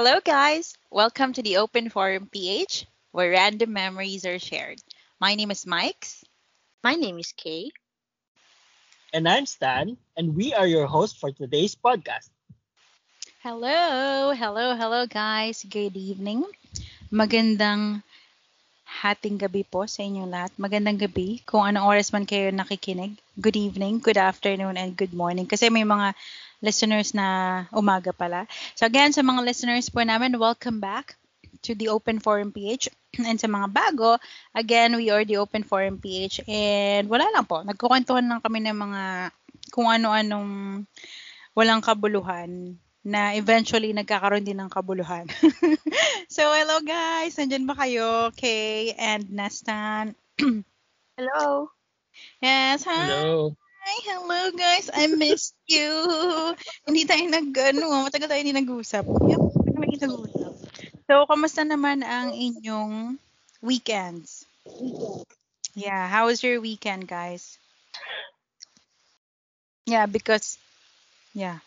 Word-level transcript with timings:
Hello, 0.00 0.16
guys. 0.24 0.80
Welcome 0.88 1.36
to 1.36 1.44
the 1.44 1.60
Open 1.60 1.92
Forum 1.92 2.24
PH, 2.24 2.88
where 3.12 3.36
random 3.36 3.76
memories 3.76 4.24
are 4.24 4.40
shared. 4.40 4.80
My 5.20 5.36
name 5.36 5.52
is 5.52 5.68
Mike's. 5.68 6.24
My 6.80 6.96
name 6.96 7.20
is 7.20 7.36
Kay. 7.36 7.68
And 9.12 9.28
I'm 9.28 9.44
Stan, 9.44 10.00
and 10.16 10.32
we 10.32 10.56
are 10.56 10.64
your 10.64 10.88
hosts 10.88 11.20
for 11.20 11.36
today's 11.36 11.76
podcast. 11.76 12.32
Hello, 13.44 14.32
hello, 14.32 14.72
hello, 14.72 15.04
guys. 15.04 15.68
Good 15.68 15.92
evening. 15.92 16.48
Magandang 17.12 18.00
hating 19.04 19.36
gabi 19.36 19.68
po 19.68 19.84
sa 19.84 20.00
inyo 20.00 20.24
lahat. 20.24 20.56
Magandang 20.56 20.96
gabi 20.96 21.44
kung 21.44 21.60
anong 21.60 21.84
oras 21.84 22.08
man 22.08 22.24
kayo 22.24 22.48
nakikinig. 22.48 23.20
Good 23.36 23.60
evening, 23.60 24.00
good 24.00 24.16
afternoon, 24.16 24.80
and 24.80 24.96
good 24.96 25.12
morning. 25.12 25.44
Kasi 25.44 25.68
may 25.68 25.84
mga 25.84 26.16
listeners 26.60 27.16
na 27.16 27.64
umaga 27.72 28.12
pala. 28.12 28.44
So 28.76 28.84
again, 28.84 29.12
sa 29.16 29.24
mga 29.24 29.44
listeners 29.44 29.88
po 29.88 30.04
namin, 30.04 30.36
welcome 30.36 30.78
back 30.80 31.16
to 31.64 31.74
the 31.74 31.88
Open 31.88 32.20
Forum 32.20 32.52
PH. 32.52 32.92
And 33.28 33.40
sa 33.40 33.48
mga 33.48 33.72
bago, 33.72 34.16
again, 34.54 34.96
we 34.96 35.08
are 35.10 35.24
the 35.24 35.40
Open 35.40 35.64
Forum 35.64 35.98
PH. 35.98 36.44
And 36.48 37.08
wala 37.08 37.28
lang 37.32 37.44
po, 37.48 37.64
nagkukwentuhan 37.64 38.28
lang 38.28 38.40
kami 38.44 38.64
ng 38.64 38.76
mga 38.76 39.02
kung 39.72 39.88
ano-anong 39.88 40.84
walang 41.56 41.82
kabuluhan 41.82 42.76
na 43.00 43.32
eventually 43.32 43.96
nagkakaroon 43.96 44.44
din 44.44 44.60
ng 44.60 44.68
kabuluhan. 44.68 45.24
so, 46.34 46.44
hello 46.52 46.84
guys! 46.84 47.36
Nandyan 47.40 47.64
ba 47.64 47.72
kayo? 47.72 48.28
Kay 48.36 48.92
and 48.92 49.32
Nestan. 49.32 50.12
Hello. 51.20 51.68
Yes, 52.40 52.84
hi! 52.84 53.08
Hello. 53.08 53.59
Hi, 53.90 53.98
hello 54.06 54.54
guys. 54.54 54.86
I 54.94 55.10
missed 55.10 55.58
you. 55.66 55.90
hindi 56.86 57.10
tayo 57.10 57.26
nag, 57.26 57.50
ano, 57.74 58.06
matagal 58.06 58.30
tayo 58.30 58.38
hindi 58.38 58.54
nag-usap. 58.54 59.02
Hindi 59.02 59.34
kami 59.74 59.98
nag-usap. 59.98 60.54
So, 61.10 61.26
kamusta 61.26 61.66
naman 61.66 62.06
ang 62.06 62.30
inyong 62.30 63.18
weekends? 63.58 64.46
Yeah, 65.74 66.06
how 66.06 66.30
was 66.30 66.38
your 66.38 66.62
weekend, 66.62 67.10
guys? 67.10 67.58
Yeah, 69.90 70.06
because, 70.06 70.54
yeah, 71.34 71.58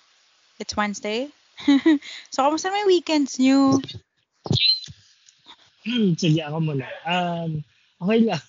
it's 0.63 0.79
Wednesday. 0.79 1.27
so, 2.31 2.39
kamusta 2.39 2.71
naman 2.71 2.87
yung 2.87 2.93
weekends 3.03 3.35
nyo? 3.35 3.83
Hmm, 5.83 6.15
Sige, 6.15 6.39
ako 6.39 6.71
muna. 6.71 6.87
Um, 7.03 7.67
okay 7.99 8.31
lang. 8.31 8.39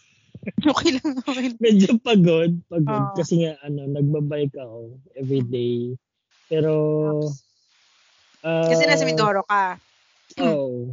Okay 0.72 0.90
lang, 1.00 1.12
okay 1.24 1.46
lang. 1.52 1.60
Medyo 1.60 1.88
pagod. 2.00 2.52
Pagod. 2.68 3.04
Oo. 3.10 3.16
Kasi 3.16 3.44
nga, 3.44 3.56
ano, 3.64 3.88
nagbabike 3.88 4.56
ako 4.56 4.98
every 5.16 5.42
day. 5.44 5.94
Pero, 6.48 6.72
uh, 8.44 8.68
Kasi 8.68 8.84
nasa 8.84 9.08
Mindoro 9.08 9.42
ka. 9.44 9.80
Oo. 10.40 10.92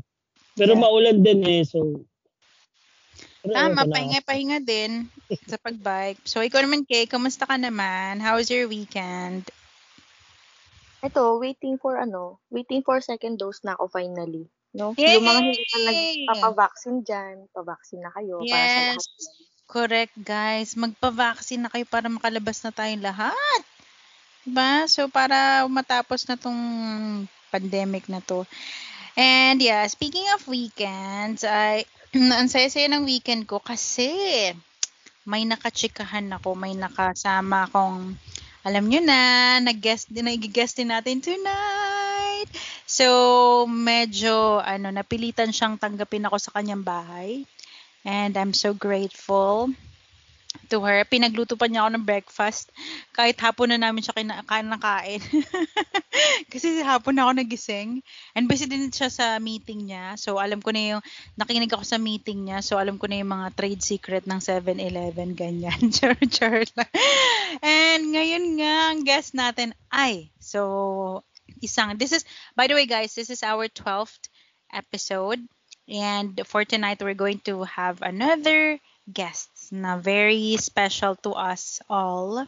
Pero 0.55 0.71
Yeah. 0.75 0.81
maulan 0.81 1.19
din 1.23 1.41
eh, 1.47 1.63
so... 1.63 2.03
Tama, 3.41 3.89
pahinga-pahinga 3.89 4.61
din 4.61 5.09
sa 5.49 5.57
pagbike. 5.57 6.21
So, 6.29 6.45
ikaw 6.45 6.61
naman, 6.61 6.85
Kay, 6.85 7.09
kamusta 7.09 7.49
ka 7.49 7.57
naman? 7.57 8.21
How 8.21 8.37
was 8.37 8.53
your 8.53 8.69
weekend? 8.69 9.49
Ito, 11.01 11.41
waiting 11.41 11.81
for 11.81 11.97
ano, 11.97 12.37
waiting 12.53 12.85
for 12.85 13.01
second 13.01 13.41
dose 13.41 13.65
na 13.65 13.73
ako 13.73 13.89
finally. 13.89 14.45
No? 14.71 14.95
Yay! 14.95 15.19
Yung 15.19 15.25
mga 15.27 15.41
hindi 15.43 15.63
pa 15.67 15.77
nagpapavaccine 15.83 16.99
dyan, 17.03 17.35
pavaccine 17.51 18.01
na 18.07 18.11
kayo 18.15 18.35
para 18.47 18.65
sa 18.71 18.79
Yes. 18.79 18.95
lahat. 18.95 19.05
Correct, 19.67 20.15
guys. 20.19 20.75
Magpa-vaccine 20.75 21.63
na 21.63 21.71
kayo 21.71 21.87
para 21.87 22.11
makalabas 22.11 22.59
na 22.63 22.71
tayong 22.75 23.03
lahat. 23.03 23.61
Diba? 24.43 24.83
So, 24.87 25.07
para 25.07 25.63
matapos 25.67 26.27
na 26.27 26.35
tong 26.35 26.59
pandemic 27.51 28.07
na 28.07 28.23
to. 28.23 28.47
And 29.15 29.59
yeah, 29.59 29.83
speaking 29.91 30.23
of 30.35 30.47
weekends, 30.47 31.43
ay 31.43 31.83
ang 32.39 32.47
saya-saya 32.47 32.87
ng 32.91 33.03
weekend 33.07 33.47
ko 33.47 33.59
kasi 33.59 34.11
may 35.27 35.43
nakachikahan 35.45 36.27
ako, 36.31 36.55
may 36.55 36.73
nakasama 36.75 37.67
akong 37.67 38.15
alam 38.61 38.85
nyo 38.85 39.01
na, 39.01 39.57
nag-guest 39.59 40.13
din, 40.13 40.29
nag-guest 40.29 40.77
din 40.77 40.93
natin 40.93 41.17
tonight. 41.17 42.00
So, 42.91 43.07
medyo, 43.71 44.59
ano, 44.59 44.91
napilitan 44.91 45.55
siyang 45.55 45.79
tanggapin 45.79 46.27
ako 46.27 46.35
sa 46.43 46.51
kanyang 46.59 46.83
bahay. 46.83 47.47
And 48.03 48.35
I'm 48.35 48.51
so 48.51 48.75
grateful 48.75 49.71
to 50.67 50.83
her. 50.83 51.07
Pinagluto 51.07 51.55
pa 51.55 51.71
niya 51.71 51.87
ako 51.87 51.89
ng 51.95 52.03
breakfast. 52.03 52.67
Kahit 53.15 53.39
hapon 53.39 53.71
na 53.71 53.79
namin 53.79 54.03
siya 54.03 54.11
kina- 54.11 54.43
kinakain. 54.43 55.23
Kasi 56.51 56.83
hapon 56.83 57.15
ako 57.15 57.31
nagising. 57.39 58.03
And 58.35 58.51
busy 58.51 58.67
din 58.67 58.91
siya 58.91 59.07
sa 59.07 59.39
meeting 59.39 59.87
niya. 59.87 60.19
So, 60.19 60.35
alam 60.35 60.59
ko 60.59 60.75
na 60.75 60.99
yung, 60.99 61.01
nakinig 61.39 61.71
ako 61.71 61.87
sa 61.87 61.95
meeting 61.95 62.51
niya. 62.51 62.59
So, 62.59 62.75
alam 62.75 62.99
ko 62.99 63.07
na 63.07 63.23
yung 63.23 63.31
mga 63.31 63.55
trade 63.55 63.79
secret 63.79 64.27
ng 64.27 64.43
7-Eleven, 64.43 65.31
ganyan. 65.39 65.79
char, 65.95 66.19
char. 66.27 66.67
And 67.63 68.11
ngayon 68.11 68.59
nga, 68.59 68.75
ang 68.91 68.99
guest 69.07 69.31
natin 69.31 69.71
ay, 69.87 70.27
so, 70.43 71.23
isang, 71.59 71.99
this 71.99 72.11
is, 72.11 72.23
by 72.55 72.67
the 72.67 72.75
way 72.75 72.85
guys, 72.85 73.15
this 73.15 73.29
is 73.29 73.43
our 73.43 73.67
12th 73.67 74.29
episode. 74.71 75.39
And 75.91 76.39
for 76.47 76.63
tonight, 76.63 77.01
we're 77.01 77.17
going 77.17 77.43
to 77.51 77.63
have 77.67 78.01
another 78.01 78.79
guest 79.11 79.49
na 79.75 79.97
very 79.97 80.55
special 80.55 81.15
to 81.27 81.35
us 81.35 81.81
all. 81.89 82.47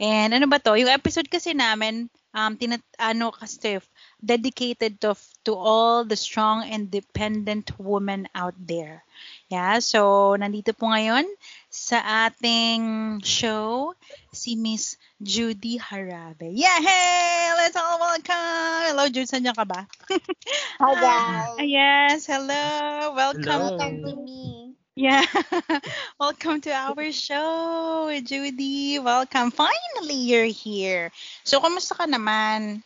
And 0.00 0.34
ano 0.34 0.50
ba 0.50 0.58
to? 0.58 0.74
Yung 0.74 0.90
episode 0.90 1.30
kasi 1.30 1.54
namin, 1.54 2.10
um, 2.34 2.56
tinat 2.58 2.82
ano 2.98 3.30
kasi, 3.30 3.78
dedicated 4.18 4.98
to, 4.98 5.14
to 5.46 5.54
all 5.54 6.02
the 6.02 6.16
strong, 6.16 6.66
independent 6.66 7.70
women 7.78 8.26
out 8.34 8.56
there. 8.58 9.04
Yeah, 9.52 9.78
so 9.78 10.32
nandito 10.34 10.74
po 10.74 10.90
ngayon 10.90 11.28
sa 11.72 12.28
ating 12.28 13.24
show, 13.24 13.96
si 14.28 14.60
Miss 14.60 15.00
Judy 15.16 15.80
Harabe. 15.80 16.52
Yeah, 16.52 16.76
hey! 16.84 17.48
Let's 17.56 17.80
all 17.80 17.96
welcome! 17.96 18.92
Hello, 18.92 19.08
Judy, 19.08 19.24
saan 19.24 19.48
ka 19.48 19.64
ba? 19.64 19.88
Hi 20.84 20.92
Ah, 21.00 21.64
yes, 21.64 22.28
hello. 22.28 23.16
Welcome. 23.16 23.80
Hello. 23.80 24.04
to 24.04 24.12
me. 24.20 24.76
Yeah. 24.92 25.24
Welcome 26.20 26.60
to 26.68 26.70
our 26.76 27.08
show, 27.08 28.12
Judy. 28.20 29.00
Welcome. 29.00 29.48
Finally, 29.48 30.20
you're 30.28 30.52
here. 30.52 31.08
So, 31.48 31.64
kamusta 31.64 31.96
ka 31.96 32.04
naman? 32.04 32.84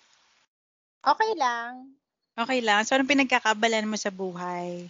Okay 1.03 1.35
lang. 1.35 1.91
Okay 2.39 2.63
lang. 2.63 2.87
So, 2.87 2.95
anong 2.95 3.11
pinagkakabalan 3.11 3.91
mo 3.91 3.99
sa 3.99 4.15
buhay? 4.15 4.87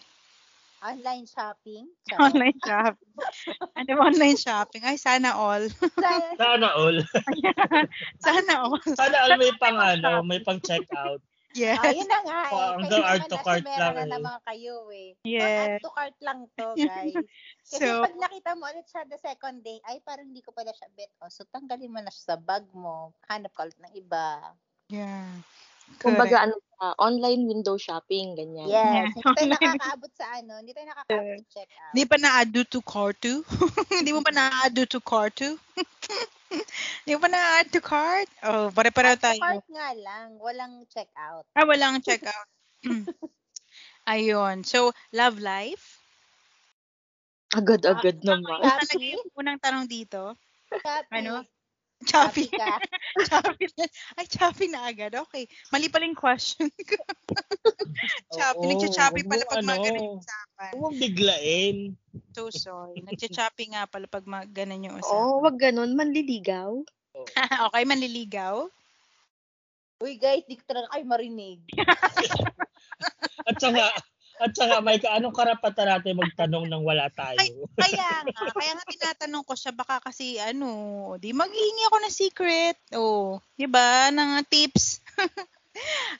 Online 0.84 1.24
shopping. 1.24 1.84
Charot. 2.08 2.20
Online 2.20 2.58
shopping. 2.60 3.12
ano 3.76 3.90
online 3.96 4.36
shopping? 4.36 4.82
Ay, 4.84 4.96
sana 5.00 5.32
all. 5.32 5.64
Sa- 6.04 6.34
Sana 6.36 6.68
all. 6.76 6.98
sana 8.24 8.52
all. 8.60 8.80
Sana 8.94 9.16
all 9.24 9.34
may 9.40 9.52
pang 9.56 9.78
ano, 9.80 10.20
may 10.22 10.40
pang 10.44 10.60
check 10.60 10.84
out. 10.94 11.20
Yes. 11.56 11.80
Ah, 11.80 11.88
yun 11.88 12.04
na 12.04 12.20
nga 12.20 12.40
eh. 12.44 12.52
Oh, 12.52 12.72
hanggang 12.76 13.04
add 13.08 13.24
to 13.32 13.38
cart 13.40 13.64
meron 13.64 13.80
lang 13.80 13.96
na 13.96 14.04
eh. 14.04 14.12
naman 14.12 14.36
kayo 14.44 14.76
eh. 14.92 15.16
Yes. 15.24 15.80
Add 15.80 15.80
to 15.80 15.92
cart 15.96 16.16
lang 16.20 16.40
to, 16.52 16.66
guys. 16.76 17.16
Kasi 17.64 17.80
So, 17.80 18.04
pag 18.04 18.12
nakita 18.20 18.52
mo 18.60 18.68
ulit 18.68 18.84
siya 18.84 19.08
the 19.08 19.16
second 19.16 19.64
day, 19.64 19.80
ay 19.88 20.04
parang 20.04 20.28
hindi 20.28 20.44
ko 20.44 20.52
pala 20.52 20.76
siya 20.76 20.92
bet. 20.92 21.08
Oh, 21.24 21.32
so 21.32 21.48
tanggalin 21.48 21.88
mo 21.88 22.04
na 22.04 22.12
siya 22.12 22.36
sa 22.36 22.38
bag 22.38 22.68
mo. 22.76 23.16
Hanap 23.32 23.56
ka 23.56 23.64
ulit 23.64 23.80
ng 23.80 23.94
iba. 23.96 24.52
yeah. 24.92 25.40
Kumbaga, 25.96 26.44
ano 26.44 26.56
pa, 26.76 26.92
online 27.00 27.48
window 27.48 27.80
shopping, 27.80 28.36
ganyan. 28.36 28.68
Yeah. 28.68 29.08
Yes. 29.08 29.16
Hindi 29.16 29.32
tayo 29.32 29.48
nakakaabot 29.56 30.12
sa 30.12 30.26
ano. 30.36 30.52
Hindi 30.60 30.72
tayo 30.76 30.86
nakakaabot 30.92 31.38
sa 31.40 31.48
check 31.50 31.70
out. 31.72 31.90
Hindi 31.92 32.04
pa 32.04 32.16
na-add 32.20 32.50
to 32.52 32.80
cart 32.84 33.16
to? 33.24 33.34
Hindi 33.98 34.10
mo 34.12 34.20
pa 34.20 34.32
na-add 34.32 34.74
to 34.76 35.00
cart 35.00 35.34
to? 35.40 35.50
Hindi 37.02 37.10
mo 37.16 37.20
pa 37.24 37.30
na-add 37.32 37.68
to 37.72 37.80
cart? 37.80 38.28
Oh, 38.44 38.68
pare-pareho 38.70 39.16
tayo. 39.16 39.40
cart 39.40 39.66
nga 39.72 39.88
lang. 39.96 40.28
Walang 40.38 40.84
check 40.92 41.08
out. 41.16 41.48
Ah, 41.56 41.64
walang 41.64 42.04
checkout. 42.04 42.48
Ayun. 44.06 44.62
So, 44.62 44.94
love 45.10 45.40
life? 45.42 45.98
Agad-agad 47.56 48.20
naman. 48.20 48.62
Ano 48.62 49.00
yung 49.00 49.26
unang 49.34 49.58
tanong 49.58 49.88
dito? 49.88 50.36
Shopee. 50.70 51.10
Ano? 51.10 51.42
Shopee 52.04 52.52
Choppy. 52.52 52.52
ka. 52.52 52.76
choppy 53.28 53.66
na. 53.80 53.84
Ay, 54.20 54.26
choppy 54.28 54.66
na 54.68 54.84
agad. 54.84 55.16
Okay. 55.16 55.48
Mali 55.72 55.88
pala 55.88 56.04
yung 56.04 56.18
question 56.18 56.68
ko. 56.68 57.00
choppy. 58.36 58.64
Oo, 58.68 58.70
Nagcha-choppy 58.76 59.22
pala 59.24 59.44
pag 59.48 59.64
mga 59.64 59.80
ano, 59.80 59.84
ganun 59.88 60.04
yung 60.04 60.20
usapan. 60.20 60.70
Huwag 60.76 60.94
biglain. 61.00 61.76
So 62.36 62.52
sorry. 62.52 63.00
Nagcha-choppy 63.00 63.72
nga 63.72 63.88
pala 63.88 64.04
pag 64.04 64.28
mga 64.28 64.44
ganun 64.52 64.84
yung 64.84 64.96
Oo, 65.00 65.00
usapan. 65.00 65.40
wag 65.40 65.56
ganun, 65.56 65.90
manliligaw. 65.96 66.70
okay, 67.72 67.84
manliligaw? 67.88 68.68
Uy, 70.04 70.20
guys, 70.20 70.44
di 70.44 70.60
ko 70.60 70.64
talaga 70.68 70.92
kayo 70.92 71.04
marinig. 71.08 71.64
At 73.48 73.56
saka, 73.56 73.88
At 74.36 74.52
saka, 74.52 74.84
Mike, 74.84 75.08
anong 75.08 75.32
karapatan 75.32 75.88
natin 75.88 76.20
magtanong 76.20 76.68
nang 76.68 76.84
wala 76.84 77.08
tayo? 77.08 77.40
Ay, 77.40 77.56
kaya 77.80 78.20
nga, 78.20 78.52
kaya 78.52 78.72
nga 78.76 78.84
tinatanong 78.84 79.44
ko 79.48 79.56
siya, 79.56 79.72
baka 79.72 79.96
kasi 80.04 80.36
ano, 80.36 81.16
di 81.16 81.32
maghihingi 81.32 81.84
ako 81.88 81.96
ng 82.04 82.14
secret. 82.14 82.76
Oh, 82.92 83.40
di 83.56 83.64
ba? 83.64 84.12
Ng 84.12 84.44
tips. 84.44 85.00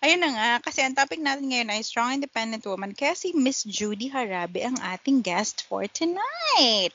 Ayun 0.04 0.20
na 0.20 0.30
nga, 0.32 0.50
kasi 0.68 0.84
ang 0.84 0.96
topic 0.96 1.20
natin 1.20 1.48
ngayon 1.48 1.72
ay 1.72 1.80
strong 1.80 2.12
independent 2.12 2.64
woman. 2.64 2.92
Kaya 2.92 3.16
si 3.16 3.32
Miss 3.32 3.64
Judy 3.64 4.08
Harabe 4.12 4.64
ang 4.64 4.76
ating 4.80 5.24
guest 5.24 5.64
for 5.64 5.84
tonight. 5.88 6.92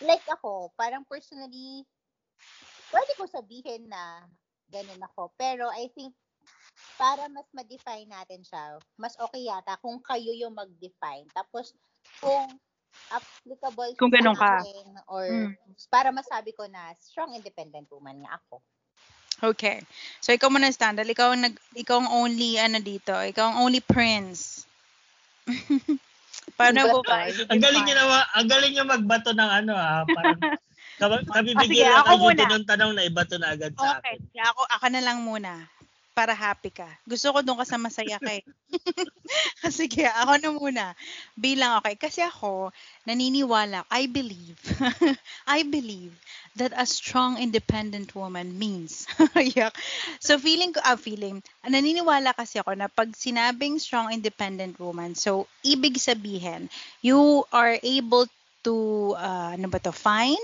like 0.00 0.24
ako, 0.28 0.72
parang 0.76 1.04
personally, 1.08 1.86
pwede 2.92 3.12
ko 3.16 3.24
sabihin 3.26 3.88
na 3.88 4.26
ganun 4.68 5.00
ako. 5.02 5.32
Pero 5.38 5.68
I 5.72 5.88
think, 5.94 6.12
para 6.96 7.28
mas 7.28 7.46
ma-define 7.52 8.08
natin 8.08 8.40
siya, 8.42 8.80
mas 8.96 9.14
okay 9.20 9.44
yata 9.46 9.76
kung 9.80 10.00
kayo 10.00 10.32
yung 10.32 10.56
mag-define. 10.56 11.28
Tapos, 11.32 11.76
kung 12.20 12.56
applicable 13.12 13.94
Kung 13.94 14.10
sa 14.10 14.18
ganun 14.18 14.34
ka. 14.34 14.64
akin 14.64 14.86
or 15.06 15.24
Mm. 15.30 15.54
para 15.92 16.10
masabi 16.10 16.50
ko 16.56 16.66
na 16.66 16.90
strong 16.98 17.36
independent 17.36 17.86
woman 17.92 18.24
nga 18.24 18.34
ako. 18.40 18.58
Okay. 19.44 19.84
So, 20.24 20.32
ikaw 20.32 20.48
muna, 20.48 20.72
Standal. 20.72 21.04
Ikaw 21.12 21.36
ang, 21.36 21.42
nag, 21.52 21.54
ikaw 21.76 22.00
ang 22.00 22.10
only, 22.24 22.56
ano 22.56 22.80
dito, 22.80 23.12
ikaw 23.12 23.52
ang 23.52 23.68
only 23.68 23.84
prince. 23.84 24.64
Paano 26.58 26.88
mo 26.88 27.04
ba? 27.04 27.28
Ang 27.52 27.60
galing 27.60 27.84
niya 27.84 27.96
naman, 28.00 28.22
ang 28.32 28.48
galing 28.48 28.72
niya 28.72 28.86
magbato 28.88 29.30
ng 29.36 29.50
ano 29.62 29.72
ah, 29.76 30.08
parang 30.16 30.40
kami 31.28 31.52
Ah, 31.52 31.68
sige, 31.68 31.84
ako 31.84 32.10
muna. 32.24 32.44
ng 32.48 32.64
tanong 32.64 32.92
na 32.96 33.04
ibato 33.04 33.36
na 33.36 33.52
agad 33.52 33.76
sa 33.76 34.00
Okay. 34.00 34.16
akin. 34.16 34.18
Sige, 34.32 34.40
ako, 34.40 34.62
ako 34.64 34.86
na 34.88 35.00
lang 35.04 35.18
muna. 35.20 35.52
Para 36.16 36.32
happy 36.32 36.72
ka. 36.72 36.88
Gusto 37.04 37.28
ko 37.28 37.44
doon 37.44 37.60
ka 37.60 37.68
sa 37.68 37.76
masaya 37.76 38.16
ka 38.16 38.32
eh. 38.32 38.40
Sige, 39.68 40.08
ako 40.08 40.32
na 40.40 40.48
muna. 40.48 40.84
Bilang 41.36 41.76
okay. 41.76 41.92
Kasi 41.92 42.24
ako, 42.24 42.72
naniniwala, 43.04 43.84
I 43.92 44.08
believe, 44.08 44.56
I 45.44 45.60
believe 45.68 46.16
that 46.56 46.72
a 46.72 46.88
strong 46.88 47.36
independent 47.36 48.16
woman 48.16 48.56
means. 48.56 49.04
Yak. 49.36 49.76
so 50.16 50.40
feeling 50.40 50.72
ko, 50.72 50.80
ah, 50.80 50.96
feeling, 50.96 51.44
naniniwala 51.68 52.32
kasi 52.32 52.64
ako 52.64 52.72
na 52.72 52.88
pag 52.88 53.12
sinabing 53.12 53.76
strong 53.76 54.08
independent 54.08 54.80
woman, 54.80 55.12
so 55.12 55.44
ibig 55.68 56.00
sabihin, 56.00 56.72
you 57.04 57.44
are 57.52 57.76
able 57.84 58.24
to, 58.64 59.12
uh, 59.20 59.52
ano 59.52 59.68
ba 59.68 59.76
to, 59.84 59.92
find, 59.92 60.40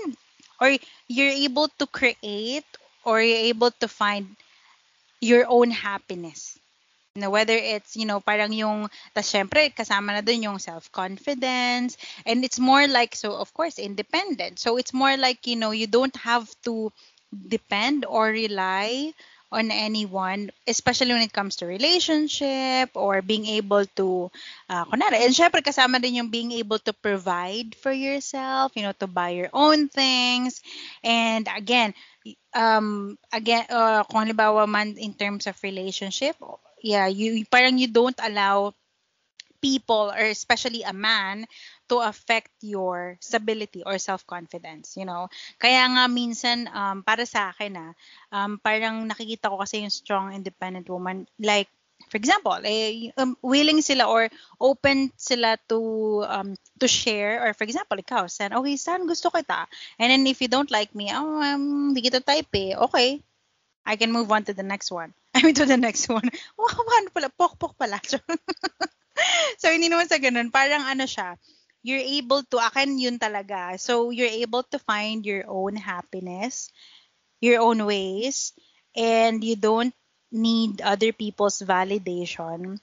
or 0.61 0.69
you're 1.09 1.33
able 1.33 1.65
to 1.81 1.89
create, 1.89 2.67
or 3.01 3.25
you're 3.25 3.49
able 3.49 3.73
to 3.81 3.89
find 3.89 4.29
your 5.23 5.47
own 5.47 5.71
happiness. 5.71 6.59
You 7.15 7.21
know, 7.21 7.29
whether 7.29 7.53
it's, 7.53 7.95
you 7.95 8.09
know, 8.09 8.19
parang 8.19 8.51
yung, 8.51 8.89
tas 9.13 9.29
syempre, 9.29 9.69
kasama 9.69 10.17
na 10.17 10.21
dun 10.25 10.41
yung 10.41 10.57
self-confidence, 10.57 11.95
and 12.25 12.41
it's 12.43 12.57
more 12.57 12.89
like, 12.89 13.13
so 13.13 13.37
of 13.37 13.53
course, 13.53 13.77
independent. 13.77 14.57
So 14.57 14.81
it's 14.81 14.97
more 14.97 15.15
like, 15.15 15.45
you 15.45 15.55
know, 15.55 15.71
you 15.71 15.85
don't 15.85 16.15
have 16.17 16.49
to 16.65 16.91
depend 17.29 18.05
or 18.09 18.33
rely 18.33 19.13
on 19.53 19.69
anyone, 19.69 20.49
especially 20.65 21.13
when 21.13 21.21
it 21.21 21.31
comes 21.31 21.61
to 21.61 21.69
relationship 21.69 22.89
or 22.97 23.21
being 23.21 23.45
able 23.45 23.85
to, 23.93 24.33
uh, 24.73 24.81
kunwari, 24.89 25.21
and 25.21 25.37
syempre 25.37 25.61
kasama 25.61 26.01
din 26.01 26.17
yung 26.17 26.33
being 26.33 26.49
able 26.49 26.81
to 26.81 26.89
provide 26.97 27.77
for 27.77 27.93
yourself, 27.93 28.73
you 28.73 28.81
know, 28.81 28.97
to 28.97 29.05
buy 29.05 29.29
your 29.37 29.53
own 29.53 29.85
things. 29.85 30.65
And 31.05 31.45
again, 31.45 31.93
um 32.55 33.17
again 33.31 33.65
uh, 33.69 34.03
kung 34.07 34.23
halimbawa 34.23 34.63
man 34.67 34.95
in 34.95 35.11
terms 35.13 35.47
of 35.47 35.55
relationship 35.63 36.35
yeah 36.79 37.07
you 37.07 37.43
parang 37.51 37.75
you 37.75 37.87
don't 37.91 38.17
allow 38.23 38.71
people 39.63 40.11
or 40.11 40.27
especially 40.27 40.83
a 40.83 40.91
man 40.91 41.47
to 41.87 42.03
affect 42.03 42.51
your 42.59 43.15
stability 43.23 43.79
or 43.87 43.95
self-confidence 43.95 44.99
you 44.99 45.07
know? 45.07 45.31
Kaya 45.55 45.87
nga 45.87 46.03
minsan 46.11 46.67
um, 46.67 46.99
para 46.99 47.23
sa 47.23 47.55
akin 47.55 47.79
ah 47.79 47.91
um, 48.35 48.59
parang 48.59 49.07
nakikita 49.07 49.47
ko 49.47 49.63
kasi 49.63 49.79
yung 49.79 49.95
strong 49.95 50.35
independent 50.35 50.91
woman 50.91 51.23
like 51.39 51.71
for 52.09 52.17
example 52.17 52.57
eh, 52.63 53.11
um, 53.17 53.35
willing 53.41 53.81
sila 53.81 54.07
or 54.07 54.29
open 54.59 55.11
sila 55.15 55.57
to 55.69 56.23
um, 56.27 56.55
to 56.79 56.87
share. 56.87 57.43
Or 57.43 57.53
for 57.53 57.63
example 57.63 57.97
ikaw 57.99 58.29
san 58.29 58.53
okay 58.53 58.75
san 58.75 59.05
gusto 59.05 59.29
kita. 59.29 59.67
And 59.99 60.09
then 60.11 60.23
if 60.27 60.41
you 60.41 60.47
don't 60.47 60.71
like 60.71 60.95
me 60.95 61.11
oh 61.11 61.39
um, 61.39 61.93
hindi 61.93 62.09
kita 62.09 62.23
type 62.23 62.51
eh. 62.55 62.75
Okay 62.89 63.21
I 63.83 63.99
can 63.99 64.15
move 64.15 64.31
on 64.31 64.47
to 64.47 64.53
the 64.55 64.65
next 64.65 64.91
one. 64.91 65.13
I 65.35 65.43
mean 65.43 65.55
to 65.59 65.67
the 65.67 65.79
next 65.79 66.07
one. 66.07 66.27
Wow 66.55 66.83
ano 66.99 67.09
pala 67.13 67.29
pok 67.31 67.59
pok 67.59 67.73
pala. 67.77 67.99
So 69.61 69.69
hindi 69.69 69.93
naman 69.93 70.09
sa 70.09 70.17
ganun. 70.17 70.49
Parang 70.49 70.89
ano 70.89 71.05
siya 71.05 71.37
you're 71.83 72.01
able 72.01 72.41
to 72.47 72.57
akin 72.63 72.95
yun 72.95 73.19
talaga. 73.19 73.75
So 73.75 74.09
you're 74.09 74.31
able 74.41 74.63
to 74.71 74.79
find 74.79 75.21
your 75.27 75.43
own 75.51 75.75
happiness 75.75 76.71
your 77.43 77.59
own 77.59 77.83
ways 77.83 78.55
and 78.95 79.43
you 79.43 79.59
don't 79.59 79.91
need 80.33 80.81
other 80.81 81.13
people's 81.13 81.61
validation. 81.61 82.81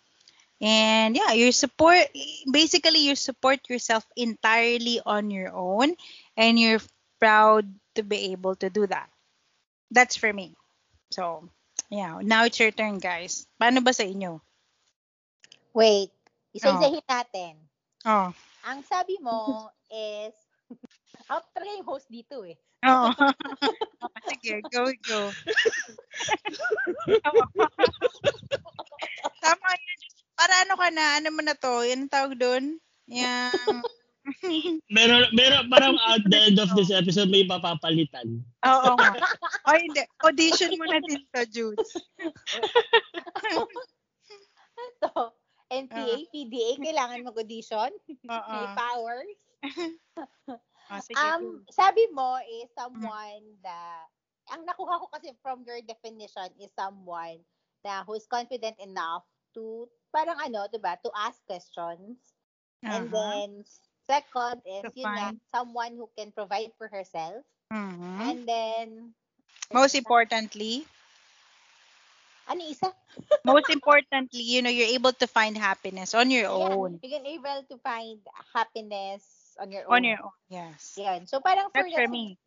And 0.61 1.17
yeah 1.17 1.33
you 1.33 1.51
support 1.53 2.05
basically 2.47 3.09
you 3.09 3.17
support 3.17 3.65
yourself 3.69 4.05
entirely 4.17 5.01
on 5.05 5.33
your 5.33 5.51
own 5.57 5.97
and 6.37 6.61
you're 6.61 6.85
proud 7.19 7.65
to 7.97 8.03
be 8.05 8.33
able 8.33 8.55
to 8.61 8.69
do 8.71 8.87
that. 8.87 9.09
That's 9.91 10.17
for 10.17 10.33
me. 10.33 10.55
So 11.11 11.49
yeah 11.91 12.21
now 12.23 12.45
it's 12.45 12.61
your 12.61 12.71
turn 12.71 13.01
guys. 13.01 13.49
Paano 13.61 13.83
ba 13.83 13.93
sa 13.97 14.05
inyo? 14.05 14.41
Wait, 15.75 16.11
isa-isahin 16.55 17.03
natin. 17.07 17.55
oh. 18.07 18.35
Ang 18.67 18.83
sabi 18.85 19.17
mo 19.23 19.71
is, 19.91 20.35
ako 21.31 21.47
talaga 21.55 21.71
yung 21.79 21.89
host 21.89 22.09
dito 22.11 22.43
eh. 22.47 22.57
oh 22.89 23.13
sige 24.33 24.65
go 24.73 24.89
go 25.05 25.21
tama 29.45 29.69
yun 29.77 30.01
para 30.33 30.55
ano 30.65 30.75
ka 30.81 30.89
na 30.89 31.05
ano 31.21 31.29
mo 31.29 31.45
na 31.45 31.53
to 31.53 31.85
yan 31.85 32.09
ang 32.09 32.13
tawag 32.13 32.35
doon 32.41 32.81
yung 33.05 33.85
Meron, 34.95 35.27
meron, 35.33 35.67
parang 35.73 35.97
at 36.07 36.23
the 36.29 36.39
end 36.39 36.61
of 36.61 36.71
this 36.77 36.93
episode, 36.93 37.33
may 37.33 37.43
papapalitan. 37.49 38.45
Oo 38.63 38.91
nga. 38.95 39.17
O 39.67 39.75
hindi. 39.75 40.05
Audition 40.23 40.77
mo 40.77 40.85
na 40.87 41.01
din 41.03 41.25
to, 41.35 41.43
Judes. 41.49 41.91
So, 45.01 45.35
NPA, 45.73 46.29
PDA, 46.31 46.71
kailangan 46.79 47.27
mag-audition. 47.27 47.91
Oo. 48.29 48.53
May 48.53 48.67
powers. 48.77 49.39
Sige. 51.07 51.17
Um, 51.17 51.63
sabi 51.71 52.05
mo 52.11 52.39
is 52.43 52.69
someone 52.75 53.45
that, 53.63 54.09
ang 54.51 54.67
nakuha 54.67 54.99
ko 54.99 55.07
kasi 55.15 55.31
from 55.43 55.63
your 55.63 55.79
definition 55.87 56.51
is 56.59 56.73
someone 56.75 57.39
na 57.87 58.03
who 58.03 58.15
is 58.19 58.27
confident 58.27 58.75
enough 58.83 59.23
to, 59.55 59.87
parang 60.11 60.37
ano, 60.43 60.67
diba, 60.69 60.99
to 61.01 61.11
ask 61.15 61.39
questions. 61.47 62.19
And 62.83 63.07
Uh-huh. 63.07 63.15
then, 63.15 63.49
second 64.09 64.61
is, 64.67 64.83
To 64.83 64.91
yun 64.97 65.07
find- 65.15 65.41
someone 65.55 65.95
who 65.95 66.09
can 66.19 66.33
provide 66.33 66.73
for 66.77 66.89
herself. 66.89 67.45
Mhm. 67.71 68.19
And 68.21 68.39
then, 68.49 68.89
Most 69.71 69.95
importantly, 69.95 70.83
ano 72.51 72.63
isa? 72.67 72.91
most 73.47 73.71
importantly, 73.71 74.43
you 74.43 74.63
know, 74.63 74.71
you're 74.73 74.91
able 74.99 75.13
to 75.15 75.27
find 75.31 75.57
happiness 75.57 76.15
on 76.15 76.31
your 76.31 76.51
Ayan, 76.51 76.73
own. 76.75 76.91
you 77.03 77.09
can 77.11 77.27
able 77.27 77.63
to 77.71 77.77
find 77.79 78.19
happiness 78.53 79.23
on 79.61 79.71
your 79.73 79.87
On 79.91 80.03
own. 80.03 80.05
your 80.05 80.19
own. 80.23 80.31
Yes. 80.49 80.97
Yan. 80.97 81.27
So, 81.27 81.41
parang 81.41 81.71
for, 81.75 81.85
That's 81.85 81.93
for 81.93 82.09
me. 82.09 82.39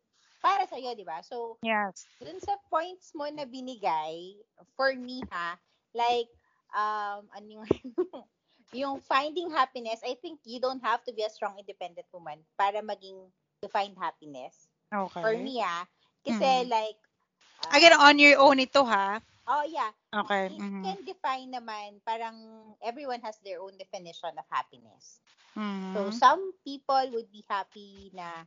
para 0.42 0.66
sa'yo, 0.66 0.94
di 0.96 1.04
ba? 1.06 1.22
So, 1.22 1.58
Yes. 1.62 2.06
dun 2.20 2.38
sa 2.40 2.56
points 2.70 3.12
mo 3.14 3.26
na 3.30 3.44
binigay, 3.46 4.38
for 4.76 4.92
me 4.94 5.22
ha, 5.32 5.56
like, 5.94 6.28
um, 6.74 7.26
ano 7.34 7.46
yung, 7.62 7.66
yung 8.82 8.96
finding 9.00 9.50
happiness, 9.50 10.00
I 10.04 10.14
think 10.18 10.40
you 10.44 10.60
don't 10.60 10.82
have 10.84 11.02
to 11.04 11.12
be 11.12 11.22
a 11.24 11.30
strong 11.32 11.58
independent 11.58 12.06
woman 12.12 12.44
para 12.58 12.82
maging 12.82 13.30
to 13.62 13.68
find 13.68 13.96
happiness. 13.98 14.68
Okay. 14.92 15.20
For 15.22 15.34
me 15.38 15.60
ah, 15.62 15.86
kasi 16.24 16.44
Mhm. 16.44 16.70
like, 16.70 16.98
ah, 17.62 17.76
Again, 17.76 17.94
on 17.94 18.18
your 18.18 18.38
own 18.40 18.58
ito, 18.60 18.84
ha? 18.84 19.20
Oh 19.48 19.64
yeah, 19.66 19.92
Okay. 20.14 20.48
it 20.48 20.64
mhm. 20.64 20.84
can 20.84 21.04
define 21.04 21.52
naman, 21.52 22.00
parang 22.04 22.36
everyone 22.82 23.20
has 23.22 23.38
their 23.44 23.60
own 23.60 23.76
definition 23.78 24.34
of 24.38 24.46
happiness. 24.50 25.20
So, 25.94 26.10
Mhm. 26.10 26.22
some 26.22 26.52
people 26.64 27.10
would 27.14 27.30
be 27.32 27.44
happy 27.48 28.10
na 28.14 28.44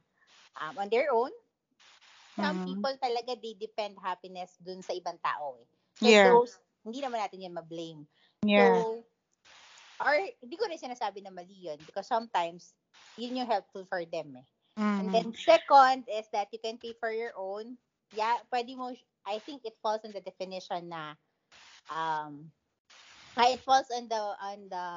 um, 0.60 0.77
on 0.77 0.89
their 0.89 1.10
own. 1.13 1.32
Some 2.39 2.60
Mhm. 2.60 2.68
people 2.68 2.94
talaga, 3.01 3.34
they 3.42 3.54
depend 3.58 3.98
happiness 4.00 4.58
dun 4.62 4.82
sa 4.82 4.94
ibang 4.94 5.20
tao 5.22 5.58
eh. 5.62 5.68
So 5.98 6.13
Yeah. 6.13 6.22
those, 6.22 6.60
hindi 6.86 7.01
naman 7.01 7.20
natin 7.24 7.44
yan 7.46 7.54
ma-blame. 7.58 8.06
Yeah. 8.44 8.86
So, 8.86 9.06
or 10.00 10.16
hindi 10.42 10.56
ko 10.58 10.66
rin 10.70 10.80
sinasabi 10.82 11.22
na 11.24 11.34
mali 11.34 11.58
yun 11.68 11.82
because 11.84 12.08
sometimes 12.08 12.75
yun 13.18 13.38
yung 13.42 13.50
helpful 13.50 13.86
for 13.86 14.04
them 14.06 14.38
eh. 14.38 14.48
And 14.98 15.10
Mhm. 15.10 15.13
then 15.13 15.34
second 15.34 16.06
is 16.10 16.27
that 16.34 16.50
you 16.54 16.60
can 16.62 16.77
pay 16.77 16.94
for 16.98 17.12
your 17.12 17.34
own. 17.38 17.77
Yeah, 18.12 18.38
pwede 18.51 18.74
mo, 18.77 18.94
I 19.27 19.39
think 19.43 19.62
it 19.65 19.75
falls 19.84 20.01
in 20.07 20.13
the 20.15 20.22
definition 20.24 20.89
na, 20.89 21.13
um, 21.91 22.51
ah, 23.38 23.50
it 23.51 23.62
falls 23.63 23.91
on 23.91 24.07
the, 24.07 24.24
on 24.39 24.60
the 24.72 24.88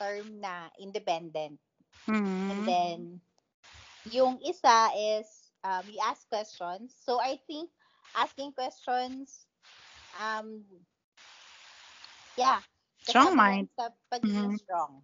term 0.00 0.40
na 0.40 0.70
independent. 0.78 1.58
Mhm. 2.06 2.50
And 2.50 2.64
then, 2.64 3.20
yung 4.06 4.38
isa 4.42 4.90
is, 4.96 5.50
um, 5.64 5.88
you 5.88 5.98
ask 6.04 6.28
questions. 6.28 6.94
So 6.94 7.20
I 7.20 7.38
think 7.46 7.70
asking 8.14 8.52
questions, 8.52 9.46
um, 10.20 10.64
yeah. 12.38 12.60
Strong 13.06 13.36
mind. 13.36 13.68
Sa 13.78 13.90
pagiging 14.10 14.52
Mhm. 14.52 14.58
strong. 14.58 15.02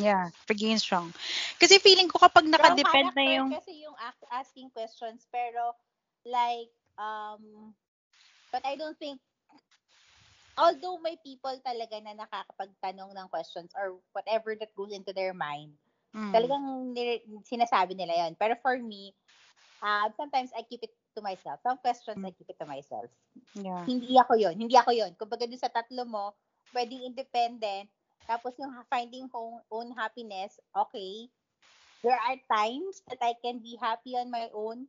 Yeah, 0.00 0.32
pagiging 0.48 0.80
strong. 0.80 1.12
Kasi 1.60 1.78
feeling 1.78 2.08
ko 2.08 2.16
kapag 2.18 2.48
nakadepend 2.48 3.12
na 3.12 3.24
yung... 3.36 3.50
kasi 3.52 3.84
yung 3.84 3.96
asking 4.32 4.72
questions 4.72 5.28
pero 5.28 5.76
like 6.24 6.72
um 6.98 7.74
but 8.52 8.62
I 8.64 8.76
don't 8.76 8.98
think 8.98 9.20
although 10.56 10.98
may 11.02 11.18
people 11.18 11.54
talaga 11.66 11.98
na 12.02 12.14
nakakapagtanong 12.14 13.10
ng 13.14 13.28
questions 13.28 13.74
or 13.74 13.98
whatever 14.14 14.54
that 14.54 14.70
goes 14.78 14.92
into 14.94 15.12
their 15.12 15.34
mind 15.34 15.74
Mm. 16.14 16.30
talagang 16.34 16.94
nire- 16.94 17.26
sinasabi 17.46 17.94
nila 17.98 18.26
yon 18.26 18.34
pero 18.38 18.54
for 18.62 18.78
me 18.78 19.14
uh, 19.82 20.08
sometimes 20.16 20.50
I 20.56 20.62
keep 20.66 20.82
it 20.82 20.94
to 21.14 21.22
myself. 21.22 21.60
Some 21.62 21.78
questions 21.78 22.22
I 22.24 22.30
keep 22.34 22.48
it 22.50 22.58
to 22.58 22.66
myself. 22.66 23.10
Yeah. 23.54 23.86
hindi 23.86 24.16
ako 24.16 24.34
yon 24.40 24.56
hindi 24.56 24.76
ako 24.78 24.90
yon 24.96 25.12
kumbaga 25.18 25.44
dun 25.44 25.60
sa 25.60 25.68
tatlo 25.72 26.08
mo 26.08 26.32
pwedeng 26.72 27.04
independent 27.04 27.88
tapos 28.24 28.56
yung 28.56 28.72
finding 28.88 29.28
home, 29.28 29.60
own 29.68 29.92
happiness 29.92 30.56
okay. 30.72 31.28
There 32.04 32.16
are 32.16 32.36
times 32.52 33.00
that 33.08 33.20
I 33.24 33.32
can 33.40 33.64
be 33.64 33.80
happy 33.80 34.12
on 34.16 34.28
my 34.28 34.52
own 34.52 34.88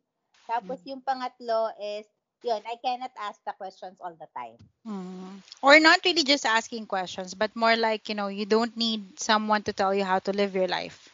tapos 0.49 0.79
yung 0.85 1.01
pangatlo 1.03 1.69
is 1.81 2.05
yun 2.45 2.61
I 2.65 2.77
cannot 2.81 3.13
ask 3.19 3.41
the 3.45 3.53
questions 3.57 3.97
all 4.01 4.13
the 4.15 4.29
time 4.33 4.57
Mm. 4.85 5.41
Or 5.61 5.79
not 5.79 5.99
really 6.05 6.23
just 6.23 6.45
asking 6.45 6.85
questions, 6.87 7.33
but 7.33 7.55
more 7.55 7.75
like, 7.75 8.07
you 8.09 8.15
know, 8.15 8.27
you 8.27 8.45
don't 8.45 8.75
need 8.77 9.19
someone 9.19 9.63
to 9.63 9.73
tell 9.73 9.93
you 9.93 10.03
how 10.05 10.19
to 10.19 10.31
live 10.31 10.55
your 10.55 10.67
life. 10.67 11.09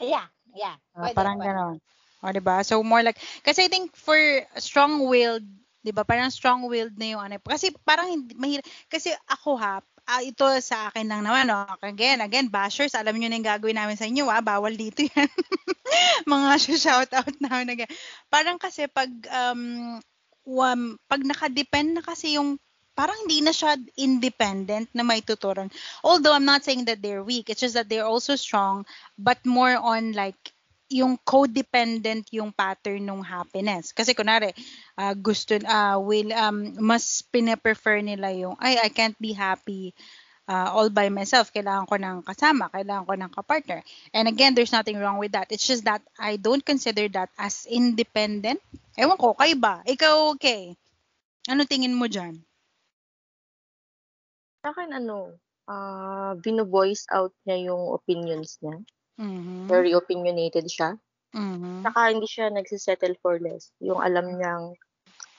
yeah 0.00 0.26
yeah 0.54 0.76
Ah, 0.96 1.08
pwede, 1.08 1.16
parang 1.16 1.38
pwede. 1.38 1.48
ganon. 1.48 1.76
O, 2.22 2.30
diba? 2.30 2.62
So, 2.64 2.82
more 2.82 3.02
like, 3.02 3.18
kasi 3.42 3.66
I 3.66 3.70
think 3.72 3.96
for 3.96 4.16
strong-willed, 4.60 5.42
diba? 5.82 6.06
Parang 6.06 6.30
strong-willed 6.30 6.94
na 6.96 7.06
yung 7.16 7.22
ano. 7.22 7.36
Kasi 7.42 7.74
parang 7.82 8.06
hindi, 8.12 8.32
mahirap. 8.38 8.66
Kasi 8.86 9.10
ako 9.26 9.58
ha, 9.58 9.82
ah, 10.06 10.22
ito 10.22 10.44
sa 10.60 10.90
akin 10.90 11.06
lang 11.06 11.22
naman, 11.22 11.46
no? 11.48 11.64
Again, 11.80 12.20
again, 12.20 12.50
bashers, 12.50 12.94
alam 12.94 13.14
nyo 13.14 13.28
na 13.30 13.38
yung 13.38 13.48
gagawin 13.48 13.78
namin 13.78 13.96
sa 13.98 14.06
inyo, 14.06 14.26
ha? 14.28 14.42
Bawal 14.42 14.74
dito 14.74 15.06
yan. 15.06 15.30
Mga 16.30 16.48
shoutout 16.78 17.36
namin. 17.38 17.78
Again. 17.78 17.90
Parang 18.28 18.58
kasi 18.58 18.90
pag, 18.90 19.10
um, 19.30 19.98
um, 20.46 20.82
pag 21.06 21.22
nakadepend 21.22 21.98
na 21.98 22.02
kasi 22.02 22.36
yung 22.36 22.58
parang 22.92 23.16
hindi 23.24 23.40
na 23.40 23.56
siya 23.56 23.80
independent 23.96 24.92
na 24.92 25.00
may 25.00 25.24
tuturan. 25.24 25.72
Although 26.04 26.36
I'm 26.36 26.44
not 26.44 26.64
saying 26.64 26.84
that 26.86 27.00
they're 27.00 27.24
weak, 27.24 27.48
it's 27.48 27.64
just 27.64 27.74
that 27.74 27.88
they're 27.88 28.08
also 28.08 28.36
strong, 28.36 28.84
but 29.16 29.40
more 29.48 29.74
on 29.80 30.12
like 30.12 30.36
yung 30.92 31.16
codependent 31.24 32.28
yung 32.30 32.52
pattern 32.52 33.02
ng 33.02 33.24
happiness. 33.24 33.90
Kasi 33.96 34.12
kunwari, 34.12 34.52
ah, 35.00 35.16
gusto, 35.16 35.56
ah, 35.64 35.96
will, 35.96 36.30
um, 36.36 36.76
mas 36.78 37.24
pinaprefer 37.32 38.04
nila 38.04 38.30
yung, 38.36 38.54
ay, 38.60 38.78
I 38.78 38.88
can't 38.92 39.16
be 39.16 39.32
happy 39.32 39.96
ah, 40.46 40.76
all 40.76 40.92
by 40.92 41.08
myself. 41.08 41.48
Kailangan 41.50 41.88
ko 41.88 41.96
ng 41.96 42.16
kasama, 42.28 42.68
kailangan 42.68 43.08
ko 43.08 43.14
ng 43.16 43.32
kapartner. 43.32 43.80
And 44.12 44.28
again, 44.28 44.52
there's 44.52 44.74
nothing 44.74 45.00
wrong 45.00 45.16
with 45.16 45.32
that. 45.32 45.48
It's 45.48 45.66
just 45.66 45.88
that 45.88 46.04
I 46.20 46.36
don't 46.36 46.62
consider 46.62 47.08
that 47.16 47.32
as 47.40 47.64
independent. 47.64 48.60
Ewan 49.00 49.16
ko, 49.16 49.32
kayo 49.32 49.56
ba? 49.56 49.80
Ikaw, 49.88 50.36
okay. 50.36 50.76
Ano 51.48 51.64
tingin 51.64 51.96
mo 51.96 52.06
dyan? 52.06 52.38
Sa 54.62 54.70
akin, 54.70 54.94
ano, 54.94 55.34
ah 55.70 56.34
bino-voice 56.38 57.06
out 57.14 57.32
niya 57.46 57.70
yung 57.72 57.82
opinions 57.94 58.58
niya. 58.62 58.82
Mhm. 59.18 59.68
Very 59.70 59.94
opinionated 59.94 60.66
siya. 60.66 60.98
Mhm. 61.34 61.86
Saka 61.86 62.10
hindi 62.14 62.26
siya 62.28 62.50
nagsisettle 62.52 63.16
for 63.22 63.38
less. 63.42 63.70
Yung 63.82 64.00
alam 64.02 64.38
niyang 64.38 64.74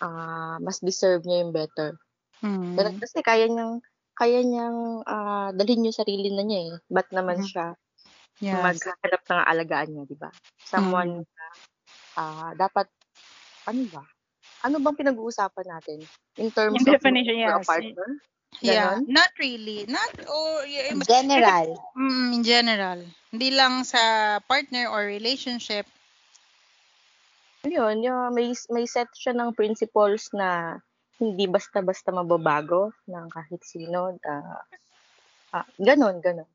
ah 0.04 0.58
mas 0.64 0.80
deserve 0.84 1.24
niya 1.28 1.46
yung 1.48 1.54
better. 1.56 1.98
Mhm. 2.42 2.80
Ganun 2.80 2.98
kasi 3.02 3.20
kaya 3.26 3.46
niyang 3.50 3.82
kaya 4.18 4.42
niyang 4.46 5.04
ah 5.10 5.50
dalhin 5.56 5.86
yung 5.88 5.96
sarili 5.98 6.30
na 6.34 6.44
niya 6.46 6.62
eh. 6.72 6.76
Ba't 6.92 7.10
naman 7.16 7.40
Mhm. 7.40 7.46
siya 7.46 7.76
Yes. 8.42 8.94
maghahanap 8.94 9.22
ng 9.28 9.44
alagaan 9.50 9.90
niya, 9.96 10.04
di 10.10 10.18
ba? 10.20 10.32
Someone 10.66 11.24
na 11.26 11.46
ah 12.20 12.52
dapat, 12.58 12.88
ano 13.70 13.84
ba? 13.92 14.04
Ano 14.66 14.80
bang 14.84 14.98
pinag-uusapan 15.00 15.68
natin? 15.70 16.00
In 16.40 16.52
terms 16.56 16.84
Yung 16.84 16.90
of 16.90 16.98
definition, 16.98 17.38
looking 17.38 17.38
for 17.44 17.54
a 17.56 17.62
yes. 17.62 17.68
partner? 17.68 18.08
Yeah, 18.62 19.00
not 19.08 19.32
really. 19.40 19.86
Not 19.88 20.14
or 20.28 20.66
yeah, 20.68 20.94
in 20.94 21.02
general 21.02 21.80
Mm, 21.98 22.42
in 22.42 22.44
general. 22.44 23.00
Hindi 23.34 23.50
lang 23.54 23.86
sa 23.86 24.38
partner 24.46 24.90
or 24.90 25.06
relationship. 25.06 25.86
Yun, 27.64 28.04
yung 28.04 28.36
may, 28.36 28.52
may 28.70 28.86
set 28.86 29.08
siya 29.16 29.32
ng 29.34 29.56
principles 29.56 30.28
na 30.36 30.78
hindi 31.22 31.48
basta-basta 31.48 32.12
mababago 32.12 32.92
ng 33.08 33.32
kahit 33.32 33.62
sino. 33.64 34.20
ah 34.28 34.62
ah, 35.56 35.68
ganon, 35.80 36.20
ganon. 36.20 36.50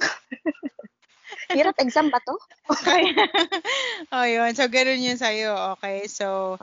Hirap 1.52 1.76
exam 1.82 2.08
ba 2.08 2.22
to? 2.22 2.38
Okay. 2.70 3.12
oh, 4.14 4.26
yun. 4.26 4.54
So, 4.54 4.70
ganun 4.70 5.02
yun 5.02 5.18
sa'yo. 5.18 5.76
Okay. 5.78 6.06
So, 6.06 6.56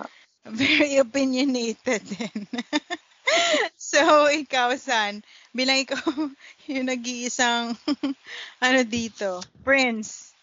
very 0.48 0.98
opinionated 1.00 2.01
din. 2.03 2.48
so, 3.91 4.29
ikaw, 4.29 4.73
San, 4.77 5.21
bilang 5.51 5.81
ikaw 5.81 5.99
yung 6.71 6.87
nag-iisang, 6.87 7.77
ano 8.65 8.79
dito, 8.85 9.41
prince. 9.61 10.33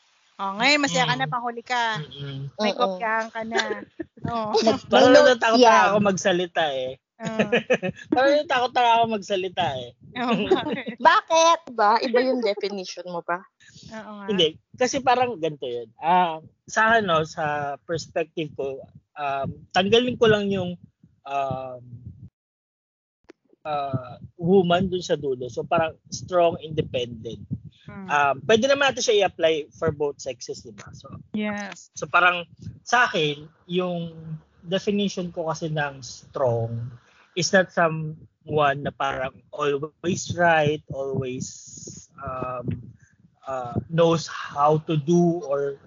Oh, 0.41 0.57
ngayon, 0.57 0.81
masaya 0.81 1.05
ka 1.05 1.15
na, 1.21 1.29
panghuli 1.29 1.61
ka. 1.61 2.01
Mm-mm. 2.01 2.49
May 2.57 2.73
Oo. 2.73 2.97
kopyahan 2.97 3.29
ka 3.29 3.45
na. 3.45 3.85
Oh. 4.25 4.57
Parang 4.89 5.13
natatakot 5.13 5.61
na 5.61 5.93
ako 5.93 5.99
magsalita 6.01 6.65
eh. 6.73 6.97
Oh. 7.21 7.51
Parang 8.09 8.33
natatakot 8.41 8.73
na 8.73 8.93
ako 8.97 9.05
magsalita 9.21 9.67
eh. 9.77 9.93
Oh, 10.17 10.33
bakit? 10.49 10.97
bakit 10.97 11.61
Ba? 11.77 12.01
Iba 12.01 12.19
yung 12.25 12.41
definition 12.41 13.05
mo 13.13 13.21
pa. 13.21 13.45
Oo 13.93 14.11
nga. 14.17 14.27
Hindi. 14.33 14.57
Kasi 14.81 15.05
parang 15.05 15.37
ganito 15.37 15.69
yun. 15.69 15.93
Ah, 16.01 16.41
sa 16.65 16.89
akin, 16.89 17.05
no, 17.05 17.21
sa 17.29 17.77
perspective 17.85 18.49
ko, 18.57 18.81
um, 19.21 19.49
tanggalin 19.77 20.17
ko 20.17 20.25
lang 20.25 20.49
yung 20.49 20.81
um, 21.29 21.83
ah, 23.65 24.17
woman 24.41 24.89
dun 24.89 25.05
sa 25.05 25.17
dulo. 25.17 25.49
So 25.53 25.65
parang 25.65 25.97
strong, 26.09 26.57
independent. 26.65 27.45
Mm. 27.91 28.07
Um, 28.07 28.37
pwede 28.47 28.71
naman 28.71 28.93
natin 28.93 29.03
siya 29.03 29.27
i-apply 29.27 29.75
for 29.75 29.91
both 29.91 30.23
sexes, 30.23 30.63
di 30.63 30.71
ba? 30.71 30.87
So, 30.95 31.11
Yes. 31.35 31.91
so 31.99 32.07
parang 32.07 32.47
sa 32.87 33.11
akin, 33.11 33.51
yung 33.67 34.15
definition 34.69 35.33
ko 35.35 35.51
kasi 35.51 35.73
ng 35.73 36.05
strong 36.05 36.93
is 37.35 37.51
not 37.51 37.73
someone 37.73 38.85
na 38.85 38.93
parang 38.95 39.35
always 39.51 40.31
right, 40.37 40.85
always 40.93 41.49
um, 42.21 42.69
uh, 43.49 43.75
knows 43.89 44.29
how 44.29 44.79
to 44.87 44.95
do 44.95 45.41
or 45.49 45.81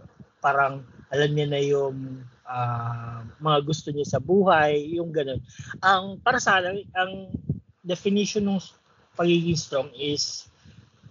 parang 0.44 0.84
alam 1.14 1.32
niya 1.38 1.48
na 1.48 1.62
yung 1.62 2.26
ah, 2.44 3.24
mga 3.40 3.60
gusto 3.64 3.94
niya 3.94 4.18
sa 4.18 4.20
buhay, 4.20 4.98
yung 4.98 5.14
ganun. 5.14 5.40
Ang 5.80 6.20
para 6.20 6.42
sa 6.42 6.60
akin, 6.60 6.84
ang 6.98 7.32
definition 7.84 8.48
ng 8.48 8.60
pagiging 9.14 9.60
strong 9.60 9.92
is 9.94 10.48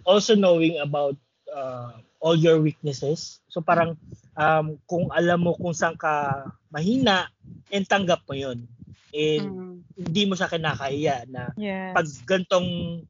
also 0.02 0.34
knowing 0.34 0.80
about 0.82 1.14
uh, 1.52 2.00
all 2.18 2.34
your 2.34 2.58
weaknesses. 2.58 3.38
So 3.52 3.60
parang 3.62 3.94
um, 4.34 4.80
kung 4.88 5.12
alam 5.12 5.44
mo 5.44 5.54
kung 5.54 5.76
saan 5.76 5.94
ka 6.00 6.48
mahina, 6.72 7.28
and 7.72 7.84
tanggap 7.88 8.24
mo 8.28 8.34
yun. 8.36 8.68
And 9.12 9.44
Mm. 9.52 9.76
hindi 9.96 10.22
mo 10.24 10.34
siya 10.36 10.48
kinakahiya 10.48 11.28
na 11.28 11.52
Yes. 11.56 11.92
pag 11.92 12.08
gantong 12.24 13.04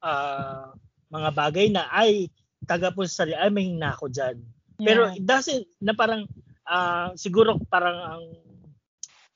ah, 0.00 0.72
mga 1.12 1.30
bagay 1.36 1.66
na 1.72 1.88
ay 1.92 2.28
taga 2.64 2.92
po 2.92 3.04
sa 3.04 3.24
sarili, 3.24 3.36
ay 3.36 3.52
may 3.52 3.68
hina 3.68 3.92
ako 3.92 4.08
dyan. 4.08 4.40
Pero 4.80 5.08
Yeah. 5.08 5.16
it 5.16 5.24
doesn't, 5.24 5.64
na 5.84 5.92
parang 5.92 6.24
ah, 6.64 7.12
siguro 7.16 7.60
parang 7.68 7.96
ang 8.00 8.24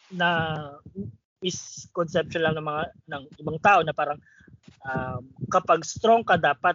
na 0.08 0.28
misconception 1.38 2.42
lang 2.42 2.54
ng 2.58 2.66
mga 2.66 2.82
ng 3.10 3.22
ibang 3.38 3.58
tao 3.62 3.80
na 3.86 3.94
parang 3.94 4.18
um, 4.82 5.22
kapag 5.48 5.86
strong 5.86 6.26
ka 6.26 6.34
dapat 6.34 6.74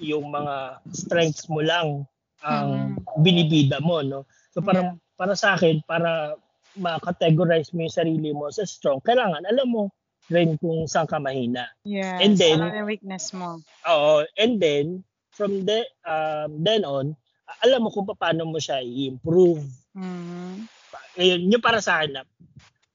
yung 0.00 0.28
mga 0.32 0.80
strengths 0.92 1.48
mo 1.48 1.60
lang 1.60 2.04
ang 2.44 3.00
binibida 3.20 3.80
mo 3.80 4.04
no 4.04 4.28
so 4.52 4.60
parang 4.60 5.00
para 5.16 5.32
sa 5.32 5.56
akin 5.56 5.80
para 5.88 6.36
ma-categorize 6.76 7.72
mo 7.72 7.88
yung 7.88 7.96
sarili 7.96 8.30
mo 8.36 8.52
sa 8.52 8.68
strong, 8.68 9.00
kailangan 9.00 9.42
alam 9.48 9.68
mo 9.68 9.82
rin 10.28 10.60
kung 10.60 10.84
saan 10.84 11.08
ka 11.08 11.16
mahina. 11.16 11.66
Yes. 11.88 12.20
And 12.20 12.36
then- 12.36 12.60
ano 12.60 12.76
yung 12.76 12.88
weakness 12.88 13.32
mo. 13.32 13.64
Oo, 13.88 14.26
and 14.36 14.60
then 14.60 15.02
from 15.32 15.64
the 15.64 15.84
um, 16.04 16.60
then 16.60 16.84
on, 16.84 17.16
alam 17.64 17.84
mo 17.84 17.88
kung 17.92 18.06
paano 18.06 18.44
mo 18.44 18.60
siya 18.60 18.84
i-improve. 18.84 19.64
Mhm. 19.96 20.68
Ngayon, 21.16 21.40
yung 21.48 21.64
para 21.64 21.80
sa 21.80 22.00
akin 22.00 22.20
na. 22.20 22.22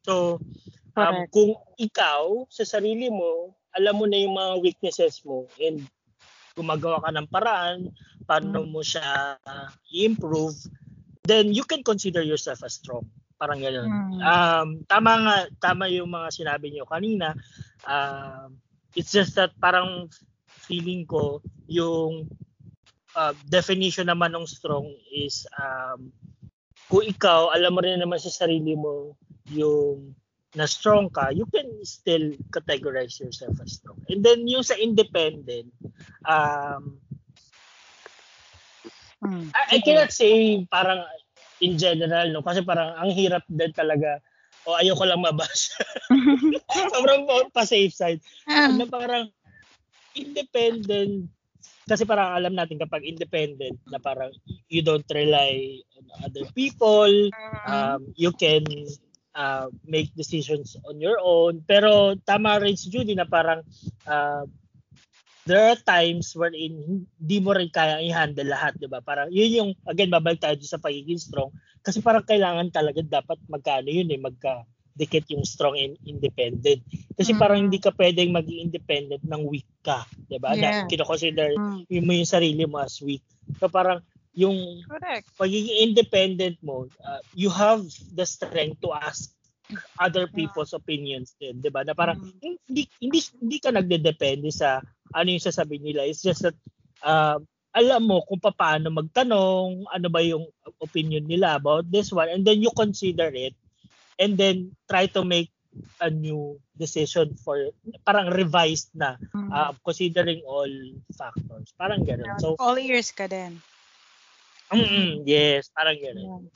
So, 0.01 0.41
um, 0.97 1.25
Correct. 1.25 1.29
kung 1.33 1.51
ikaw 1.77 2.45
sa 2.49 2.65
sarili 2.65 3.09
mo, 3.09 3.53
alam 3.71 3.95
mo 3.95 4.05
na 4.09 4.19
yung 4.19 4.35
mga 4.35 4.53
weaknesses 4.59 5.23
mo 5.23 5.47
and 5.61 5.85
gumagawa 6.57 6.99
ka 6.99 7.09
ng 7.15 7.27
paraan 7.31 7.87
paano 8.27 8.63
mo 8.67 8.79
siya 8.79 9.35
uh, 9.43 9.69
i-improve, 9.91 10.55
then 11.25 11.51
you 11.51 11.63
can 11.67 11.83
consider 11.83 12.21
yourself 12.21 12.63
as 12.63 12.79
strong. 12.79 13.07
Parang 13.35 13.59
gano'n. 13.59 13.89
Mm. 13.89 14.19
Um, 14.21 14.67
tama 14.85 15.11
nga, 15.25 15.37
tama 15.57 15.89
yung 15.89 16.13
mga 16.13 16.29
sinabi 16.29 16.69
niyo 16.69 16.85
kanina. 16.85 17.33
Um, 17.83 18.61
it's 18.93 19.11
just 19.11 19.33
that 19.35 19.51
parang 19.57 20.07
feeling 20.47 21.03
ko 21.09 21.41
yung 21.65 22.29
uh, 23.17 23.33
definition 23.49 24.07
naman 24.07 24.31
ng 24.31 24.45
strong 24.45 24.85
is 25.09 25.49
um, 25.57 26.13
kung 26.91 27.07
ikaw, 27.07 27.49
alam 27.49 27.73
mo 27.73 27.81
rin 27.81 27.97
naman 27.97 28.21
sa 28.21 28.29
sarili 28.29 28.77
mo 28.77 29.17
yung 29.51 30.15
na 30.51 30.67
strong 30.67 31.07
ka, 31.07 31.31
you 31.31 31.47
can 31.47 31.67
still 31.87 32.35
categorize 32.51 33.15
yourself 33.23 33.55
as 33.63 33.79
strong. 33.79 33.95
And 34.11 34.19
then 34.19 34.43
yung 34.51 34.67
sa 34.67 34.75
independent, 34.75 35.71
um, 36.27 36.99
Mm. 39.21 39.53
I, 39.53 39.77
I 39.77 39.85
cannot 39.85 40.09
say 40.09 40.65
parang 40.65 41.05
in 41.61 41.77
general, 41.77 42.33
no? 42.33 42.41
Kasi 42.41 42.65
parang 42.65 42.97
ang 42.97 43.13
hirap 43.13 43.45
din 43.45 43.69
talaga 43.69 44.17
o 44.65 44.77
ayoko 44.77 45.05
lang 45.05 45.21
mabash. 45.21 45.77
Sobrang 46.93 47.29
pa- 47.29 47.53
pa-safe 47.53 47.93
side. 47.93 48.21
Ah. 48.49 48.73
Na 48.73 48.89
parang 48.89 49.29
independent 50.17 51.29
kasi 51.85 52.05
parang 52.05 52.33
alam 52.33 52.53
natin 52.57 52.81
kapag 52.81 53.05
independent 53.05 53.77
na 53.89 54.01
parang 54.01 54.33
you 54.69 54.81
don't 54.81 55.05
rely 55.13 55.77
on 55.97 56.05
other 56.25 56.45
people, 56.57 57.09
um, 57.69 58.09
you 58.17 58.33
can 58.33 58.65
uh, 59.35 59.67
make 59.87 60.11
decisions 60.15 60.75
on 60.87 60.99
your 60.99 61.19
own. 61.21 61.63
Pero 61.65 62.15
tama 62.23 62.59
rin 62.59 62.75
si 62.75 62.91
Judy 62.91 63.15
na 63.15 63.27
parang 63.27 63.63
uh, 64.07 64.43
there 65.45 65.73
are 65.73 65.79
times 65.81 66.37
wherein 66.37 67.05
hindi 67.17 67.37
mo 67.41 67.57
rin 67.57 67.71
kaya 67.73 67.97
i-handle 68.03 68.45
lahat, 68.45 68.77
di 68.77 68.85
ba? 68.85 69.01
Parang 69.01 69.31
yun 69.33 69.51
yung, 69.51 69.71
again, 69.89 70.13
babalik 70.13 70.41
tayo 70.41 70.55
sa 70.61 70.77
pagiging 70.77 71.17
strong. 71.17 71.49
Kasi 71.81 71.97
parang 71.99 72.21
kailangan 72.21 72.69
talaga 72.69 73.01
dapat 73.01 73.41
magkano 73.49 73.89
yun 73.89 74.13
eh, 74.13 74.21
magka 74.21 74.61
dikit 74.91 75.25
yung 75.33 75.41
strong 75.47 75.79
and 75.79 75.95
independent. 76.05 76.83
Kasi 77.15 77.31
Mm. 77.33 77.39
parang 77.39 77.59
hindi 77.63 77.79
ka 77.79 77.95
pwedeng 77.95 78.35
maging 78.35 78.69
independent 78.69 79.23
ng 79.23 79.41
weak 79.47 79.65
ka, 79.81 80.05
di 80.29 80.37
ba? 80.37 80.53
Yeah. 80.53 80.85
Na 80.85 80.91
kino-consider 80.91 81.57
Mm. 81.57 81.89
yung 81.89 82.05
mo 82.05 82.11
yung 82.13 82.29
sarili 82.29 82.63
mo 82.67 82.77
as 82.83 82.99
weak. 83.01 83.23
So 83.57 83.71
parang 83.71 84.03
yung 84.33 84.83
Correct. 84.87 85.27
pagiging 85.35 85.91
independent 85.91 86.57
mo, 86.63 86.87
uh, 87.03 87.21
you 87.35 87.51
have 87.51 87.83
the 88.15 88.23
strength 88.23 88.79
to 88.79 88.91
ask 88.95 89.31
other 89.99 90.27
people's 90.27 90.75
opinions 90.75 91.31
din, 91.39 91.63
'di 91.63 91.71
ba? 91.71 91.83
Na 91.87 91.95
parang 91.95 92.19
Mm. 92.19 92.59
hindi 92.67 92.81
hindi 92.99 93.19
hindi 93.39 93.57
ka 93.59 93.71
nagdedepende 93.71 94.51
sa 94.51 94.83
ano 95.15 95.27
yung 95.31 95.43
sasabihin 95.43 95.83
nila. 95.87 96.03
It's 96.07 96.23
just 96.23 96.43
that 96.43 96.55
uh, 97.03 97.39
alam 97.71 98.03
mo 98.03 98.19
kung 98.27 98.43
paano 98.43 98.91
magtanong, 98.91 99.87
ano 99.87 100.07
ba 100.11 100.19
yung 100.19 100.43
opinion 100.83 101.23
nila 101.23 101.55
about 101.55 101.87
this 101.87 102.11
one 102.11 102.27
and 102.27 102.43
then 102.43 102.59
you 102.59 102.67
consider 102.75 103.31
it 103.31 103.55
and 104.19 104.35
then 104.35 104.75
try 104.91 105.07
to 105.07 105.23
make 105.23 105.47
a 106.03 106.11
new 106.11 106.59
decision 106.75 107.31
for 107.39 107.71
parang 108.03 108.27
revised 108.35 108.91
na 108.91 109.15
Mm. 109.31 109.47
uh, 109.55 109.71
considering 109.87 110.43
all 110.43 110.67
factors. 111.15 111.71
Parang 111.79 112.03
gano'n. 112.03 112.35
So, 112.43 112.59
All 112.59 112.75
ears 112.75 113.15
ka 113.15 113.31
din. 113.31 113.63
Mm 114.71 115.27
yes, 115.27 115.69
parang 115.75 115.99
gano'n. 115.99 116.47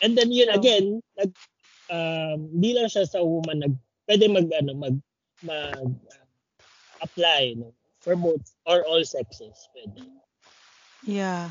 And 0.00 0.12
then 0.16 0.30
yun 0.32 0.48
So- 0.50 0.58
again, 0.58 0.86
nag 1.18 1.30
um, 1.90 2.38
hindi 2.56 2.70
lang 2.78 2.88
siya 2.88 3.04
sa 3.06 3.20
woman 3.20 3.60
nag 3.66 3.74
pwede 4.08 4.26
mag 4.30 4.48
ano 4.54 4.72
mag 4.74 4.96
mag 5.44 5.90
uh, 5.90 6.26
apply 7.02 7.54
no 7.58 7.74
for 8.00 8.16
both 8.16 8.42
or 8.64 8.84
all 8.86 9.02
sexes 9.04 9.68
pwede. 9.76 10.00
Yeah. 11.04 11.50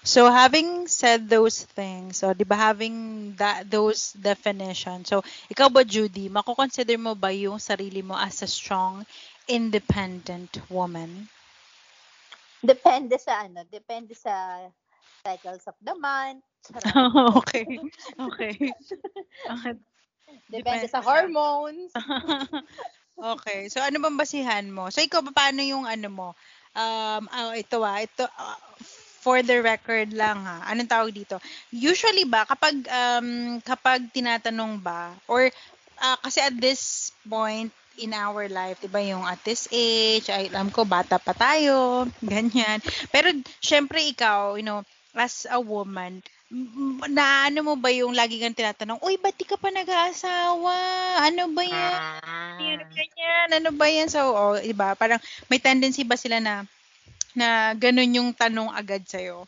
So 0.00 0.32
having 0.32 0.88
said 0.88 1.28
those 1.28 1.60
things, 1.76 2.24
so 2.24 2.32
'di 2.32 2.48
ba 2.48 2.56
having 2.56 2.96
that 3.36 3.68
those 3.68 4.16
definitions. 4.16 5.12
So 5.12 5.20
ikaw 5.52 5.68
ba 5.68 5.84
Judy, 5.84 6.32
mako-consider 6.32 6.96
mo 6.96 7.12
ba 7.12 7.28
yung 7.32 7.60
sarili 7.60 8.00
mo 8.00 8.16
as 8.16 8.40
a 8.40 8.48
strong 8.48 9.04
independent 9.44 10.56
woman? 10.72 11.28
Depende 12.64 13.16
sa 13.20 13.44
ano, 13.44 13.64
depende 13.68 14.12
sa 14.16 14.64
cycles 15.20 15.64
of 15.68 15.76
the 15.80 15.94
month. 15.96 16.42
Charot. 16.66 17.36
okay. 17.40 17.66
Okay. 18.16 18.54
Depende 20.50 20.86
sa 20.90 21.00
hormones. 21.02 21.90
okay. 23.34 23.70
So 23.70 23.80
ano 23.80 23.98
bang 24.02 24.18
basihan 24.18 24.66
mo? 24.68 24.88
So 24.92 25.02
ikaw 25.02 25.24
ba 25.24 25.32
paano 25.32 25.62
yung 25.62 25.86
ano 25.86 26.08
mo? 26.10 26.28
Um 26.76 27.26
ah, 27.30 27.54
ito 27.56 27.82
ah, 27.82 28.00
ito 28.02 28.26
ah, 28.26 28.58
for 29.20 29.44
the 29.44 29.60
record 29.60 30.12
lang 30.14 30.40
ha. 30.42 30.64
Anong 30.70 30.90
tawag 30.90 31.12
dito? 31.12 31.36
Usually 31.72 32.24
ba 32.24 32.46
kapag 32.46 32.84
um 32.88 33.58
kapag 33.64 34.08
tinatanong 34.12 34.80
ba 34.80 35.14
or 35.26 35.48
ah, 36.00 36.18
kasi 36.20 36.40
at 36.40 36.56
this 36.56 37.12
point 37.26 37.70
in 38.00 38.16
our 38.16 38.48
life, 38.48 38.80
'di 38.80 38.88
ba, 38.88 39.04
yung 39.04 39.28
at 39.28 39.38
this 39.44 39.68
age, 39.70 40.32
ay 40.32 40.48
alam 40.48 40.72
ko 40.72 40.88
bata 40.88 41.20
pa 41.20 41.36
tayo, 41.36 42.08
ganyan. 42.24 42.80
Pero 43.12 43.28
syempre 43.60 44.00
ikaw, 44.00 44.56
you 44.56 44.64
know, 44.64 44.80
as 45.14 45.46
a 45.50 45.58
woman, 45.58 46.22
na 47.10 47.46
ano 47.46 47.62
mo 47.62 47.74
ba 47.78 47.90
yung 47.94 48.14
lagi 48.14 48.42
kang 48.42 48.56
tinatanong, 48.56 48.98
uy, 49.06 49.14
ba't 49.18 49.34
di 49.38 49.46
ka 49.46 49.54
pa 49.54 49.70
nag-aasawa? 49.70 50.76
Ano 51.22 51.50
ba 51.54 51.62
yan? 51.62 52.00
Ano 52.58 52.82
ganyan? 52.90 53.48
Ano 53.54 53.70
ba 53.74 53.86
yan? 53.86 54.08
So, 54.10 54.20
oh, 54.34 54.56
iba, 54.58 54.94
parang 54.98 55.22
may 55.46 55.62
tendency 55.62 56.02
ba 56.02 56.18
sila 56.18 56.42
na 56.42 56.66
na 57.32 57.72
ganun 57.78 58.10
yung 58.18 58.30
tanong 58.34 58.74
agad 58.74 59.06
sa'yo? 59.06 59.46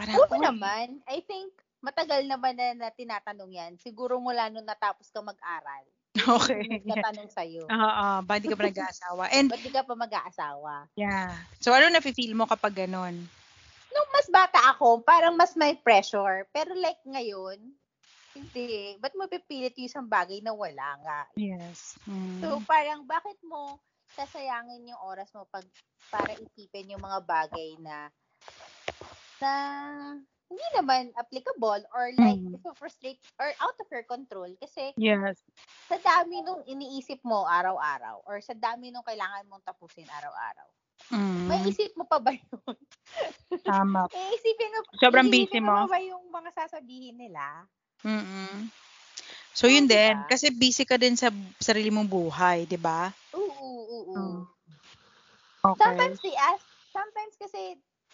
Parang, 0.00 0.16
Oo 0.24 0.36
"Uy, 0.36 0.40
naman. 0.40 1.00
I 1.08 1.20
think 1.24 1.52
matagal 1.84 2.24
naman 2.26 2.56
na, 2.56 2.72
na 2.74 2.88
tinatanong 2.90 3.52
yan. 3.52 3.72
Siguro 3.78 4.18
mula 4.18 4.48
nung 4.48 4.64
natapos 4.66 5.12
ka 5.12 5.20
mag-aral. 5.20 5.84
okay. 6.16 6.80
Natanong 6.88 7.28
sa'yo. 7.28 7.68
Oo, 7.68 8.08
ba't 8.24 8.40
di 8.40 8.48
ka 8.48 8.56
pa 8.56 8.64
nag-aasawa? 8.66 9.28
And, 9.30 9.52
Ba't 9.52 9.60
di 9.60 9.70
ka 9.70 9.84
pa 9.84 9.94
mag-aasawa? 9.94 10.88
yeah. 10.96 11.36
So, 11.60 11.76
ano 11.76 11.92
na-feel 11.92 12.32
mo 12.32 12.48
kapag 12.48 12.88
ganun? 12.88 13.28
Nung 13.96 14.10
mas 14.12 14.28
bata 14.28 14.60
ako, 14.76 15.00
parang 15.00 15.32
mas 15.32 15.56
may 15.56 15.72
pressure. 15.80 16.44
Pero 16.52 16.76
like 16.76 17.00
ngayon, 17.08 17.56
hindi. 18.36 19.00
Ba't 19.00 19.16
mo 19.16 19.24
pipilit 19.24 19.72
yung 19.80 19.88
isang 19.88 20.06
bagay 20.06 20.44
na 20.44 20.52
wala 20.52 21.00
nga? 21.00 21.20
Yes. 21.40 21.96
Mm. 22.04 22.44
So, 22.44 22.60
parang 22.68 23.08
bakit 23.08 23.40
mo 23.40 23.80
sasayangin 24.12 24.92
yung 24.92 25.00
oras 25.00 25.32
mo 25.32 25.48
pag 25.48 25.64
para 26.12 26.36
isipin 26.36 26.92
yung 26.92 27.02
mga 27.02 27.20
bagay 27.24 27.76
na 27.80 28.12
na 29.42 29.52
hindi 30.46 30.66
naman 30.78 31.10
applicable 31.18 31.82
or 31.90 32.14
like 32.14 32.38
Mm. 32.38 32.54
mm. 32.54 32.76
frustrate 32.78 33.18
or 33.42 33.50
out 33.58 33.76
of 33.76 33.88
your 33.90 34.06
control 34.06 34.48
kasi 34.62 34.94
yes. 34.94 35.42
sa 35.90 35.98
dami 35.98 36.40
nung 36.40 36.62
iniisip 36.64 37.18
mo 37.26 37.44
araw-araw 37.44 38.22
or 38.24 38.38
sa 38.38 38.54
dami 38.54 38.94
nung 38.94 39.04
kailangan 39.04 39.44
mong 39.50 39.66
tapusin 39.66 40.06
araw-araw. 40.06 40.68
Mm. 41.12 41.46
May 41.46 41.60
isip 41.70 41.94
mo 41.94 42.04
pa 42.04 42.18
ba 42.18 42.34
yun? 42.34 42.76
Tama. 43.62 44.06
Eh, 44.16 44.28
isipin 44.34 44.72
mo, 44.72 44.80
Sobrang 44.98 45.28
busy 45.28 45.60
mo? 45.60 45.86
pa 45.86 45.92
ba 45.92 45.98
yung 46.00 46.24
mga 46.32 46.50
sasabihin 46.56 47.16
nila? 47.20 47.64
Mm-mm. 48.02 48.66
So, 49.56 49.68
yun 49.68 49.86
Oo, 49.86 49.92
din. 49.92 50.16
diba? 50.16 50.28
Kasi 50.28 50.46
busy 50.52 50.84
ka 50.84 50.96
din 51.00 51.16
sa 51.16 51.32
sarili 51.60 51.88
mong 51.88 52.08
buhay, 52.08 52.64
di 52.68 52.76
ba? 52.76 53.08
Oo, 53.32 53.44
oo, 53.46 53.98
oo. 54.08 54.14
Mm. 54.14 54.44
Okay. 55.66 55.82
Sometimes 55.82 56.18
they 56.22 56.36
ask, 56.38 56.64
sometimes 56.94 57.34
kasi 57.40 57.62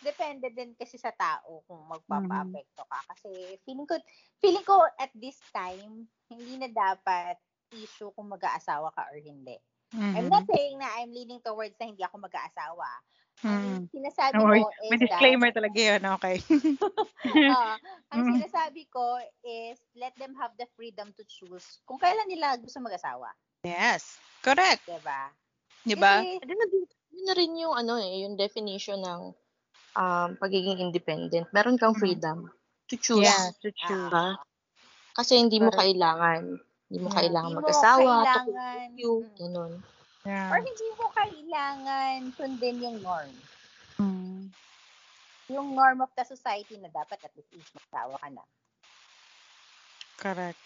depende 0.03 0.51
din 0.51 0.73
kasi 0.75 0.97
sa 0.99 1.13
tao 1.15 1.63
kung 1.69 1.85
magpapa-apekto 1.87 2.83
ka. 2.89 2.99
Kasi 3.13 3.61
feeling 3.63 3.87
ko, 3.87 3.95
feeling 4.41 4.67
ko 4.67 4.83
at 4.99 5.13
this 5.15 5.39
time, 5.55 6.09
hindi 6.33 6.55
na 6.59 6.71
dapat 6.73 7.37
issue 7.73 8.11
kung 8.17 8.33
mag-aasawa 8.33 8.91
ka 8.97 9.13
or 9.13 9.21
hindi. 9.21 9.57
I'm 9.93 10.27
Mhm. 10.27 10.33
not 10.33 10.45
saying 10.49 10.77
na 10.81 10.89
I'm 11.01 11.13
leaning 11.13 11.41
towards 11.45 11.77
na 11.81 11.87
hindi 11.89 12.03
ako 12.05 12.17
mag-aasawa. 12.21 12.91
Mm. 13.43 13.51
Ang 13.53 13.65
sinasabi 13.93 14.33
Don't 14.39 14.49
worry. 14.49 14.61
ko 14.63 14.71
is 14.71 14.91
May 14.91 14.97
that, 14.97 15.09
disclaimer 15.09 15.51
talaga 15.53 15.79
yun. 15.79 16.03
Okay. 16.19 16.37
Ah, 17.23 17.79
ang 18.11 18.27
Mm. 18.27 18.35
sinasabi 18.35 18.83
ko 18.91 19.19
is 19.47 19.79
let 19.95 20.11
them 20.19 20.35
have 20.35 20.51
the 20.59 20.67
freedom 20.75 21.15
to 21.15 21.23
choose 21.31 21.79
kung 21.87 21.99
kailan 22.03 22.27
nila 22.27 22.59
gusto 22.59 22.83
mag-asawa. 22.83 23.31
yes. 23.63 24.19
Correct. 24.43 24.83
Diba? 24.91 25.31
Di 25.87 25.95
ba? 25.95 26.19
Kasi, 26.19 26.43
Yun 26.43 26.59
na, 26.59 26.67
yun 27.15 27.25
na 27.31 27.35
rin 27.39 27.53
yung 27.63 27.75
ano 27.79 27.95
eh, 28.03 28.27
yung 28.27 28.35
definition 28.35 28.99
ng 28.99 29.21
um, 29.95 30.29
pagiging 30.39 30.83
independent. 30.83 31.47
Meron 31.55 31.79
kang 31.79 31.95
Mhm. 31.95 32.01
freedom 32.03 32.39
to 32.91 32.95
choose. 32.99 33.23
Yeah, 33.23 33.55
to 33.63 33.71
choose. 33.71 34.11
Diba? 34.11 34.35
Kasi 35.15 35.33
hindi 35.39 35.61
mo 35.63 35.71
kailangan. 35.71 36.59
Hindi 36.93 37.09
mo 37.09 37.09
kailangan 37.09 37.49
Hindi 37.49 37.57
mo 37.57 37.65
mag-asawa, 37.65 38.13
kailangan, 38.21 38.87
you, 39.01 39.13
mm. 39.25 39.37
ganun. 39.41 39.73
Yeah. 40.29 40.53
or 40.53 40.61
hindi 40.61 40.89
mo 41.01 41.07
kailangan 41.17 42.19
sundin 42.37 42.77
yung 42.85 43.01
norm. 43.01 43.33
Mm. 43.97 44.53
Yung 45.49 45.69
norm 45.73 46.05
of 46.05 46.13
the 46.13 46.25
society 46.29 46.77
na 46.77 46.93
dapat 46.93 47.17
at 47.25 47.33
least 47.33 47.49
is 47.57 47.73
magsawa 47.73 48.21
ka 48.21 48.29
na. 48.29 48.45
Correct. 50.21 50.61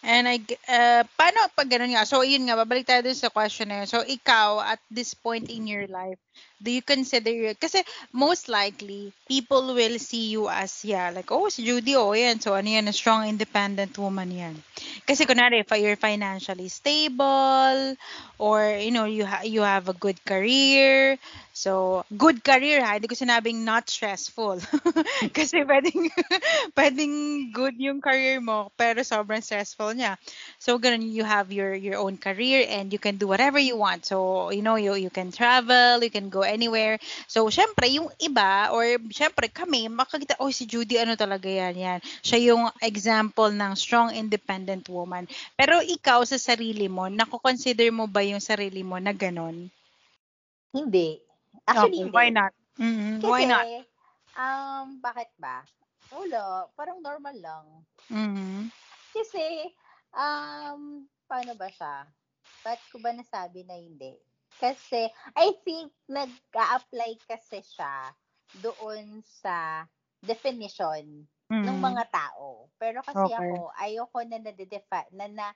And 0.00 0.24
I, 0.28 0.40
uh, 0.64 1.04
paano 1.12 1.44
pag 1.52 1.68
ganun 1.68 1.92
nga? 1.92 2.08
So, 2.08 2.24
yun 2.24 2.48
nga, 2.48 2.56
babalik 2.56 2.88
tayo 2.88 3.04
dun 3.04 3.16
sa 3.16 3.28
question 3.28 3.68
na 3.68 3.84
yun. 3.84 3.88
So, 3.88 4.00
ikaw, 4.00 4.60
at 4.64 4.80
this 4.88 5.12
point 5.12 5.52
in 5.52 5.68
your 5.68 5.84
life, 5.92 6.16
do 6.56 6.72
you 6.72 6.80
consider, 6.80 7.52
kasi 7.56 7.84
most 8.12 8.48
likely, 8.48 9.12
people 9.28 9.76
will 9.76 10.00
see 10.00 10.32
you 10.32 10.48
as, 10.48 10.84
yeah, 10.88 11.12
like, 11.12 11.28
oh, 11.28 11.52
si 11.52 11.68
Judy, 11.68 11.96
oh, 12.00 12.16
yan. 12.16 12.40
So, 12.40 12.56
ano 12.56 12.68
yan, 12.68 12.88
a 12.88 12.96
strong, 12.96 13.28
independent 13.28 13.92
woman 14.00 14.32
yan. 14.32 14.56
Kasi, 15.04 15.28
kunwari, 15.28 15.60
if 15.60 15.70
you're 15.76 16.00
financially 16.00 16.68
stable, 16.72 17.96
or, 18.40 18.80
you 18.80 18.90
know, 18.90 19.04
you, 19.04 19.24
ha- 19.28 19.44
you 19.44 19.60
have 19.60 19.88
a 19.88 19.96
good 19.96 20.16
career, 20.24 21.18
so, 21.60 22.00
good 22.16 22.40
career, 22.40 22.80
ha? 22.80 22.96
Hindi 22.96 23.12
ko 23.12 23.12
sinabing 23.12 23.68
not 23.68 23.84
stressful. 23.92 24.64
kasi, 25.36 25.60
pwedeng, 25.68 26.08
pwedeng 26.78 27.14
good 27.52 27.76
yung 27.76 28.00
career 28.00 28.40
mo, 28.40 28.72
pero 28.80 29.04
sobrang 29.04 29.44
stressful 29.44 29.92
niya. 29.92 30.16
So, 30.56 30.80
ganun, 30.80 31.04
you 31.04 31.20
have 31.28 31.52
your 31.52 31.76
your 31.76 32.00
own 32.00 32.16
career 32.16 32.64
and 32.64 32.88
you 32.88 32.96
can 32.96 33.20
do 33.20 33.28
whatever 33.28 33.60
you 33.60 33.76
want. 33.76 34.08
So, 34.08 34.48
you 34.48 34.64
know, 34.64 34.80
you 34.80 34.96
you 34.96 35.12
can 35.12 35.28
travel, 35.28 36.00
you 36.00 36.08
can 36.08 36.32
go 36.32 36.40
anywhere. 36.40 36.96
So, 37.28 37.52
syempre, 37.52 37.92
yung 37.92 38.08
iba, 38.16 38.72
or 38.72 38.96
syempre, 39.12 39.52
kami, 39.52 39.92
makakita, 39.92 40.40
oh, 40.40 40.48
si 40.48 40.64
Judy, 40.64 40.96
ano 40.96 41.12
talaga 41.12 41.44
yan, 41.44 41.76
yan. 41.76 42.00
Siya 42.24 42.56
yung 42.56 42.72
example 42.80 43.52
ng 43.52 43.76
strong, 43.76 44.16
independent 44.16 44.88
woman. 44.88 45.28
Pero 45.60 45.84
ikaw, 45.84 46.24
sa 46.24 46.40
sarili 46.40 46.88
mo, 46.88 47.12
nako-consider 47.12 47.92
mo 47.92 48.08
ba 48.08 48.24
yung 48.24 48.40
sarili 48.40 48.80
mo 48.80 48.96
na 48.96 49.12
ganun? 49.12 49.68
Hindi. 50.70 51.29
Actually, 51.68 52.04
hindi. 52.08 52.10
why 52.10 52.30
not? 52.30 52.52
Mhm, 52.78 53.22
Kasi, 53.22 53.44
Why 53.44 53.44
not? 53.44 53.68
um, 54.36 55.00
bakit 55.02 55.30
ba? 55.38 55.66
Wala, 56.12 56.68
parang 56.78 57.00
normal 57.04 57.36
lang. 57.38 57.66
Mhm. 58.10 58.70
Kasi, 59.14 59.74
um, 60.14 61.06
paano 61.26 61.52
ba 61.58 61.66
siya? 61.66 62.06
Ba't 62.62 62.80
ko 62.92 63.02
ba 63.02 63.10
nasabi 63.10 63.66
na 63.66 63.74
hindi? 63.74 64.14
Kasi, 64.60 65.10
I 65.34 65.48
think, 65.66 65.90
nag-a-apply 66.06 67.24
kasi 67.26 67.58
siya 67.64 68.14
doon 68.54 69.22
sa 69.26 69.86
definition 70.22 71.26
ng 71.60 71.78
Mhm. 71.80 71.80
mga 71.80 72.04
tao. 72.12 72.70
Pero 72.78 73.00
kasi 73.02 73.32
Okay. 73.34 73.34
ako, 73.34 73.72
ayoko 73.74 74.20
na 74.26 74.38
na-define, 74.38 75.10
na, 75.16 75.26
na 75.26 75.46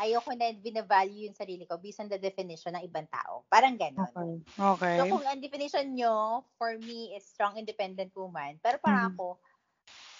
ayoko 0.00 0.32
na 0.32 0.50
binavalue 0.56 1.28
yung 1.28 1.36
sarili 1.36 1.68
ko 1.68 1.76
based 1.76 2.00
on 2.00 2.08
the 2.08 2.16
definition 2.20 2.72
ng 2.76 2.86
ibang 2.88 3.06
tao. 3.12 3.44
Parang 3.52 3.76
ganon. 3.76 4.08
Okay. 4.16 4.32
Okay. 4.58 4.94
So, 4.96 5.02
kung 5.12 5.24
ang 5.28 5.40
definition 5.44 5.86
nyo, 5.94 6.44
for 6.56 6.76
me, 6.80 7.12
is 7.14 7.24
strong, 7.28 7.56
independent 7.60 8.10
woman. 8.16 8.56
Pero 8.64 8.80
para 8.80 9.06
Mhm. 9.06 9.12
ako, 9.12 9.38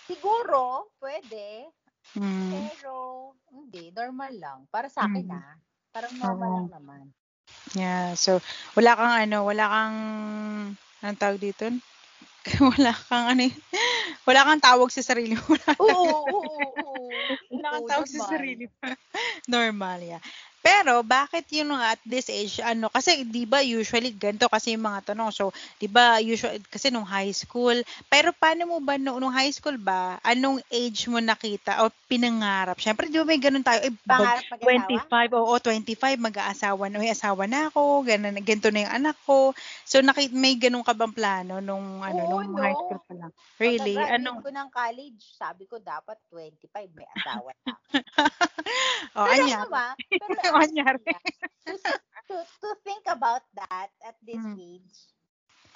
siguro, 0.06 0.92
pwede. 1.00 1.68
Mhm. 2.16 2.50
Pero, 2.52 2.92
hindi. 3.52 3.90
Normal 3.94 4.32
lang. 4.36 4.58
Para 4.68 4.88
sa 4.92 5.08
akin, 5.08 5.26
Mhm. 5.26 5.36
ah. 5.36 5.56
Parang 5.90 6.14
normal 6.16 6.50
Oo. 6.50 6.58
lang 6.60 6.68
naman. 6.70 7.04
Yeah, 7.74 8.14
so 8.18 8.38
wala 8.74 8.94
kang 8.98 9.14
ano, 9.26 9.46
wala 9.46 9.64
kang 9.70 9.98
anong 11.02 11.20
tawag 11.20 11.38
dito? 11.42 11.66
wala 12.72 12.92
kang 12.96 13.26
ano, 13.36 13.44
wala 14.24 14.40
kang 14.48 14.62
tawag 14.64 14.88
sa 14.88 15.04
sarili 15.04 15.36
mo. 15.36 15.44
Wala, 15.52 15.72
Oo, 15.76 15.92
oo, 15.92 16.40
oo, 16.40 16.68
oo. 16.80 17.34
wala 17.56 17.68
kang 17.76 17.86
tawag 17.88 18.08
sa 18.08 18.20
sarili 18.32 18.64
mo. 18.68 18.74
Normal, 19.52 20.00
yeah. 20.00 20.22
Pero 20.60 21.00
bakit 21.02 21.48
yun 21.50 21.72
nga 21.72 21.96
at 21.96 22.00
this 22.04 22.28
age 22.28 22.60
ano 22.60 22.92
kasi 22.92 23.24
'di 23.24 23.44
ba 23.48 23.64
usually 23.64 24.12
ganito 24.12 24.46
kasi 24.46 24.76
yung 24.76 24.84
mga 24.86 25.12
tanong. 25.12 25.32
So 25.32 25.50
'di 25.80 25.88
ba 25.88 26.20
usually 26.20 26.60
kasi 26.68 26.92
nung 26.92 27.08
high 27.08 27.32
school, 27.32 27.80
pero 28.12 28.30
paano 28.36 28.68
mo 28.68 28.76
ba 28.80 29.00
no, 29.00 29.16
nung 29.18 29.32
high 29.32 29.52
school 29.52 29.76
ba 29.80 30.20
anong 30.22 30.60
age 30.68 31.08
mo 31.08 31.18
nakita 31.18 31.84
o 31.84 31.92
pinangarap? 32.06 32.76
Syempre 32.76 33.08
'di 33.08 33.20
ba 33.20 33.26
may 33.26 33.40
ganun 33.40 33.64
tayo 33.64 33.80
eh, 33.84 33.92
bag- 34.04 34.20
Pangarap 34.20 34.44
mag-asawa? 34.52 35.10
25, 35.10 35.40
oo, 35.40 35.54
25, 35.58 36.18
mag-aasawa 36.20 36.84
na, 36.86 37.00
may 37.00 37.10
asawa 37.12 37.44
na 37.48 37.72
ako, 37.72 38.04
ganun, 38.06 38.36
ganito 38.44 38.68
na 38.70 38.84
yung 38.86 38.94
anak 39.02 39.16
ko. 39.24 39.56
So, 39.82 39.98
nakit 40.04 40.30
may 40.30 40.54
ganun 40.54 40.84
ka 40.86 40.92
bang 40.94 41.14
plano 41.14 41.58
nung, 41.58 42.04
ano, 42.04 42.20
Oo, 42.20 42.40
nung 42.44 42.54
no. 42.54 42.62
high 42.62 42.76
school 42.76 43.00
pa 43.02 43.14
lang? 43.16 43.32
Really? 43.58 43.96
Pagka-graduate 43.96 44.20
Anong, 44.20 44.38
ko 44.44 44.50
ng 44.52 44.68
college, 44.70 45.22
sabi 45.34 45.64
ko 45.66 45.76
dapat 45.80 46.16
25, 46.30 46.90
may 46.94 47.08
asawa 47.18 47.50
na. 47.66 47.72
oh, 49.18 49.26
pero 49.26 49.42
anya? 49.42 49.56
ano 49.58 49.68
ba? 49.72 49.86
Pero 50.20 50.49
Ah, 51.14 51.22
to, 51.66 51.72
to, 52.28 52.36
to 52.62 52.68
think 52.82 53.04
about 53.06 53.42
that 53.54 53.90
at 54.02 54.16
this 54.22 54.42
Mm. 54.42 54.58
age, 54.58 54.96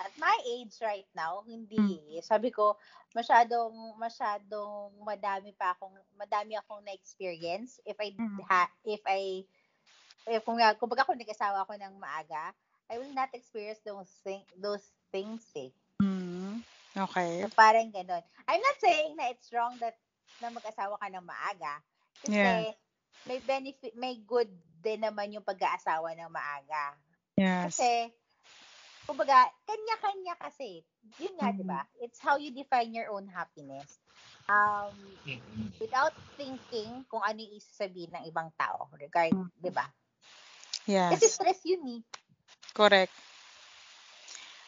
at 0.00 0.10
my 0.18 0.34
age 0.46 0.74
right 0.82 1.06
now, 1.14 1.42
hindi. 1.46 1.78
Mm. 1.78 2.24
Sabi 2.24 2.50
ko, 2.50 2.74
masyadong, 3.14 3.94
masyadong 3.98 4.90
madami 5.06 5.54
pa 5.54 5.74
akong, 5.76 5.94
madami 6.18 6.58
akong 6.58 6.82
na-experience. 6.82 7.78
If 7.86 7.94
I, 8.02 8.10
Mm. 8.18 8.42
ha, 8.50 8.66
if 8.84 9.02
I, 9.06 9.46
if 10.26 10.42
kung, 10.42 10.58
kung 10.80 10.90
baga 10.90 11.06
kung 11.06 11.20
nag-asawa 11.20 11.62
ako 11.62 11.78
ng 11.78 11.94
maaga, 12.00 12.50
I 12.90 12.98
will 12.98 13.14
not 13.14 13.30
experience 13.32 13.80
those, 13.86 14.10
thing, 14.26 14.42
those 14.58 14.84
things 15.14 15.46
eh. 15.56 15.70
Mm, 16.02 16.62
okay. 16.96 17.44
So, 17.44 17.50
parang 17.54 17.90
ganun. 17.94 18.22
I'm 18.46 18.60
not 18.62 18.78
saying 18.82 19.16
na 19.16 19.30
it's 19.30 19.50
wrong 19.54 19.78
that 19.80 19.96
na 20.42 20.50
mag-asawa 20.50 20.98
ka 21.00 21.08
ng 21.10 21.24
maaga. 21.24 21.80
Kasi 22.22 22.34
Yeah. 22.34 22.60
May 23.24 23.40
benefit, 23.40 23.92
may 23.96 24.20
good 24.24 24.48
din 24.84 25.00
naman 25.00 25.32
yung 25.32 25.44
pag-aasawa 25.44 26.12
ng 26.12 26.28
maaga. 26.28 26.92
Yes. 27.40 27.72
Kasi, 27.72 28.12
kumbaga, 29.08 29.48
kanya-kanya 29.64 30.36
kasi. 30.36 30.84
Yun 31.16 31.34
nga, 31.40 31.48
Mhm. 31.52 31.56
di 31.56 31.64
ba? 31.64 31.80
It's 32.04 32.20
how 32.20 32.36
you 32.36 32.52
define 32.52 32.92
your 32.92 33.08
own 33.12 33.28
happiness. 33.28 33.96
Um, 34.44 34.92
without 35.80 36.12
thinking 36.36 37.08
kung 37.08 37.24
ano 37.24 37.40
yung 37.40 37.56
isasabihin 37.56 38.12
ng 38.12 38.24
ibang 38.28 38.52
tao. 38.60 38.92
Regard, 39.00 39.32
Mhm. 39.32 39.48
di 39.56 39.72
ba? 39.72 39.88
Yes. 40.84 41.16
Kasi 41.16 41.26
stress 41.32 41.60
yun 41.64 41.80
eh. 41.96 42.00
Correct. 42.76 43.12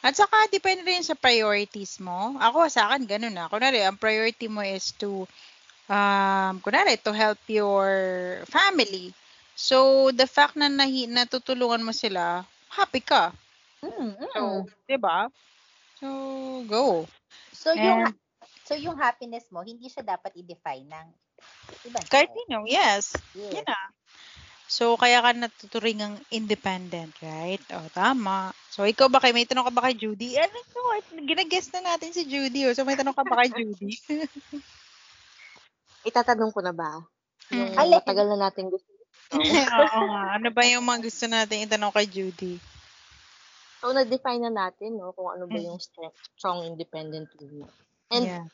At 0.00 0.14
saka, 0.16 0.48
depende 0.48 0.86
rin 0.86 1.02
sa 1.02 1.18
priorities 1.18 1.98
mo. 1.98 2.38
Ako, 2.40 2.70
sa 2.72 2.88
akin, 2.88 3.04
ganun 3.04 3.34
na. 3.34 3.50
Kunwari, 3.50 3.82
ang 3.82 3.98
priority 4.00 4.46
mo 4.46 4.62
is 4.62 4.94
to, 4.96 5.26
um, 5.90 6.58
kunwari, 6.62 6.98
to 7.00 7.14
help 7.14 7.38
your 7.50 7.88
family. 8.50 9.14
So, 9.56 10.10
the 10.12 10.28
fact 10.28 10.54
na 10.54 10.68
nahi, 10.68 11.08
natutulungan 11.08 11.80
mo 11.80 11.90
sila, 11.90 12.44
happy 12.68 13.00
ka. 13.00 13.32
Mm, 13.80 14.20
mm. 14.20 14.30
So, 14.36 14.40
di 14.84 14.98
ba? 15.00 15.32
So, 15.96 16.06
go. 16.68 17.08
So, 17.56 17.72
yung, 17.72 18.04
And- 18.04 18.18
so, 18.68 18.76
yung 18.76 19.00
happiness 19.00 19.48
mo, 19.48 19.64
hindi 19.64 19.88
siya 19.88 20.04
dapat 20.04 20.36
i-define 20.36 20.84
ng 20.84 21.06
ibang 21.88 22.04
Kahit 22.04 22.28
sino, 22.36 22.68
yes. 22.68 23.16
Yes. 23.32 23.54
Yun 23.56 23.64
na. 23.64 23.80
So, 24.66 24.98
kaya 24.98 25.22
ka 25.22 25.30
natuturing 25.30 26.02
ang 26.02 26.14
independent, 26.34 27.14
right? 27.22 27.62
O, 27.72 27.86
tama. 27.94 28.50
So, 28.68 28.82
ikaw 28.82 29.06
ba 29.06 29.22
kay, 29.22 29.30
may 29.30 29.46
tanong 29.46 29.70
ka 29.70 29.72
ba 29.72 29.86
kay 29.88 29.94
Judy? 29.94 30.34
Ano 30.36 30.58
to? 30.58 30.82
Ginaguess 31.22 31.70
na 31.70 31.94
natin 31.94 32.10
si 32.10 32.26
Judy. 32.26 32.66
Oh. 32.66 32.74
So, 32.74 32.82
may 32.82 32.98
tanong 32.98 33.14
ka 33.14 33.24
ba 33.24 33.40
kay 33.46 33.54
Judy? 33.54 33.94
Itatanong 36.06 36.54
ko 36.54 36.62
na 36.62 36.70
ba? 36.70 37.02
Yung 37.50 37.74
Mm. 37.74 37.78
Alin? 37.82 37.98
matagal 37.98 38.26
na 38.30 38.38
natin 38.46 38.70
gusto. 38.70 38.90
Oo 39.82 40.00
nga. 40.06 40.38
Ano 40.38 40.48
ba 40.54 40.62
yung 40.62 40.86
mga 40.86 41.02
gusto 41.02 41.24
natin 41.26 41.66
itanong 41.66 41.90
kay 41.90 42.06
Judy? 42.06 42.54
So, 43.82 43.90
na-define 43.90 44.46
na 44.46 44.52
natin, 44.54 44.96
no, 44.96 45.10
kung 45.12 45.34
ano 45.34 45.50
ba 45.50 45.58
Mm. 45.58 45.66
yung 45.74 45.78
strong, 45.82 46.14
strong 46.38 46.58
independent 46.64 47.28
woman. 47.38 47.70
And 48.14 48.24
yeah. 48.26 48.46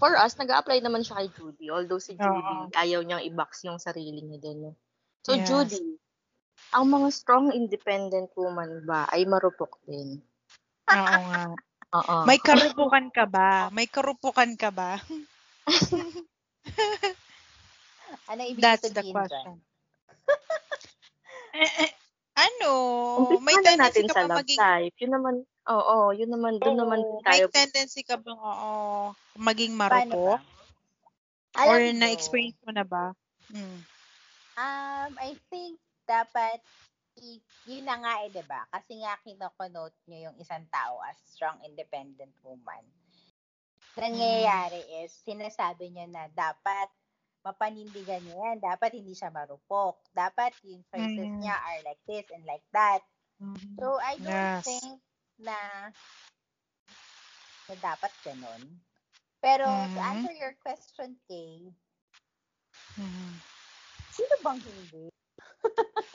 for 0.00 0.16
us, 0.16 0.36
nag-apply 0.40 0.80
naman 0.80 1.04
siya 1.04 1.20
kay 1.20 1.28
Judy. 1.36 1.68
Although 1.68 2.00
si 2.00 2.16
Judy, 2.16 2.32
Oo. 2.32 2.72
ayaw 2.72 3.04
niyang 3.04 3.24
i-box 3.28 3.64
yung 3.68 3.76
sarili 3.76 4.24
niya 4.24 4.40
din. 4.40 4.68
No? 4.68 4.72
So, 5.20 5.36
Yes. 5.36 5.44
Judy, 5.48 6.00
ang 6.72 6.88
mga 6.88 7.08
strong 7.12 7.52
independent 7.52 8.32
woman 8.36 8.84
ba 8.88 9.04
ay 9.12 9.28
marupok 9.28 9.76
din? 9.84 10.20
Oo 10.92 11.18
nga. 11.28 11.44
Oo. 11.96 12.16
May 12.26 12.42
karupukan 12.42 13.06
ka 13.14 13.24
ba? 13.24 13.70
May 13.70 13.86
karupukan 13.86 14.50
ka 14.58 14.68
ba? 14.74 14.98
Ano 18.30 18.42
ibig 18.46 18.66
That's 18.66 18.90
the 18.90 19.04
sabihin 19.04 19.26
dyan? 19.26 19.48
question. 19.48 19.62
eh, 21.54 21.70
eh, 21.84 21.92
ano? 22.36 22.72
Umpisa 23.18 23.40
May 23.46 23.58
na 23.64 23.72
tendency 23.72 23.82
natin 23.82 24.06
ka 24.08 24.14
sa 24.14 24.20
ba 24.20 24.26
love 24.30 24.44
maging 24.44 24.62
life. 24.62 24.94
Yun 25.02 25.12
naman, 25.16 25.34
oo, 25.72 25.96
yun 26.18 26.30
naman, 26.32 26.54
doon 26.62 26.76
naman 26.80 27.00
Oo, 27.00 27.20
may 27.28 27.40
tayo. 27.40 27.48
tendency 27.52 28.00
ka 28.08 28.16
bang 28.20 28.36
oo, 28.52 29.12
maging 29.46 29.72
marupok? 29.80 30.40
ba? 31.56 31.60
Alam 31.62 31.68
Or 31.68 31.80
mo, 32.00 32.12
na-experience 32.12 32.56
mo 32.64 32.70
na 32.72 32.84
ba? 32.84 33.04
Mm. 33.52 33.84
Um, 34.56 35.10
I 35.20 35.36
think 35.52 35.78
dapat 36.08 36.60
i- 37.20 37.44
yun 37.68 37.84
na 37.88 37.96
nga 38.00 38.14
eh, 38.24 38.30
'di 38.32 38.44
ba? 38.46 38.64
Kasi 38.72 39.00
nga 39.02 39.18
kinokonote 39.24 39.96
nyo 40.08 40.18
yung 40.30 40.36
isang 40.40 40.64
tao 40.72 41.00
as 41.04 41.18
strong 41.32 41.60
independent 41.64 42.32
woman. 42.44 42.84
Nangyayari 43.96 45.00
is 45.00 45.16
sinasabi 45.24 45.88
nyo 45.88 46.04
na 46.12 46.28
dapat 46.28 46.92
mapanindigan 47.40 48.20
niya 48.20 48.36
yan. 48.52 48.58
Dapat 48.60 49.00
hindi 49.00 49.16
siya 49.16 49.32
marupok. 49.32 50.04
Dapat 50.12 50.52
yung 50.68 50.84
choices 50.92 51.32
Mm. 51.32 51.40
niya 51.40 51.56
are 51.56 51.80
like 51.88 52.02
this 52.04 52.28
and 52.28 52.44
like 52.44 52.64
that. 52.76 53.00
Mhm. 53.40 53.78
So, 53.80 53.96
I 53.96 54.20
don't 54.20 54.52
Yes. 54.52 54.66
think 54.66 55.00
na, 55.40 55.56
na 57.68 57.74
dapat 57.80 58.12
ganun. 58.20 58.80
Pero, 59.40 59.68
to 59.92 60.00
Mhm. 60.00 60.02
answer 60.02 60.32
your 60.36 60.54
question, 60.60 61.16
Kay, 61.28 61.72
Mhm. 62.96 63.40
sino 64.12 64.34
bang 64.44 64.60
hindi? 64.64 65.08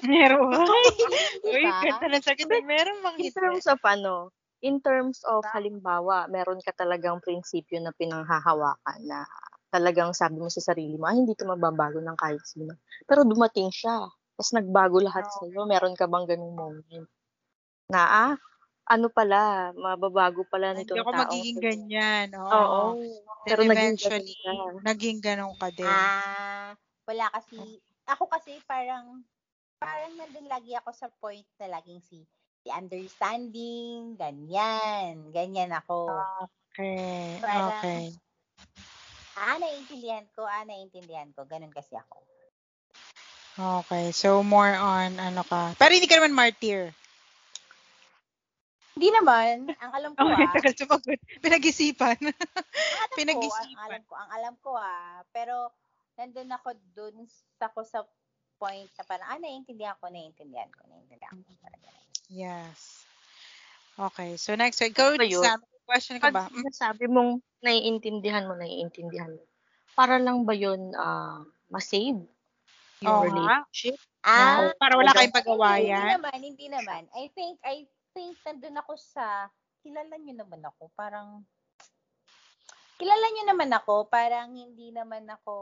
Meron. 0.04 0.50
Hindi 1.46 1.54
Uy, 1.54 1.63
ganda 1.78 2.06
na 2.10 2.20
sagot. 2.22 2.50
Meron 2.65 3.00
bang 3.06 3.17
In 3.17 3.30
hindi? 3.30 3.34
terms 3.34 3.65
of 3.70 3.80
ano, 3.86 4.32
in 4.62 4.80
terms 4.82 5.26
of 5.26 5.41
halimbawa, 5.50 6.30
meron 6.30 6.62
ka 6.62 6.71
talagang 6.74 7.21
prinsipyo 7.21 7.82
na 7.82 7.93
pinanghahawakan 7.97 9.00
na 9.06 9.26
talagang 9.74 10.12
sabi 10.13 10.38
mo 10.41 10.50
sa 10.52 10.62
sarili 10.62 10.95
mo, 11.00 11.08
ay 11.10 11.17
hindi 11.24 11.34
ito 11.34 11.47
mababago 11.47 11.97
ng 12.04 12.17
kahit 12.19 12.43
sino. 12.45 12.76
Pero 13.08 13.24
dumating 13.26 13.71
siya. 13.74 14.06
Tapos 14.38 14.52
nagbago 14.58 14.97
lahat 15.02 15.26
sa 15.30 15.45
iyo. 15.47 15.63
Meron 15.69 15.93
ka 15.95 16.06
bang 16.10 16.26
ganung 16.30 16.54
moment? 16.58 17.08
Na 17.89 18.02
ah, 18.06 18.34
ano 18.89 19.08
pala, 19.13 19.71
mababago 19.74 20.43
pala 20.50 20.76
Hindi 20.76 20.84
nitong 20.84 21.02
ako 21.02 21.12
taong 21.12 21.24
magiging 21.24 21.58
ganyan. 21.62 22.28
Oo. 22.36 22.52
Oo. 22.52 22.84
Then 23.47 23.50
Pero 23.50 23.62
naging 23.65 23.95
eventually, 23.97 24.34
ganun 24.43 24.76
ka. 24.78 24.82
naging 24.86 25.19
ganun 25.24 25.56
ka 25.58 25.67
din. 25.74 25.88
Ah, 25.88 26.69
wala 27.10 27.26
kasi, 27.34 27.58
ako 28.06 28.24
kasi 28.30 28.60
parang, 28.69 29.24
parang 29.82 30.13
nandun 30.19 30.47
lagi 30.52 30.76
ako 30.78 30.91
sa 30.93 31.08
point 31.21 31.47
na 31.58 31.67
laging 31.80 32.02
si 32.06 32.21
understanding, 32.69 34.13
ganyan, 34.13 35.34
ganyan 35.34 35.74
ako. 35.74 36.13
Okay. 36.71 37.41
Parang- 37.41 37.74
Okay. 37.82 38.13
Ah, 39.34 39.58
naiintindihan 39.58 40.28
ko, 40.38 40.45
ah, 40.45 40.62
naiintindihan 40.62 41.34
ko, 41.34 41.47
ganun 41.50 41.74
kasi 41.74 41.97
ako. 41.97 42.21
Okay. 43.82 44.13
So, 44.13 44.45
more 44.45 44.78
on, 44.78 45.17
ano 45.17 45.41
ka. 45.41 45.74
Pero 45.82 45.91
hindi 45.97 46.06
ka 46.06 46.21
naman 46.21 46.38
martyr. 46.38 46.93
Hindi 48.93 49.10
naman, 49.17 49.71
ang 49.82 49.91
alam 49.97 50.12
ko 50.13 50.19
Okay, 50.30 50.45
ah, 50.45 50.54
tagal 50.54 50.74
sumagot. 50.78 51.19
Pinag-isipan. 51.41 52.19
alam 52.21 52.36
ko, 52.38 53.15
pinag-isipan. 53.17 53.74
ang 53.74 53.82
alam 53.89 54.04
ko, 54.06 54.13
ang 54.13 54.30
alam 54.30 54.54
ko 54.62 54.69
ah, 54.78 55.26
pero 55.34 55.56
nandun 56.19 56.52
ako 56.54 56.69
dun 56.93 57.15
sa 57.58 57.71
ako 57.71 57.82
sa 57.82 58.06
point 58.62 58.86
na 58.93 59.04
parang, 59.08 59.26
ah, 59.26 59.39
naiintindihan 59.41 59.97
ko, 59.97 60.06
naiintindihan 60.06 60.69
ko, 60.69 60.86
naiintindihan 60.86 61.34
ko. 61.34 61.50
Parang. 61.65 61.82
Yes. 62.32 63.06
Okay. 64.00 64.39
So, 64.39 64.56
next. 64.56 64.80
So, 64.80 64.88
ikaw, 64.88 65.13
Ano 65.20 65.28
yun? 65.28 65.44
May 65.46 65.82
question 65.86 66.17
ka 66.17 66.32
ba? 66.32 66.48
Pag 66.48 66.56
sinasabi 66.56 67.06
mong 67.12 67.44
naiintindihan 67.62 68.48
mo, 68.48 68.58
naiintindihan 68.58 69.30
mo, 69.36 69.44
para 69.94 70.17
lang 70.17 70.48
ba 70.48 70.56
yun 70.56 70.96
ah, 70.98 71.44
masave 71.70 72.26
yung 73.04 73.13
Oo 73.13 73.30
nga. 73.30 73.62
relationship? 73.67 73.98
Ah, 74.22 74.58
No, 74.58 74.74
para 74.78 74.94
wala 74.98 75.12
kayong 75.13 75.34
Hindi 75.34 75.41
pag-awayan. 75.44 76.08
naman, 76.17 76.38
hindi 76.41 76.65
naman. 76.70 77.02
I 77.13 77.30
think, 77.34 77.58
I 77.65 77.86
think 78.15 78.38
nandun 78.46 78.78
ako 78.80 78.94
sa, 78.98 79.50
kilala 79.82 80.13
nyo 80.17 80.34
naman 80.41 80.62
ako, 80.62 80.84
parang, 80.94 81.41
kilala 83.02 83.26
nyo 83.34 83.44
naman 83.50 83.70
ako, 83.74 84.06
parang 84.08 84.54
hindi 84.54 84.94
naman 84.94 85.26
ako, 85.26 85.56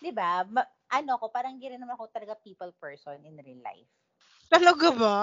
di 0.00 0.10
ba, 0.14 0.46
ma- 0.46 0.70
ano 0.90 1.12
ko, 1.18 1.26
parang 1.30 1.58
hindi 1.58 1.70
rin 1.70 1.78
naman 1.82 1.98
ako 1.98 2.10
talaga 2.10 2.38
people 2.38 2.70
person 2.78 3.18
in 3.26 3.38
real 3.42 3.62
life. 3.62 3.99
Talaga 4.50 4.88
ba? 4.90 5.16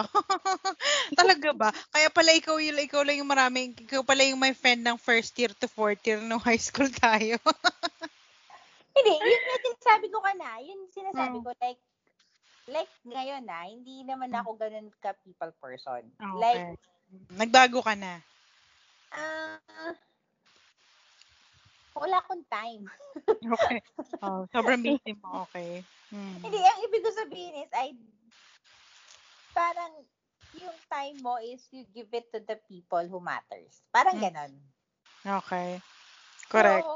Talaga 1.20 1.50
ba? 1.52 1.70
Kaya 1.92 2.08
pala 2.10 2.32
ikaw 2.32 2.56
yung 2.63 2.80
ikaw 2.80 3.04
lang 3.04 3.20
yung 3.20 3.28
maraming 3.28 3.76
ikaw 3.76 4.02
pala 4.02 4.24
yung 4.24 4.40
my 4.40 4.56
friend 4.56 4.82
ng 4.88 4.98
first 4.98 5.36
year 5.36 5.52
to 5.60 5.68
fourth 5.68 6.00
year 6.08 6.20
nung 6.24 6.40
high 6.42 6.60
school 6.62 6.88
tayo. 6.90 7.36
Hindi, 8.98 9.13
yun 9.30 9.44
nga 9.46 9.58
sinasabi 9.62 10.08
ko 10.10 10.20
ka 10.24 10.34
na, 10.40 10.50
yun 10.63 10.80
sinasabi 10.90 11.38
Mm. 11.38 11.46
ko, 11.46 11.50
like, 11.62 11.82
like 12.68 12.92
ngayon 13.06 13.44
na, 13.46 13.60
hindi 13.70 14.04
naman 14.04 14.34
ako 14.34 14.58
ganun 14.58 14.90
ka 15.04 15.13
people 15.24 15.52
person. 15.62 16.04
Okay. 16.18 16.63
Like, 16.63 16.80
Nagbago 17.38 17.80
ka 17.86 17.94
na. 17.96 18.20
ah, 19.13 19.94
wala 21.98 22.18
akong 22.22 22.46
time. 22.50 22.84
Okay. 23.46 23.80
Oh, 24.26 24.50
sobrang 24.50 24.82
busy 24.82 25.13
mo. 25.22 25.46
Okay. 25.46 25.86
Hmm. 26.10 26.42
Hindi, 26.42 26.58
ang 26.58 26.80
ibig 26.90 27.04
ko 27.06 27.12
sabihin 27.13 27.54
is, 27.62 27.72
I, 27.76 27.94
parang, 29.58 29.93
yung 30.54 30.78
time 30.86 31.17
mo 31.17 31.41
is 31.41 31.65
you 31.74 31.86
give 31.89 32.10
it 32.13 32.30
to 32.30 32.39
the 32.41 32.58
people 32.70 33.02
who 33.10 33.17
matters. 33.17 33.82
Parang 33.89 34.17
Mm. 34.17 34.24
ganon. 34.30 34.54
Okay. 35.26 35.82
Correct. 36.48 36.86
So, 36.86 36.93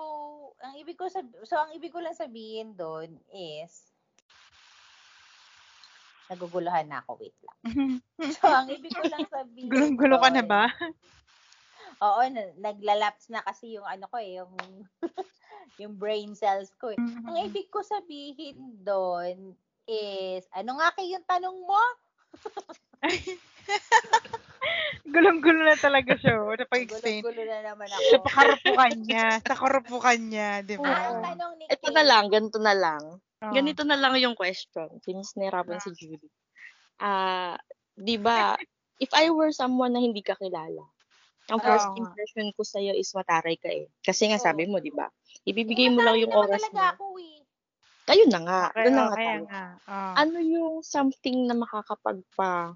ang 0.62 0.74
ibig 0.78 0.97
ko 0.97 1.10
sab- 1.10 1.41
so 1.43 1.58
ang 1.58 1.74
ibig 1.74 1.91
ko 1.91 2.00
lang 2.00 2.15
sabihin 2.15 2.78
doon 2.78 3.17
is 3.34 3.91
naguguluhan 6.32 6.88
na 6.88 7.04
ako, 7.04 7.19
wait 7.19 7.36
lang. 7.43 7.58
So, 8.21 8.45
ang 8.47 8.69
ibig 8.69 8.93
ko 8.93 9.02
lang 9.10 9.26
sabihin 9.28 9.67
Gulong-gulo 9.67 10.21
ka 10.21 10.30
na 10.30 10.45
ba? 10.45 10.69
Oo, 12.06 12.21
na- 12.30 12.54
naglalapse 12.58 13.34
na 13.34 13.41
kasi 13.41 13.74
yung 13.76 13.84
ano 13.86 14.06
ko 14.08 14.21
eh, 14.21 14.38
yung 14.38 14.54
yung 15.82 15.93
brain 15.97 16.38
cells 16.38 16.69
ko 16.78 16.93
eh. 16.93 16.97
Ang 17.02 17.36
Mm-hmm. 17.36 17.50
ibig 17.50 17.67
ko 17.74 17.82
sabihin 17.82 18.58
doon 18.86 19.58
is, 19.89 20.45
ano 20.54 20.78
nga 20.78 20.93
kayo 20.93 21.17
yung 21.17 21.26
tanong 21.26 21.58
mo? 21.65 21.82
Gulong-gulo 25.13 25.62
na 25.65 25.76
talaga 25.78 26.13
siya. 26.15 26.39
oh, 26.41 26.54
Napag-explain. 26.56 27.22
Gulo-gulo 27.26 27.44
na 27.50 27.60
naman 27.65 27.88
Sa 27.91 28.17
ako. 28.17 28.30
karupukan 28.30 28.94
niya. 29.04 29.28
Sa 29.44 29.56
karupukan 29.58 30.20
niya. 30.22 30.50
Di 30.63 30.76
Ah, 30.80 30.86
ba? 30.86 30.96
ang 31.12 31.22
tanong 31.26 31.54
ni 31.60 31.63
Ito 31.67 31.88
na 31.91 32.04
lang, 32.06 32.24
ganito 32.30 32.60
na 32.62 32.74
lang. 32.78 33.04
Oo. 33.41 33.52
Ganito 33.52 33.82
na 33.84 33.98
lang 33.98 34.13
yung 34.22 34.38
question, 34.38 34.88
since 35.04 35.34
nahirapan 35.36 35.82
si 35.82 35.89
Judy. 35.98 36.30
Ah, 37.02 37.58
'di 37.98 38.22
ba, 38.22 38.54
if 39.02 39.10
I 39.17 39.34
were 39.34 39.50
someone 39.52 39.98
na 39.98 40.02
hindi 40.02 40.22
ka 40.22 40.38
kilala, 40.38 40.86
ang 41.50 41.60
first 41.60 41.89
Oo. 41.89 41.98
impression 41.98 42.54
ko 42.56 42.62
sa 42.63 42.80
is 42.80 43.12
mataray 43.17 43.58
ka 43.58 43.67
eh. 43.74 43.89
Kasi 44.06 44.30
nga 44.30 44.38
sabi 44.39 44.70
mo, 44.70 44.78
'di 44.80 44.94
ba? 44.94 45.10
Ibibigay 45.44 45.89
mo 45.91 46.06
lang 46.06 46.22
yung 46.22 46.32
oras 46.32 46.62
talaga 46.62 46.72
mo. 46.72 46.88
ako 46.96 47.06
eh. 47.20 47.40
Ayun 48.10 48.34
na 48.34 48.40
nga, 48.42 48.60
Okay, 48.60 48.82
doon 48.82 48.96
na 48.98 49.04
nga 49.14 49.18
okay 49.18 49.30
tayo. 49.30 49.46
nga. 49.46 49.62
Oo. 49.90 50.22
Ano 50.22 50.38
yung 50.42 50.82
something 50.86 51.46
na 51.48 51.56
makakapagpa 51.58 52.76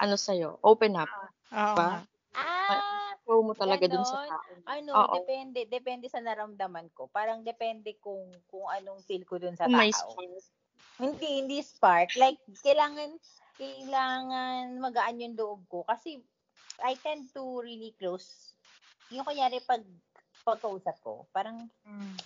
ano 0.00 0.16
sa'yo? 0.18 0.60
Open 0.64 0.94
up. 1.00 1.12
Oo 1.54 1.70
ba? 1.76 2.04
Ah, 2.36 3.16
Show 3.24 3.40
mo 3.46 3.52
talaga 3.56 3.86
dun 3.88 4.04
sa 4.08 4.16
tao. 4.24 4.52
ano, 4.68 4.94
Oo. 4.96 5.18
depende, 5.18 5.64
depende 5.64 6.06
sa 6.12 6.20
naramdaman 6.20 6.92
ko. 6.92 7.08
Parang 7.08 7.40
depende 7.46 7.96
kung 8.00 8.44
kung 8.50 8.68
anong 8.68 9.00
feel 9.08 9.24
ko 9.24 9.40
dun 9.40 9.56
sa 9.56 9.66
Kung 9.66 9.74
may 9.76 9.90
tao. 9.90 10.20
spark. 10.20 10.28
Hindi, 11.00 11.28
hindi 11.44 11.58
spark. 11.64 12.14
Like, 12.18 12.40
kailangan, 12.64 13.18
kailangan 13.58 14.78
magaan 14.82 15.22
yung 15.24 15.36
loob 15.38 15.60
ko. 15.70 15.84
Kasi, 15.88 16.22
I 16.82 16.98
tend 17.02 17.32
to 17.36 17.60
really 17.64 17.94
close. 17.98 18.54
Yung 19.12 19.26
kunyari, 19.28 19.62
pag, 19.64 19.84
pagkausap 20.46 21.00
ko, 21.04 21.28
parang, 21.34 21.70
Mm. 21.86 22.16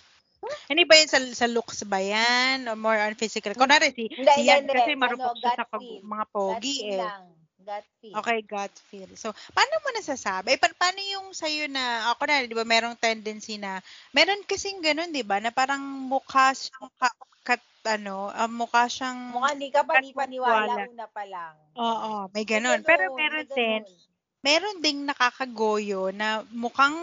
Hindi 0.67 0.83
ba 0.83 0.95
yan 0.95 1.09
sa, 1.09 1.19
sa 1.33 1.47
looks 1.47 1.83
ba 1.85 1.99
yan? 1.99 2.67
O 2.67 2.75
more 2.75 2.99
on 2.99 3.15
physical? 3.15 3.53
Kunwari 3.53 3.91
si, 3.91 4.09
Hindi, 4.09 4.31
si 4.35 4.41
Yan 4.47 4.63
hindi, 4.65 4.73
kasi 4.73 4.91
hindi. 4.93 5.01
marupok 5.01 5.33
Ano, 5.33 5.39
siya 5.39 5.51
gut 5.51 5.59
sa 5.59 5.65
pag, 5.65 5.81
feel. 5.81 6.01
mga 6.03 6.25
gut 6.25 6.33
pogi 6.33 6.75
feel 6.75 6.91
eh. 6.91 6.99
lang. 6.99 7.23
Gut 7.63 7.85
feel. 7.97 8.13
Okay, 8.19 8.39
gut 8.43 8.73
feel. 8.91 9.11
So, 9.15 9.31
paano 9.51 9.73
mo 9.79 9.89
nasasabi? 9.95 10.47
Eh, 10.51 10.59
pa- 10.59 10.75
paano 10.75 10.99
yung 10.99 11.31
sa'yo 11.31 11.71
na, 11.71 12.11
ako 12.11 12.21
na, 12.27 12.43
di 12.43 12.51
ba, 12.51 12.67
merong 12.67 12.99
tendency 12.99 13.55
na, 13.55 13.79
meron 14.11 14.43
kasing 14.43 14.83
ganun, 14.83 15.15
di 15.15 15.23
ba, 15.23 15.39
na 15.39 15.47
parang 15.47 15.79
mukha 15.79 16.51
siyang, 16.51 16.91
ka, 16.99 17.07
kat, 17.43 17.63
ano, 17.87 18.27
ah, 18.29 18.51
mukha 18.51 18.87
siyang, 18.91 19.31
Mukha 19.31 19.55
hindi 19.55 19.71
ka 19.71 19.83
Wala. 19.83 19.95
panipaniwala 19.95 20.73
una 20.91 21.07
pa 21.07 21.23
lang. 21.23 21.55
oo, 21.75 22.27
may 22.35 22.43
May 22.43 22.45
ganun. 22.47 22.79
Pero 22.83 23.15
meron 23.15 23.47
din, 23.47 23.83
ganun. 23.83 24.11
meron 24.43 24.77
ding 24.83 24.99
nakakagoyo 25.07 26.11
na 26.11 26.43
mukhang 26.51 26.95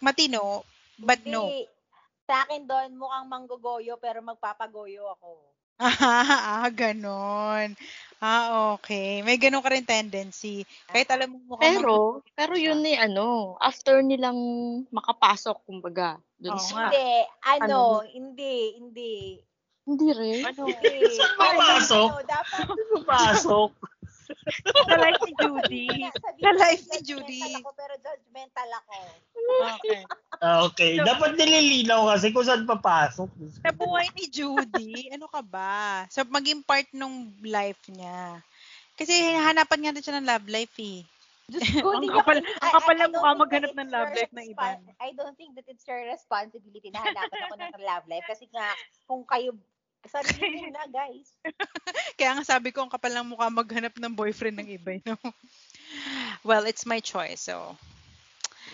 matino, 0.00 0.68
but 1.00 1.24
no. 1.24 1.48
Sa 2.24 2.48
akin 2.48 2.64
doon, 2.64 2.96
mukhang 2.96 3.28
manggogoyo, 3.28 4.00
pero 4.00 4.24
magpapagoyo 4.24 5.12
ako. 5.12 5.32
Ah, 5.84 6.70
ganon. 6.70 7.76
Ah, 8.22 8.72
okay. 8.72 9.20
May 9.20 9.36
ganon 9.36 9.60
ka 9.60 9.74
rin 9.74 9.84
tendency. 9.84 10.64
Kahit 10.88 11.10
alam 11.12 11.36
mo 11.36 11.38
mukhang 11.58 11.82
Pero, 11.82 12.24
pero 12.32 12.54
yun 12.56 12.80
eh, 12.86 12.96
ano, 12.96 13.58
after 13.60 14.00
nilang 14.00 14.38
makapasok, 14.88 15.60
kumbaga, 15.68 16.16
dun 16.40 16.56
Oo 16.56 16.62
sa. 16.62 16.88
Hindi, 16.88 17.10
ano, 17.44 17.60
Ano? 17.60 17.80
hindi, 18.08 18.54
hindi. 18.80 19.12
hindi 19.84 20.08
rin. 20.16 20.40
ano, 20.46 20.64
Hindi. 20.64 20.96
Saan 21.20 21.36
papasok? 21.36 22.08
Ano, 22.08 22.22
dapat, 22.24 22.66
Pumasok. 22.94 23.70
Sa 24.84 24.96
life 24.96 25.22
ni 25.22 25.32
Judy. 25.36 25.86
Sa 26.14 26.50
life 26.54 26.84
ni 26.88 26.98
Judy. 27.02 27.44
Ako, 27.60 27.70
pero 27.74 27.94
judgmental 27.98 28.70
ako. 28.82 28.96
Okay. 29.78 30.02
Ah, 30.42 30.66
Okay, 30.66 30.98
So- 30.98 31.06
dapat 31.06 31.38
nililinaw 31.38 32.10
kasi 32.10 32.34
kung 32.34 32.44
saan 32.44 32.66
papasok. 32.66 33.28
Sa 33.62 33.70
buhay 33.72 34.08
ni 34.12 34.26
Judy, 34.28 35.08
ano 35.08 35.24
ka 35.30 35.40
ba? 35.40 36.04
So, 36.10 36.26
maging 36.26 36.66
part 36.66 36.88
nung 36.92 37.32
life 37.40 37.80
niya. 37.88 38.42
Kasi 38.94 39.14
hanapan 39.34 39.78
nga 39.80 39.92
rin 39.94 40.04
siya 40.04 40.16
ng 40.20 40.28
love 40.28 40.46
life 40.46 40.76
eh. 40.78 41.02
Diyos 41.44 41.60
ko, 41.84 41.92
Ang 41.92 42.08
kapal- 42.08 42.40
I- 42.40 42.60
ang 42.62 42.72
kapal 42.72 42.96
ng 42.96 43.12
mukha 43.12 43.30
think 43.30 43.42
maghanap 43.44 43.70
that 43.70 43.78
ng 43.78 43.88
it's 43.88 43.94
love 43.94 44.08
your 44.08 44.16
life 44.16 44.32
na 44.32 44.44
iba. 44.48 44.66
I 44.96 45.10
don't 45.12 45.36
think 45.36 45.52
that 45.56 45.66
it's 45.68 45.84
your 45.84 46.00
responsibility 46.08 46.88
na 46.88 47.00
hanapan 47.04 47.40
ako 47.44 47.54
ng 47.60 47.72
love 47.84 48.06
life. 48.08 48.26
Kasi 48.26 48.44
nga, 48.48 48.66
kung 49.04 49.22
kayo, 49.28 49.52
sarili 50.08 50.64
nyo 50.64 50.70
na, 50.74 50.84
guys. 50.88 51.28
Kaya 52.18 52.36
nga 52.36 52.44
sabi 52.44 52.70
ko, 52.70 52.84
ang 52.84 52.92
kapal 52.92 53.12
ng 53.12 53.34
mukha 53.34 53.48
maghanap 53.48 53.94
ng 53.96 54.12
boyfriend 54.14 54.60
ng 54.60 54.68
iba. 54.74 55.00
No? 55.04 55.16
well, 56.48 56.64
it's 56.68 56.84
my 56.88 57.00
choice. 57.00 57.48
So, 57.48 57.76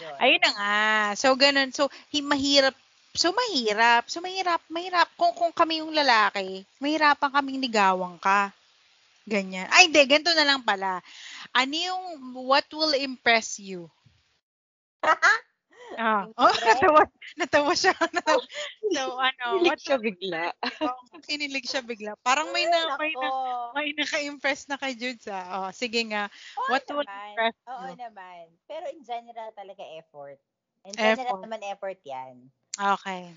Yun. 0.00 0.16
ayun 0.18 0.42
na 0.42 0.52
nga. 0.54 0.78
So, 1.18 1.34
ganun. 1.34 1.70
So, 1.74 1.90
hi- 2.10 2.24
mahirap. 2.24 2.74
So, 3.14 3.34
mahirap. 3.34 4.06
So, 4.06 4.22
mahirap. 4.22 4.62
Mahirap. 4.70 5.08
Kung, 5.18 5.34
kung 5.34 5.52
kami 5.52 5.82
yung 5.82 5.90
lalaki, 5.90 6.62
mahirapan 6.78 7.30
kaming 7.34 7.62
ligawan 7.62 8.14
ka. 8.22 8.54
Ganyan. 9.26 9.66
Ay, 9.70 9.90
hindi. 9.90 10.02
Ganito 10.06 10.32
na 10.34 10.46
lang 10.46 10.62
pala. 10.62 11.02
Ano 11.54 11.74
yung, 11.74 12.02
what 12.46 12.66
will 12.70 12.94
impress 12.94 13.58
you? 13.58 13.90
Ah. 15.98 16.26
Oh, 16.38 16.52
natawa, 16.62 17.02
natawa 17.34 17.72
siya. 17.74 17.94
Natawa. 18.14 18.42
So, 18.90 19.14
ano, 19.22 19.62
Hilig 19.62 19.70
what 19.70 19.80
siya 19.86 19.98
bigla. 20.02 20.44
Oh, 20.82 20.98
kinilig 21.22 21.62
siya 21.62 21.82
bigla. 21.86 22.18
Parang 22.26 22.50
may 22.50 22.66
na, 22.66 22.98
may 22.98 23.14
na, 23.14 23.28
may 23.70 23.94
naka-impress 23.94 24.66
na 24.66 24.74
kay 24.82 24.98
Judes 24.98 25.30
ah. 25.30 25.62
Oh, 25.62 25.70
sige 25.70 26.02
nga. 26.10 26.26
Oo 26.58 26.66
What 26.74 26.82
will 26.90 27.06
naman. 27.06 27.30
impress 27.30 27.56
Oo 27.70 27.86
you? 27.86 27.94
naman. 27.94 28.44
Pero 28.66 28.84
in 28.90 29.00
general 29.06 29.50
talaga 29.54 29.82
effort. 29.94 30.42
In 30.90 30.94
general 30.98 31.22
Effort. 31.30 31.42
naman 31.46 31.60
effort 31.70 31.98
yan. 32.02 32.34
Okay. 32.74 33.30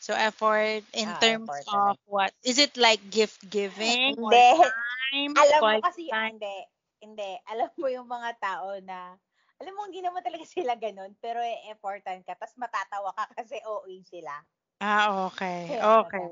So 0.00 0.16
effort 0.16 0.82
in 0.96 1.06
Ah, 1.06 1.20
terms 1.20 1.46
effort 1.52 1.66
of 1.68 1.94
what? 2.08 2.32
Is 2.42 2.56
it 2.58 2.74
like 2.80 3.02
gift 3.12 3.44
giving? 3.52 4.16
Hindi. 4.16 4.48
time? 4.56 5.32
Alam 5.36 5.60
mo 5.62 5.78
kasi, 5.84 6.08
time? 6.08 6.40
hindi. 6.40 6.56
Hindi. 7.02 7.30
Alam 7.50 7.68
mo 7.76 7.86
yung 7.92 8.08
mga 8.08 8.30
tao 8.40 8.78
na, 8.80 9.20
alam 9.62 9.72
mo, 9.78 9.86
hindi 9.86 10.02
naman 10.02 10.26
talaga 10.26 10.42
sila 10.58 10.74
ganun, 10.74 11.14
pero 11.22 11.38
e-effortan 11.38 12.26
ka, 12.26 12.34
tapos 12.34 12.58
matatawa 12.58 13.14
ka 13.14 13.30
kasi 13.38 13.62
OA 13.62 13.94
sila. 14.02 14.34
Ah, 14.82 15.30
okay. 15.30 15.70
Okay. 15.78 16.26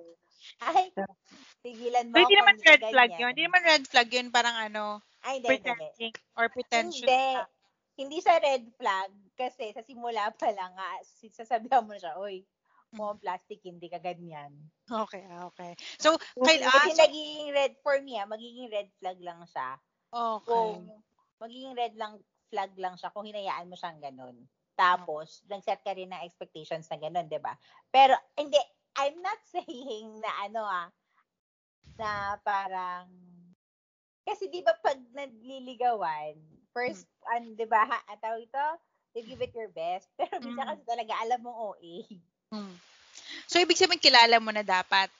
Ay, 0.60 0.90
tigilan 1.62 2.10
mo 2.10 2.18
So, 2.18 2.20
hindi 2.26 2.36
naman 2.36 2.56
red 2.66 2.82
flag 2.90 3.10
ganyan. 3.14 3.20
yun. 3.22 3.30
Hindi 3.30 3.44
naman 3.46 3.62
red 3.62 3.84
flag 3.86 4.08
yun. 4.10 4.28
Parang 4.34 4.56
ano, 4.58 4.84
Ay, 5.22 5.38
hindi, 5.38 5.48
hindi, 5.54 5.70
hindi. 5.70 5.88
pretending 5.88 6.14
or 6.34 6.46
pretentious. 6.50 7.06
Hindi. 7.06 7.24
ka. 7.38 7.44
Hindi 8.00 8.18
sa 8.24 8.34
red 8.40 8.64
flag 8.80 9.10
kasi 9.36 9.64
sa 9.76 9.82
simula 9.84 10.32
pa 10.32 10.48
lang 10.50 10.72
nga, 10.72 10.90
si- 11.04 11.30
sasabihan 11.30 11.84
mo 11.84 11.92
na 11.92 12.00
siya, 12.00 12.16
oy, 12.16 12.42
mo 12.96 13.14
plastic, 13.20 13.60
hindi 13.62 13.86
ka 13.86 14.00
ganyan. 14.02 14.50
Okay, 14.90 15.22
okay. 15.52 15.72
So, 16.02 16.18
Kasi, 16.18 16.58
kail- 16.58 16.64
ah, 16.66 16.88
so, 16.90 16.98
nagiging 17.06 17.48
red, 17.54 17.72
for 17.84 17.96
me, 18.02 18.18
ah, 18.18 18.26
magiging 18.26 18.66
red 18.72 18.88
flag 18.98 19.20
lang 19.22 19.40
siya. 19.46 19.78
okay. 20.10 20.48
Kung 20.48 20.90
magiging 21.38 21.72
red 21.78 21.94
lang 21.94 22.18
flag 22.50 22.74
lang 22.76 22.98
siya 22.98 23.14
kung 23.14 23.24
hinayaan 23.24 23.70
mo 23.70 23.78
siyang 23.78 24.02
ganun. 24.02 24.36
Tapos, 24.74 25.44
nag-set 25.46 25.80
ka 25.84 25.94
rin 25.94 26.10
ng 26.10 26.24
expectations 26.26 26.88
na 26.90 26.98
ganun, 26.98 27.30
di 27.30 27.38
ba? 27.38 27.54
Pero, 27.94 28.16
hindi, 28.34 28.58
I'm 28.98 29.22
not 29.22 29.38
saying 29.54 30.18
na 30.18 30.30
ano 30.44 30.62
ah, 30.66 30.88
na 32.00 32.36
parang, 32.42 33.06
kasi 34.24 34.48
di 34.48 34.64
ba 34.64 34.72
pag 34.80 34.98
nagliligawan, 35.12 36.34
first, 36.72 37.06
ano, 37.28 37.52
di 37.54 37.66
ba, 37.68 37.84
ha, 37.86 37.98
ang 38.08 38.20
tawag 38.20 38.44
ito, 38.46 38.66
you 39.14 39.22
give 39.26 39.42
it 39.42 39.54
your 39.54 39.70
best. 39.70 40.08
Pero 40.18 40.38
minsan 40.40 40.64
Mm. 40.64 40.70
kasi 40.74 40.82
talaga, 40.86 41.12
alam 41.22 41.38
mong 41.44 41.58
OA. 41.74 41.94
Hmm. 42.50 42.74
So, 43.46 43.58
ibig 43.58 43.78
sabihin, 43.78 44.02
kilala 44.02 44.38
mo 44.42 44.50
na 44.54 44.62
dapat. 44.66 45.10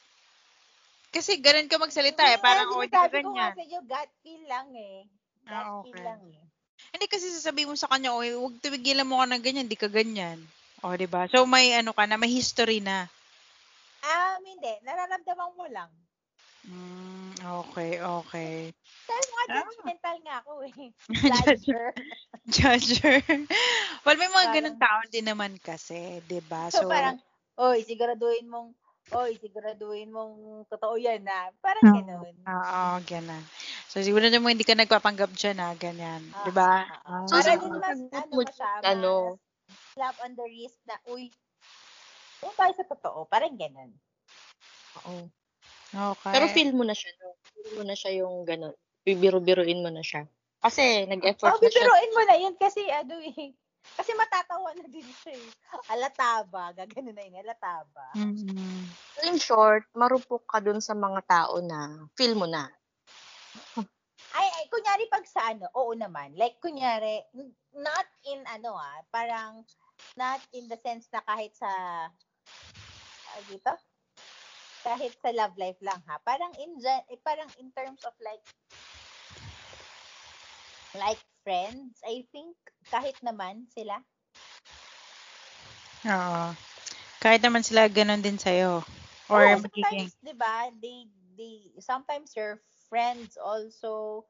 Kasi 1.11 1.43
ganun 1.43 1.67
ka 1.67 1.77
magsalita 1.77 2.23
eh. 2.23 2.39
Parang, 2.39 2.71
nga, 2.71 2.75
oh, 2.79 2.87
ka 2.87 2.87
sinasabi 2.87 3.19
ko 3.19 3.29
nga 3.35 3.47
ganyan. 3.47 3.55
sa 3.55 3.63
iyo, 3.67 3.81
gut 3.83 4.11
feel 4.23 4.43
lang 4.47 4.69
eh. 4.79 4.99
Gut 5.43 5.51
Ah, 5.51 5.83
feel 5.83 5.99
okay. 5.99 6.07
lang 6.07 6.23
eh. 6.31 6.43
Hindi 6.91 7.07
kasi 7.07 7.31
sasabihin 7.31 7.71
mo 7.71 7.77
sa 7.79 7.87
kanya, 7.91 8.11
oh, 8.11 8.23
huwag 8.23 8.59
tigilan 8.59 9.07
mo 9.07 9.23
ka 9.23 9.27
ng 9.31 9.43
ganyan, 9.43 9.67
di 9.71 9.79
ka 9.79 9.87
ganyan. 9.87 10.39
O, 10.83 10.95
di 10.99 11.07
ba? 11.07 11.31
So, 11.31 11.47
may 11.47 11.77
ano 11.79 11.95
ka 11.95 12.05
na, 12.09 12.19
may 12.19 12.31
history 12.31 12.83
na. 12.83 13.07
Um, 14.01 14.41
hindi. 14.43 14.73
Nararamdaman 14.83 15.51
mo 15.55 15.67
lang. 15.71 15.91
Mm, 16.67 17.33
okay, 17.65 18.01
okay. 18.01 18.53
Dahil 19.09 19.27
mga 19.33 19.45
Ah. 19.51 19.55
judgmental 19.65 20.17
nga 20.25 20.35
ako 20.45 20.53
eh. 20.67 20.75
Judger. 21.31 21.89
Judger. 22.57 23.19
Well, 24.07 24.19
may 24.19 24.31
mga 24.31 24.49
ganun 24.61 24.79
tao 24.81 25.01
din 25.11 25.27
naman 25.29 25.53
kasi, 25.63 26.21
di 26.27 26.41
ba? 26.43 26.69
So, 26.73 26.85
So, 26.85 26.91
parang, 26.91 27.19
oy, 27.61 27.83
siguraduhin 27.85 28.49
mong, 28.49 28.75
oy, 29.15 29.37
siguraduhin 29.39 30.11
mong 30.11 30.65
totoo 30.71 30.97
yan 30.97 31.23
na. 31.27 31.51
Parang 31.61 31.87
Hmm. 31.87 31.95
ganun. 31.97 32.35
oo, 32.47 32.85
ganun. 33.05 33.45
So, 33.91 33.97
siguro 34.07 34.25
na 34.31 34.41
mo 34.43 34.49
hindi 34.53 34.65
ka 34.69 34.75
nagpapanggap 34.79 35.31
dyan, 35.41 35.59
ha? 35.63 35.71
Ganyan. 35.85 36.23
Ah, 36.33 36.39
di 36.45 36.51
ba? 36.59 36.71
ah, 36.93 37.01
ah. 37.13 37.27
So, 37.29 37.35
Para 37.35 37.53
din 37.63 37.75
mas, 37.83 37.99
ano 38.23 38.37
mas 38.45 38.57
ano, 38.93 39.13
slap 39.95 40.17
on 40.25 40.33
the 40.39 40.43
wrist 40.53 40.81
na, 40.89 40.97
uy, 41.07 41.25
kung 42.41 42.53
tayo 42.59 42.73
sa 42.77 42.85
totoo, 42.93 43.21
parang 43.33 43.55
ganun. 43.63 43.91
Oo. 44.99 45.17
Okay. 46.13 46.33
Pero 46.33 46.45
feel 46.55 46.71
mo 46.79 46.85
na 46.87 46.95
siya, 47.01 47.11
no? 47.21 47.29
Feel 47.55 47.71
mo 47.77 47.83
na 47.87 47.97
siya 48.01 48.11
yung 48.23 48.37
gano'n. 48.51 48.75
Bibiro-biruin 49.07 49.83
mo 49.85 49.91
na 49.93 50.03
siya. 50.09 50.23
Kasi 50.65 51.07
nag-effort 51.11 51.55
Oh, 51.55 51.59
na 51.63 51.71
siya. 51.77 51.89
bibiruin 51.91 52.15
mo 52.17 52.23
na 52.29 52.37
yun 52.41 52.55
kasi, 52.57 52.83
ano 52.93 53.17
eh, 53.21 53.53
kasi 53.99 54.11
matatawa 54.17 54.73
na 54.77 54.87
din 54.89 55.09
siya 55.13 55.35
eh. 55.37 55.51
Alata 55.93 56.45
ba? 56.49 56.73
Gaganon 56.77 57.13
na 57.17 57.25
yun, 57.27 57.41
alata 57.41 57.85
ba? 57.93 58.09
mm 58.17 58.87
In 59.27 59.37
short, 59.47 59.85
marupok 60.01 60.43
ka 60.51 60.59
dun 60.65 60.81
sa 60.87 60.95
mga 61.05 61.21
tao 61.35 61.55
na 61.71 61.79
feel 62.17 62.33
mo 62.41 62.47
na. 62.55 62.63
Ay, 64.31 64.47
ay, 64.47 64.65
kunyari 64.71 65.05
pag 65.11 65.27
sa 65.27 65.51
ano, 65.51 65.67
oo 65.75 65.91
naman. 65.95 66.33
Like, 66.39 66.63
kunyari, 66.63 67.19
not 67.75 68.07
in 68.31 68.47
ano 68.47 68.79
ah, 68.79 69.03
parang, 69.11 69.67
not 70.15 70.39
in 70.55 70.71
the 70.71 70.79
sense 70.81 71.11
na 71.11 71.19
kahit 71.27 71.51
sa, 71.59 71.71
ah, 73.27 73.41
dito? 73.51 73.75
Kahit 74.87 75.13
sa 75.19 75.35
love 75.35 75.59
life 75.59 75.83
lang 75.83 75.99
ha. 76.07 76.23
Parang 76.23 76.55
in, 76.63 76.79
eh, 76.81 77.21
parang 77.21 77.51
in 77.59 77.69
terms 77.75 78.01
of 78.07 78.15
like, 78.23 78.43
like 80.95 81.21
friends, 81.43 81.99
I 82.07 82.25
think, 82.31 82.55
kahit 82.89 83.19
naman 83.21 83.67
sila. 83.75 83.99
Oo. 86.07 86.45
Kahit 87.21 87.45
naman 87.45 87.61
sila 87.61 87.91
ganun 87.93 88.25
din 88.25 88.41
sa'yo. 88.41 88.81
Or 89.29 89.45
magiging... 89.61 90.09
sometimes, 90.09 90.15
di 90.25 90.35
ba, 90.35 90.55
they, 90.81 90.99
they, 91.37 91.55
sometimes 91.83 92.33
your 92.33 92.63
friends 92.91 93.39
also 93.39 94.27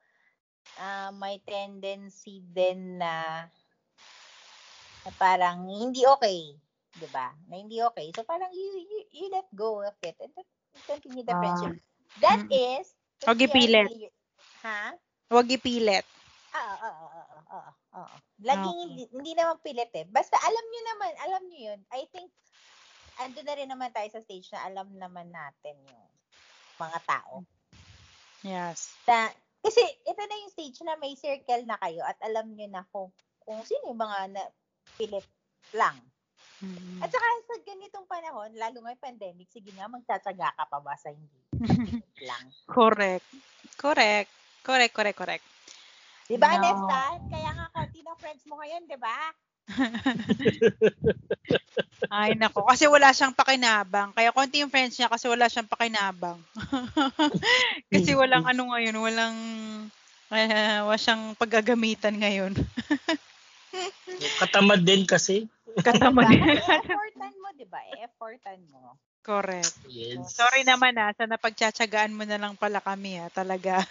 uh, 0.76 1.10
may 1.16 1.40
tendency 1.42 2.44
din 2.52 3.00
na, 3.00 3.48
na 5.02 5.10
parang 5.16 5.64
hindi 5.66 6.04
okay. 6.04 6.54
Di 6.92 7.08
ba? 7.08 7.32
Na 7.48 7.56
hindi 7.56 7.80
okay. 7.80 8.12
So 8.12 8.22
parang 8.22 8.52
you, 8.52 8.68
you, 8.84 9.00
you 9.10 9.26
let 9.32 9.48
go 9.56 9.80
of 9.80 9.96
it 10.04 10.14
and 10.20 10.30
then 10.36 10.46
continue 10.84 11.24
the 11.24 11.32
Ah. 11.32 11.40
friendship. 11.40 11.80
That 12.20 12.44
Mm. 12.44 12.52
is, 12.52 12.86
Huwag 13.24 13.40
are 13.40 13.46
ipilit. 13.48 13.88
really- 13.88 14.14
Ha? 14.60 14.92
Huwag 15.32 15.48
ipilit. 15.48 16.04
Oo, 16.50 16.74
oo, 16.82 17.06
oo, 17.16 17.38
oo, 17.48 17.70
oo. 17.96 18.16
Laging 18.42 18.76
Okay. 18.76 18.84
hindi, 18.84 19.02
hindi 19.14 19.32
naman 19.32 19.56
pilit 19.62 19.92
eh. 19.94 20.04
Basta 20.04 20.36
alam 20.36 20.64
nyo 20.66 20.80
naman, 20.84 21.12
alam 21.16 21.42
nyo 21.46 21.58
yun. 21.72 21.80
I 21.94 22.04
think, 22.10 22.28
ando 23.16 23.40
na 23.40 23.54
rin 23.54 23.70
naman 23.70 23.94
tayo 23.94 24.10
sa 24.10 24.20
stage 24.20 24.50
na 24.50 24.66
alam 24.66 24.90
naman 24.98 25.30
natin 25.30 25.78
yung 25.86 26.04
mga 26.76 26.98
tao. 27.06 27.46
Yes. 28.44 28.94
Na, 29.04 29.28
kasi 29.60 29.80
ito 29.84 30.22
na 30.24 30.36
yung 30.40 30.52
stage 30.52 30.78
na 30.84 30.96
may 30.96 31.14
circle 31.16 31.64
na 31.68 31.76
kayo 31.80 32.00
at 32.04 32.16
alam 32.24 32.52
nyo 32.56 32.66
na 32.68 32.82
kung, 32.88 33.12
kung 33.44 33.60
sino 33.64 33.92
yung 33.92 34.00
mga 34.00 34.18
na 34.32 34.42
pilit 34.96 35.26
lang. 35.76 35.96
Mm. 36.60 37.00
At 37.00 37.08
saka 37.08 37.24
sa 37.48 37.56
ganitong 37.64 38.04
panahon, 38.04 38.52
lalo 38.56 38.84
ngayong 38.84 39.00
pandemic, 39.00 39.48
sige 39.48 39.72
nga, 39.72 39.88
magtsatsaga 39.88 40.52
ka 40.56 40.64
pa 40.68 40.78
ba 40.80 40.92
sa 40.96 41.08
hindi 41.08 41.40
lang. 42.24 42.44
correct. 42.76 43.24
Correct. 43.80 44.30
Correct, 44.60 44.92
correct, 44.92 45.18
correct. 45.18 45.44
Di 46.28 46.36
ba, 46.36 46.60
No. 46.60 46.62
Nestan? 46.62 47.18
Kaya 47.32 47.50
nga, 47.56 47.66
konti 47.72 48.00
ng 48.04 48.18
friends 48.20 48.44
mo 48.44 48.60
ngayon, 48.60 48.84
di 48.84 48.98
ba? 49.00 49.32
Ay, 52.10 52.34
nako. 52.34 52.66
Kasi 52.66 52.90
wala 52.90 53.14
siyang 53.14 53.36
pakinabang. 53.36 54.10
Kaya 54.16 54.34
konti 54.34 54.64
yung 54.64 54.72
friends 54.72 54.98
niya 54.98 55.06
kasi 55.06 55.30
wala 55.30 55.46
siyang 55.46 55.70
pakinabang. 55.70 56.40
kasi 57.92 58.16
walang 58.18 58.48
ano 58.48 58.74
ngayon, 58.74 58.96
walang 58.98 59.36
uh, 60.32 60.80
wala 60.86 60.98
siyang 60.98 61.36
paggagamitan 61.38 62.18
ngayon. 62.18 62.58
Katamad 64.42 64.82
din 64.82 65.06
kasi. 65.06 65.46
Katama 65.78 66.26
Diba? 66.26 66.34
niya. 66.34 66.58
E-effortan 66.58 67.34
mo, 67.38 67.48
di 67.54 67.66
ba? 67.68 67.78
E-effortan 67.94 68.58
mo. 68.74 68.98
Correct. 69.20 69.76
Yes. 69.86 70.32
Sorry 70.32 70.64
naman 70.64 70.96
ah, 70.96 71.12
sa 71.12 71.28
napagtsatsagaan 71.28 72.16
mo 72.16 72.24
na 72.24 72.40
lang 72.40 72.56
pala 72.56 72.80
kami 72.80 73.20
ah, 73.20 73.30
talaga. 73.30 73.84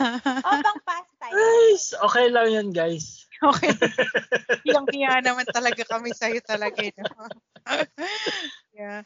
O, 0.43 0.49
pang 0.59 0.81
pastime. 0.83 1.37
Guys, 1.37 1.93
okay 1.95 2.27
lang 2.33 2.47
yan, 2.49 2.69
guys. 2.73 3.18
okay. 3.49 3.73
Hiyang-hiya 4.65 5.23
naman 5.23 5.47
talaga 5.49 5.83
kami 5.87 6.11
sa'yo 6.15 6.39
talaga. 6.43 6.79
eh, 6.83 6.93
No? 6.97 7.07
Yeah. 8.73 9.03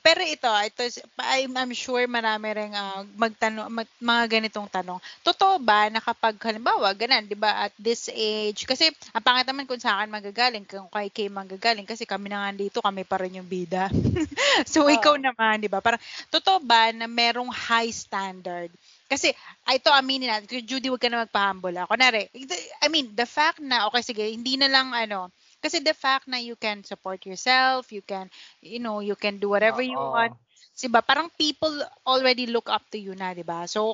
Pero 0.00 0.20
ito, 0.24 0.48
ito 0.48 0.82
I'm, 1.20 1.52
I'm 1.52 1.72
sure 1.76 2.06
marami 2.08 2.48
rin 2.56 2.72
ah, 2.72 3.04
magtanong, 3.18 3.68
mag- 3.68 3.98
mga 4.00 4.24
ganitong 4.40 4.72
tanong. 4.72 4.96
Totoo 5.20 5.60
ba 5.60 5.92
na 5.92 6.00
kapag 6.00 6.38
halimbawa, 6.40 6.88
ganun, 6.96 7.28
'di 7.28 7.36
ba, 7.36 7.68
at 7.68 7.72
this 7.76 8.08
age, 8.08 8.64
kasi 8.64 8.88
ang 9.12 9.20
pangit 9.24 9.44
naman 9.50 9.68
kung 9.68 9.76
sa 9.82 10.00
akin 10.00 10.08
magagaling, 10.08 10.64
kung 10.64 10.88
kay 10.88 11.12
Kay 11.12 11.28
manggagaling 11.28 11.84
kasi 11.84 12.08
kami 12.08 12.32
na 12.32 12.48
nga 12.48 12.52
dito, 12.56 12.78
kami 12.80 13.04
pa 13.04 13.20
rin 13.20 13.36
yung 13.42 13.48
bida. 13.50 13.90
so 14.70 14.86
Oo. 14.88 14.92
ikaw 14.92 15.14
naman, 15.20 15.60
'di 15.60 15.68
ba? 15.68 15.84
Parang 15.84 16.00
totoo 16.32 16.62
ba 16.64 16.88
na 16.94 17.04
merong 17.10 17.50
high 17.52 17.92
standard? 17.92 18.70
Kasi 19.10 19.34
ah, 19.66 19.74
ito 19.74 19.90
aminin 19.90 20.30
natin, 20.30 20.46
kung 20.46 20.62
Judy, 20.62 20.86
wag 20.86 21.02
ka 21.02 21.10
na 21.10 21.26
magpahambol. 21.26 21.74
Ako 21.74 21.98
na 21.98 22.14
rin. 22.14 22.30
I 22.78 22.86
mean, 22.86 23.10
the 23.18 23.26
fact 23.26 23.58
na 23.58 23.90
okay 23.90 24.06
sige, 24.06 24.22
hindi 24.22 24.54
na 24.54 24.70
lang 24.70 24.94
ano, 24.94 25.34
kasi 25.58 25.82
the 25.82 25.90
fact 25.90 26.30
na 26.30 26.38
you 26.38 26.54
can 26.54 26.86
support 26.86 27.26
yourself, 27.26 27.90
you 27.90 28.06
can 28.06 28.30
you 28.62 28.78
know, 28.78 29.02
you 29.02 29.18
can 29.18 29.42
do 29.42 29.50
whatever 29.50 29.82
you 29.82 29.98
Oo. 29.98 30.14
want. 30.14 30.38
Diba? 30.80 31.02
Parang 31.04 31.28
people 31.36 31.74
already 32.08 32.48
look 32.48 32.70
up 32.70 32.86
to 32.88 32.96
you 32.96 33.12
na, 33.18 33.34
'di 33.34 33.44
ba? 33.44 33.66
So 33.66 33.92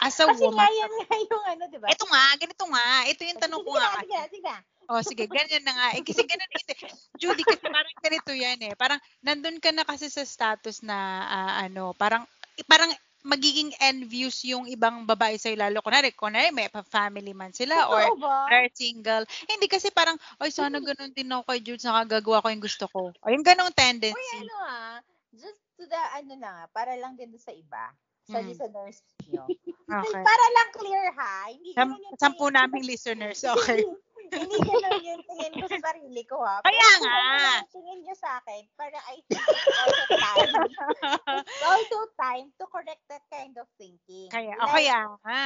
as 0.00 0.16
a 0.22 0.30
Kasi 0.30 0.46
woman, 0.46 0.62
nga 0.62 0.70
yan 0.70 0.92
nga 1.04 1.16
yung 1.18 1.44
ano, 1.44 1.62
di 1.68 1.78
ba? 1.82 1.86
ito 1.90 2.04
nga, 2.08 2.24
ganito 2.38 2.64
nga, 2.70 2.86
ito 3.10 3.20
yung 3.26 3.40
tanong 3.42 3.60
ko 3.66 3.70
Sige 3.74 3.82
nga. 3.82 3.90
na, 3.90 4.00
sige 4.00 4.20
sige. 4.30 4.54
Oh, 4.90 5.02
sige, 5.04 5.24
ganyan 5.30 5.62
na 5.62 5.72
nga. 5.72 5.86
Eh, 5.94 6.02
kasi 6.02 6.26
ganun, 6.26 6.52
ito, 6.52 6.74
Judy, 7.16 7.46
kasi 7.46 7.64
parang 7.64 7.94
ganito 8.02 8.32
yan 8.34 8.60
eh. 8.66 8.74
Parang 8.74 8.98
nandun 9.22 9.62
ka 9.62 9.70
na 9.70 9.86
kasi 9.86 10.10
sa 10.10 10.26
status 10.26 10.82
na, 10.82 11.22
ah, 11.28 11.52
ano, 11.64 11.94
parang, 11.94 12.26
eh, 12.58 12.66
parang 12.66 12.90
magiging 13.22 13.70
envious 13.78 14.42
yung 14.42 14.66
ibang 14.66 15.06
babae 15.06 15.38
sa'yo, 15.38 15.54
lalo 15.54 15.78
kunwari, 15.82 16.10
kunwari 16.10 16.50
may 16.50 16.66
pa-family 16.66 17.30
man 17.32 17.54
sila 17.54 17.86
or 17.90 18.02
Totoo 18.02 18.18
ba? 18.18 18.36
they're 18.50 18.70
single. 18.74 19.24
Hindi 19.46 19.66
kasi 19.70 19.94
parang, 19.94 20.18
oy, 20.42 20.50
sana 20.50 20.82
ganun 20.82 21.14
din 21.14 21.30
ako 21.30 21.42
kay 21.46 21.60
Jude, 21.62 21.82
saka 21.82 22.18
gagawa 22.18 22.42
ko 22.42 22.46
yung 22.50 22.64
gusto 22.66 22.84
ko. 22.90 23.00
O 23.14 23.30
yung 23.30 23.46
ganong 23.46 23.70
Uy, 23.70 23.78
tendency. 23.78 24.38
ano 24.42 24.56
ah, 24.66 24.98
just 25.32 25.62
to 25.78 25.86
the, 25.86 26.02
ano 26.18 26.34
na 26.36 26.50
nga, 26.50 26.64
para 26.74 26.98
lang 26.98 27.14
din 27.14 27.32
sa 27.38 27.54
iba, 27.54 27.94
sa 28.24 28.38
Mm. 28.38 28.46
listeners 28.48 28.96
nyo. 29.26 29.44
Okay. 29.92 30.24
Para 30.24 30.46
lang 30.56 30.68
clear 30.72 31.04
ha, 31.12 31.52
hindi 31.52 31.76
Sam, 31.76 31.92
yung 31.92 32.16
sampu 32.16 32.48
tingin- 32.48 32.56
naming 32.56 32.84
listeners. 32.88 33.44
Okay. 33.44 33.84
hindi 34.32 34.56
ganun 34.56 35.04
yung 35.04 35.20
tingin 35.22 35.52
ko 35.52 35.66
sa 35.68 35.80
sarili 35.84 36.22
ko 36.24 36.40
ha. 36.40 36.64
Kaya 36.64 36.80
Pero 36.96 37.04
nga. 37.04 37.16
ano 37.36 37.68
tingin 37.68 37.98
nyo 38.00 38.14
sa 38.16 38.40
akin, 38.40 38.62
para 38.72 38.96
I 39.04 39.20
think 39.28 39.44
also 39.44 40.04
time. 40.08 40.48
it's 41.44 41.60
also 41.60 41.98
time 42.16 42.46
to 42.56 42.64
correct 42.72 43.04
that 43.12 43.20
kind 43.28 43.52
of 43.60 43.68
thinking. 43.76 44.32
Kaya, 44.32 44.56
Like, 44.56 44.72
kaya 44.80 44.98
nga. 45.20 45.42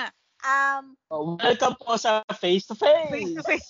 Um, 0.46 0.94
Oh, 1.10 1.34
welcome 1.34 1.74
po 1.80 1.98
sa 1.98 2.22
face 2.38 2.68
to 2.70 2.76
Face 2.78 3.10
face. 3.10 3.34
to 3.34 3.42
face. 3.42 3.68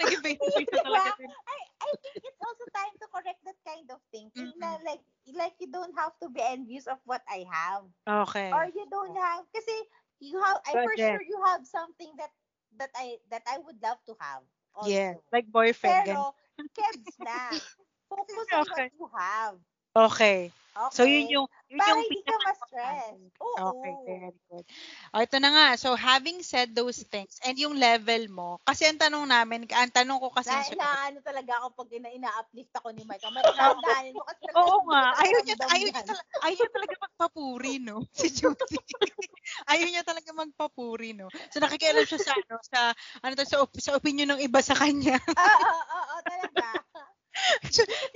Naging 0.00 0.22
face 0.24 0.40
to 0.40 0.48
face 0.56 0.72
talaga. 0.72 1.10
I, 1.20 1.58
I 1.84 1.90
think 2.00 2.16
it's 2.22 2.40
also 2.40 2.64
time 2.72 2.94
to 2.96 3.06
correct 3.12 3.42
that 3.44 3.58
kind 3.66 3.84
of 3.92 3.98
thinking 4.08 4.56
na 4.56 4.78
Mm-mm. 4.78 4.88
Like 5.36 5.54
you 5.60 5.68
don't 5.70 5.94
have 5.98 6.12
to 6.20 6.28
be 6.28 6.40
envious 6.42 6.86
of 6.86 6.98
what 7.04 7.22
I 7.28 7.44
have 7.50 7.84
Okay. 8.06 8.52
or 8.52 8.66
you 8.74 8.86
don't 8.90 9.16
have 9.16 9.44
kasi 9.52 9.74
you 10.20 10.38
have 10.40 10.60
I 10.66 10.76
for 10.80 10.94
sure 10.98 11.20
you 11.22 11.38
have 11.46 11.66
something 11.66 12.12
that 12.18 12.32
that 12.78 12.90
I 12.96 13.18
that 13.30 13.42
I 13.48 13.58
would 13.58 13.82
love 13.82 14.00
to 14.06 14.14
have. 14.20 14.44
Also. 14.74 15.12
Yeah. 15.12 15.14
Like 15.32 15.46
boyfriend. 15.50 16.04
Pero 16.06 16.34
kebs 16.76 17.18
na. 17.20 17.58
Focus 18.08 18.48
on 18.52 18.62
Okay. 18.62 18.70
what 18.70 18.86
you 18.94 19.06
have. 19.16 19.56
Okay. 19.96 20.52
Okay. 20.76 20.90
So 20.90 21.02
yun 21.04 21.28
yung 21.28 21.46
yun 21.61 21.61
Para 21.78 21.98
yung 21.98 22.04
hindi 22.04 22.20
ka 22.26 22.36
ma-stress. 22.44 23.16
Oo. 23.40 23.60
Okay, 23.72 23.92
very 24.04 24.32
good. 24.48 24.64
O, 25.12 25.20
ito 25.20 25.36
na 25.36 25.50
nga. 25.52 25.66
So, 25.76 25.92
having 25.92 26.40
said 26.40 26.72
those 26.72 27.04
things, 27.04 27.36
and 27.44 27.56
yung 27.60 27.76
level 27.76 28.22
mo, 28.32 28.50
kasi 28.64 28.88
ang 28.88 28.96
tanong 28.96 29.28
namin, 29.28 29.68
ang 29.68 29.92
tanong 29.92 30.18
ko 30.20 30.32
kasi, 30.32 30.56
Na, 30.56 30.66
na 30.74 30.86
ano 31.06 31.22
talaga 31.22 31.54
ako 31.62 31.66
pag 31.78 31.90
ina, 31.94 32.10
ina-uplift 32.10 32.74
ako 32.74 32.90
ni 32.90 33.06
Mike. 33.06 33.22
Matandaan 33.30 34.10
mo 34.10 34.26
kasi 34.26 34.50
oo 34.58 34.76
nga, 34.90 35.16
ayaw 35.22 35.40
niya, 35.46 35.56
nararamdam 35.56 35.70
ayaw 35.70 35.88
niya, 35.94 36.02
talaga, 36.04 36.34
ayaw 36.44 36.56
niya 36.58 36.70
talaga 36.74 36.94
magpapuri, 37.06 37.74
no? 37.80 37.96
Si 38.18 38.28
Judy. 38.34 38.76
ayaw 39.72 39.86
niya 39.88 40.02
talaga 40.04 40.30
magpapuri, 40.34 41.14
no? 41.16 41.30
So, 41.48 41.62
nakikialam 41.62 42.04
siya 42.04 42.20
sa, 42.20 42.32
ano, 42.36 42.56
sa, 42.66 42.80
ano 43.22 43.32
to, 43.38 43.46
sa, 43.46 43.56
sa 43.78 43.92
opinion 43.96 44.34
ng 44.34 44.42
iba 44.44 44.60
sa 44.60 44.74
kanya. 44.76 45.16
Oo, 45.40 45.68
oo, 45.72 45.82
oo, 45.96 46.16
talaga. 46.28 46.84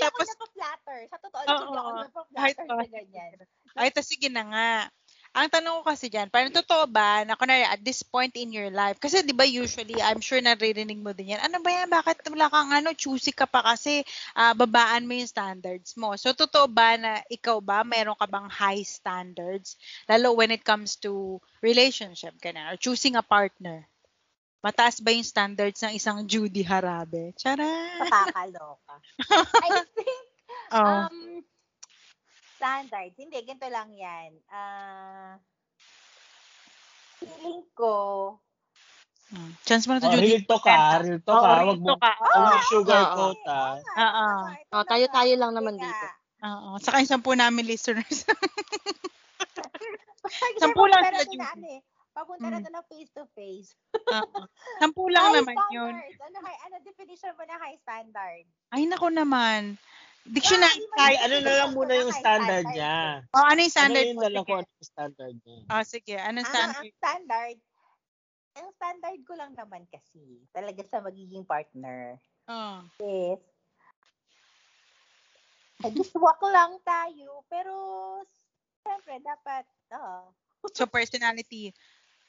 Tapos, 0.03 0.27
ako 0.27 0.33
napa-flatter. 0.33 0.99
Sa 1.11 1.19
totoo, 1.19 1.43
Oo, 1.43 1.51
lang, 1.51 1.65
hindi 1.67 1.77
ako 1.77 1.91
napa-flatter 2.07 2.67
pa. 2.67 2.75
sa 2.77 2.87
ganyan. 2.91 3.33
ay, 3.77 3.87
ito, 3.93 4.01
sige 4.03 4.29
na 4.33 4.43
nga. 4.49 4.71
Ang 5.37 5.53
tanong 5.53 5.85
ko 5.85 5.93
kasi 5.93 6.09
dyan, 6.09 6.33
parang 6.33 6.49
totoo 6.49 6.89
ba 6.89 7.21
na 7.29 7.37
kunwari 7.37 7.61
at 7.61 7.85
this 7.85 8.01
point 8.01 8.33
in 8.41 8.57
your 8.57 8.73
life, 8.73 8.97
kasi 8.97 9.21
di 9.21 9.37
ba 9.37 9.45
usually, 9.45 10.01
I'm 10.01 10.25
sure 10.25 10.41
naririnig 10.41 10.97
mo 10.97 11.13
din 11.13 11.37
yan, 11.37 11.45
ano 11.45 11.61
ba 11.61 11.69
yan, 11.77 11.93
bakit 11.93 12.25
wala 12.25 12.49
kang 12.49 12.73
ano, 12.73 12.97
choosy 12.97 13.37
ka 13.37 13.45
pa 13.45 13.61
kasi 13.61 14.01
ah, 14.33 14.57
babaan 14.57 15.05
mo 15.05 15.13
yung 15.13 15.29
standards 15.29 15.93
mo. 16.01 16.17
So, 16.17 16.33
totoo 16.33 16.73
ba 16.73 16.97
na 16.97 17.21
ikaw 17.29 17.61
ba, 17.61 17.85
meron 17.85 18.17
ka 18.17 18.25
bang 18.25 18.49
high 18.49 18.81
standards, 18.81 19.77
lalo 20.09 20.33
when 20.33 20.49
it 20.57 20.65
comes 20.65 20.97
to 21.05 21.37
relationship, 21.61 22.33
ganun, 22.41 22.73
or 22.73 22.81
choosing 22.81 23.21
a 23.21 23.25
partner? 23.25 23.85
Mataas 24.67 24.99
ba 24.99 25.15
yung 25.15 25.23
standards 25.23 25.79
ng 25.87 25.95
isang 25.95 26.27
Judy 26.27 26.67
Harabe? 26.67 27.31
Charot! 27.39 28.03
Nakakaloka. 28.03 28.99
I 29.63 29.71
think, 29.95 30.23
Oh. 30.75 31.07
um, 31.07 31.47
standards. 32.59 33.15
Hindi, 33.15 33.47
ganito 33.47 33.71
lang 33.71 33.95
yan. 33.95 34.35
Ah, 34.51 35.39
feeling 37.23 37.63
ko, 37.79 37.95
Hmm. 39.27 39.51
Chance 39.67 39.87
mo 39.87 39.95
na 39.95 40.03
to, 40.03 40.07
Oh, 40.07 40.15
Judy. 40.15 40.39
real 40.39 40.43
to 40.47 40.59
ka, 40.63 41.03
real 41.03 41.19
to 41.19 41.33
Oo, 41.35 41.43
ka. 41.43 41.51
real 41.59 41.67
Wag 41.67 41.81
mo, 41.83 41.95
ka. 41.99 42.13
wag 42.15 42.31
mo 42.31 42.47
Oo. 42.47 42.63
sugarcoat 42.71 43.41
ah. 43.51 43.75
Oo. 43.79 44.27
Oh, 44.71 44.85
tayo-tayo 44.87 45.33
lang 45.35 45.53
naman 45.55 45.75
dito. 45.79 46.07
Oo. 46.43 46.79
Saka 46.79 47.03
yung 47.03 47.11
sampu 47.11 47.35
namin 47.35 47.67
listeners. 47.67 48.23
Sampu 50.63 50.83
lang 50.91 51.03
sila, 51.07 51.23
Judy. 51.27 51.83
Ano. 52.17 52.25
Papunta 52.25 52.49
na 52.49 52.59
Mm. 52.59 52.65
to 52.65 52.71
na 52.73 52.83
face 52.89 53.13
to 53.13 53.25
face. 53.37 53.77
Oo. 53.93 54.41
Sampu 54.81 55.13
lang 55.13 55.29
High 55.29 55.37
naman 55.45 55.57
yun. 55.69 55.93
standards. 55.93 56.21
Ano, 56.25 56.37
high, 56.41 56.61
ano 56.65 56.75
definition 56.81 57.33
mo 57.37 57.45
na 57.45 57.57
high 57.61 57.79
standard? 57.85 58.45
Ay, 58.73 58.83
nako 58.89 59.09
naman. 59.13 59.77
Dictionary 60.27 60.83
Ah, 60.83 60.97
tayo. 60.97 61.07
Ay, 61.07 61.15
ano 61.23 61.37
na 61.39 61.53
lang 61.55 61.71
muna 61.77 61.95
yung 61.95 62.11
standard 62.11 62.67
niya. 62.73 62.97
Oh, 63.31 63.45
ano 63.47 63.59
yung 63.63 63.71
Ano 63.71 63.71
standard 63.71 64.07
yun 64.09 64.17
mo? 64.17 64.23
na 64.25 64.31
lang 64.33 64.43
kung 64.43 64.59
Sige. 64.59 64.65
ano 64.65 64.73
yung 64.75 64.89
standard 64.91 65.37
niya. 65.45 65.59
Oh, 65.71 65.85
sige. 65.87 66.15
Anong 66.19 66.47
Ah, 66.47 66.51
standard? 66.51 66.81
ang 66.83 66.91
standard, 66.99 67.57
ang 68.57 68.69
standard 68.75 69.21
ko 69.23 69.33
lang 69.37 69.53
naman 69.55 69.83
kasi, 69.87 70.25
talaga 70.51 70.83
sa 70.89 70.99
magiging 71.05 71.45
partner, 71.47 72.19
Oh. 72.49 72.83
is, 72.99 73.39
I 75.85 75.93
just 75.93 76.17
walk 76.17 76.41
lang 76.43 76.81
tayo, 76.83 77.45
pero, 77.47 77.75
siyempre, 78.83 79.21
dapat, 79.23 79.63
oh, 79.95 80.33
So, 80.75 80.83
personality. 80.91 81.71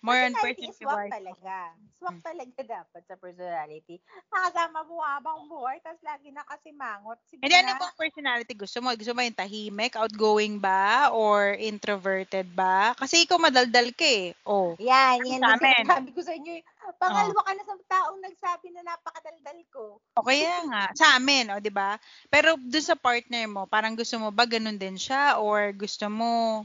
More 0.07 0.23
on 0.23 0.33
personality 0.39 0.71
swak 0.71 1.11
talaga. 1.11 1.55
Swak 1.99 2.17
talaga 2.23 2.59
dapat 2.63 3.01
sa 3.03 3.15
personality. 3.19 3.95
Nakasama 4.31 4.79
mo 4.87 5.03
habang 5.03 5.39
buhay, 5.51 5.83
tapos 5.83 5.99
lagi 6.07 6.31
nakasimangot. 6.31 7.19
Sige 7.27 7.43
Hindi, 7.43 7.55
ano 7.59 7.71
na. 7.75 7.79
bang 7.83 7.95
personality 7.99 8.53
gusto 8.55 8.77
mo? 8.79 8.89
Gusto 8.95 9.11
mo 9.11 9.21
yung 9.21 9.35
tahimik, 9.35 9.93
outgoing 9.99 10.55
ba? 10.63 11.11
Or 11.11 11.53
introverted 11.59 12.47
ba? 12.55 12.95
Kasi 12.95 13.27
ikaw 13.27 13.35
madaldal 13.37 13.91
ka 13.91 14.07
eh. 14.07 14.31
Oh. 14.47 14.73
Yan, 14.79 15.19
Ano 15.21 15.33
yan 15.35 15.43
amin? 15.43 15.83
sinasabi 15.83 16.09
ko 16.15 16.21
sa 16.23 16.33
inyo. 16.37 16.51
eh. 16.55 16.63
Pangalawa 17.01 17.41
ka 17.43 17.51
na 17.53 17.63
sa 17.65 17.75
taong 17.89 18.19
nagsabi 18.23 18.67
na 18.71 18.81
napakadaldal 18.85 19.59
ko. 19.73 19.85
O 20.17 20.25
kaya 20.25 20.65
nga, 20.65 20.83
sa 20.97 21.17
amin, 21.17 21.45
o, 21.53 21.61
di 21.61 21.69
ba? 21.69 21.97
Pero 22.33 22.57
dun 22.57 22.81
sa 22.85 22.97
partner 22.97 23.45
mo, 23.45 23.65
parang 23.69 23.93
gusto 23.93 24.17
mo 24.17 24.29
ba 24.33 24.45
ganun 24.49 24.77
din 24.79 24.97
siya? 24.97 25.37
Or 25.41 25.73
gusto 25.73 26.09
mo 26.09 26.63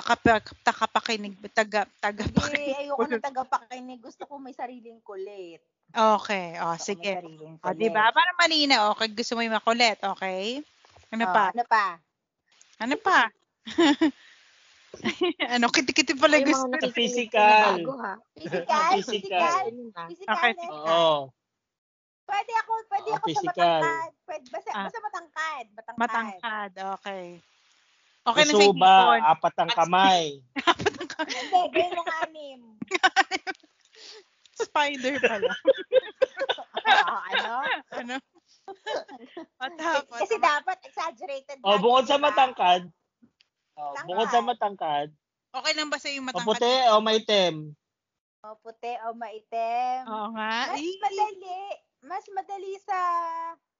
takapak, 0.00 0.44
takapakinig, 0.64 1.36
taga, 1.52 1.84
taga, 2.00 2.24
Hindi, 2.24 2.72
ayoko 2.72 3.04
na 3.04 3.20
tagapakinig. 3.28 4.00
Gusto 4.00 4.24
ko 4.24 4.40
may 4.40 4.56
sariling 4.56 5.04
kulit. 5.04 5.60
Okay, 5.92 6.56
o, 6.56 6.72
Gusto 6.72 6.96
ko 6.96 7.02
may 7.04 7.20
sige. 7.20 7.60
O, 7.60 7.74
di 7.76 7.88
ba? 7.92 8.08
Para 8.08 8.32
malinaw, 8.40 8.96
okay, 8.96 9.12
gusto 9.12 9.36
mo 9.36 9.44
yung 9.44 9.52
makulit, 9.52 10.00
okay? 10.00 10.64
Ano 11.12 11.24
Oh, 11.28 11.34
pa? 11.34 11.44
Ano 11.52 11.64
pa? 11.68 11.86
Ano 12.80 12.96
pa? 12.96 13.20
ano, 15.54 15.66
kiti-kiti 15.68 16.16
pala 16.16 16.40
Yung 16.40 16.48
gusto. 16.48 16.66
mga 16.72 16.88
Physical. 16.96 17.76
bago, 17.76 17.92
ha? 18.00 18.14
Physical? 18.32 18.88
Physical. 18.96 19.04
Physical? 19.04 20.06
Physical? 20.08 20.34
Okay, 20.34 20.52
next 20.56 20.72
Oo. 20.72 21.12
Pwede 22.24 22.52
ako, 22.62 22.72
pwede 22.88 23.08
Oo, 23.10 23.16
ako 23.18 23.26
sa 23.26 23.28
physical. 23.28 23.58
matangkad. 23.82 24.10
Pwede, 24.24 24.44
basta, 24.48 24.70
Ah. 24.70 24.84
basta 24.86 24.98
matangkad. 25.02 25.64
Matangkad. 25.74 25.98
Matangkad, 26.00 26.72
okay. 26.96 27.26
Okay 28.20 28.42
na 28.44 28.52
sa 28.52 28.58
Puso 28.58 28.72
ba? 28.76 28.94
hipon. 28.94 29.20
Apat 29.32 29.54
ang 29.56 29.72
kamay. 29.72 30.24
Hindi, 31.24 31.82
mo 31.90 32.02
nga 32.04 32.16
anim. 32.22 32.60
Spider 34.60 35.16
pala. 35.18 35.52
Oo, 36.84 37.16
ano? 37.32 37.54
ano? 37.96 38.14
Matapos. 39.56 40.20
Kasi 40.20 40.36
dapat 40.36 40.78
exaggerated. 40.84 41.58
O, 41.64 41.72
lagi, 41.72 41.82
bukod 41.82 42.04
sa 42.04 42.20
diba? 42.20 42.26
matangkad. 42.28 42.82
O, 43.74 43.96
Tangkad. 43.96 44.04
bukod 44.06 44.28
sa 44.28 44.40
matangkad. 44.44 45.08
Okay 45.50 45.72
lang 45.74 45.88
ba 45.88 45.96
sa 45.96 46.12
yung 46.12 46.28
matangkad? 46.28 46.44
Maputi 46.46 46.72
o 46.92 47.00
maitim? 47.00 47.54
O, 48.40 48.56
puti 48.56 48.92
o 49.02 49.16
maitim. 49.16 50.00
Oo 50.06 50.28
nga. 50.36 50.52
Mas 50.70 50.78
Eh, 50.78 50.96
madali. 51.00 51.60
Mas 52.00 52.24
madali 52.30 52.72
sa 52.80 52.98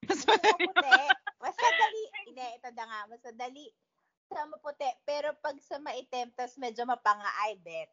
Mas 0.03 0.21
puti. 0.25 0.97
Mas 1.37 1.55
madali. 1.55 2.01
Hindi, 2.25 2.45
ito 2.57 2.69
na 2.71 2.83
nga. 2.83 2.99
Mas 3.05 3.21
madali 3.21 3.69
sa 4.31 4.47
maputi. 4.47 4.87
Pero 5.03 5.35
pag 5.37 5.59
sa 5.59 5.77
maitim, 5.77 6.31
tas 6.31 6.55
medyo 6.55 6.83
mapanga, 6.83 7.27
I 7.45 7.55
bet. 7.57 7.91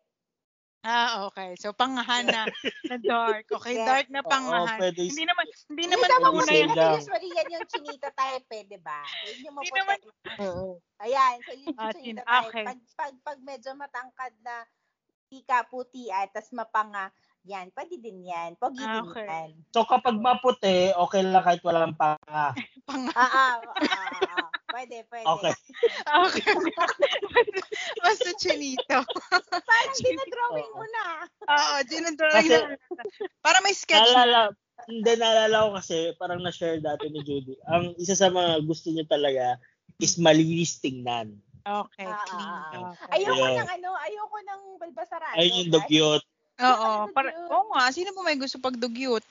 Ah, 0.80 1.26
okay. 1.26 1.58
So, 1.58 1.74
pangahan 1.74 2.22
na, 2.24 2.46
na 2.86 2.96
dark. 3.04 3.50
Okay, 3.50 3.74
Yes. 3.74 3.82
dark 3.84 4.06
na 4.08 4.22
Oo, 4.22 4.30
pangahan. 4.30 4.78
pwede. 4.78 5.02
Hindi 5.04 5.26
naman, 5.26 5.44
hindi 5.66 5.82
Hindi 5.82 5.84
naman 5.90 6.08
maputi. 6.22 6.54
lang. 6.54 6.70
Kasi 6.70 7.02
usually 7.02 7.30
yan 7.34 7.48
yung 7.50 7.66
chinita 7.66 8.08
type 8.10 8.46
eh, 8.48 8.62
di 8.64 8.78
ba? 8.78 9.02
Yun 9.02 9.38
yung 9.42 9.56
Hindi 9.58 9.70
maputi. 9.74 9.74
naman- 9.76 10.02
Oo. 10.40 10.66
Ayan, 10.98 11.34
so 11.42 11.50
yun 11.52 11.66
yung 11.66 11.76
Ah, 11.76 11.90
chinita 11.90 11.98
chin- 11.98 12.22
type. 12.22 12.46
okay. 12.46 12.64
Pag, 12.64 12.78
pag, 12.94 13.14
pag 13.20 13.38
medyo 13.42 13.70
matangkad 13.74 14.32
na 14.38 14.54
tika 15.28 15.60
puti 15.62 16.08
at 16.08 16.30
tas 16.30 16.48
mapanga, 16.50 17.10
yan, 17.44 17.68
pwede 17.70 17.98
din 17.98 18.22
yan. 18.22 18.54
Pogi 18.54 18.78
Ah, 18.78 19.02
din 19.02 19.10
okay. 19.10 19.26
yan. 19.26 19.48
So 19.68 19.82
kapag 19.82 20.16
maputi, 20.16 20.94
okay 20.94 21.20
lang 21.22 21.42
kahit 21.42 21.60
walang 21.60 21.92
panga. 21.92 22.54
Panga. 22.88 23.12
Ah, 23.12 23.28
ah, 23.28 23.54
ah. 23.60 24.07
Pwede, 24.68 25.04
pwede. 25.08 25.26
Okay. 25.26 25.54
Okay. 26.08 26.52
Basta 28.00 28.30
chinito. 28.40 28.98
Parang 29.50 29.96
dinadrawing 30.00 30.72
mo 30.72 30.86
na. 30.88 31.06
Oo, 31.44 31.76
dinadrawing 31.84 32.48
na. 32.48 32.76
Para 33.44 33.60
may 33.64 33.72
sketch. 33.76 34.00
Naalala, 34.02 34.52
hindi 34.88 35.12
naalala 35.16 35.56
ko 35.68 35.70
kasi 35.80 35.96
parang 36.16 36.40
na-share 36.40 36.80
dati 36.80 37.08
ni 37.12 37.20
Judy. 37.24 37.54
Ang 37.68 37.92
isa 38.00 38.16
sa 38.16 38.32
mga 38.32 38.64
gusto 38.64 38.88
niya 38.88 39.04
talaga 39.08 39.60
is 40.00 40.16
malinis 40.16 40.80
tingnan. 40.80 41.36
Okay, 41.68 42.08
Ah, 42.08 42.24
clean. 42.24 42.48
ah, 42.48 42.64
ah. 42.72 42.92
Okay. 42.96 43.12
Ayoko 43.20 43.44
Ayun. 43.44 43.56
ng 43.60 43.70
ano, 43.76 43.88
ayoko 44.00 44.36
ng 44.40 44.62
balbasarado. 44.80 45.36
Ayun 45.36 45.54
yung 45.60 45.72
dugyot. 45.76 46.22
Oo, 46.58 46.90
para, 47.12 47.28
oo 47.52 47.64
nga, 47.76 47.92
sino 47.92 48.10
po 48.16 48.24
may 48.24 48.40
gusto 48.40 48.56
pag 48.58 48.74
dugyot? 48.80 49.22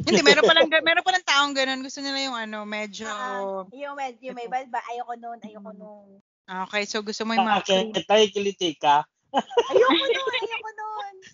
Hindi, 0.00 0.20
meron 0.22 0.44
palang, 0.44 0.68
meron 0.70 1.04
palang 1.04 1.24
taong 1.24 1.52
ganun. 1.52 1.80
Gusto 1.80 2.00
nila 2.00 2.18
yung 2.20 2.34
ano, 2.34 2.64
medyo, 2.64 3.04
Ah, 3.04 3.64
yung, 3.70 3.94
med, 3.94 4.16
yung 4.20 4.36
may 4.36 4.48
balba, 4.48 4.80
ayoko 4.88 5.14
nun, 5.16 5.38
ayoko 5.40 5.70
nun. 5.72 6.08
okay, 6.66 6.84
so 6.84 7.00
gusto 7.00 7.22
mo 7.22 7.34
yung 7.34 7.44
mga 7.44 7.64
clean. 7.64 7.88
Bakit? 7.92 8.06
Tayo 8.06 8.24
kiliti 8.32 8.74
ka. 8.74 9.04
Ayoko 9.70 9.94
nun, 9.94 10.34
ayoko 10.36 10.70
nun. 10.72 11.14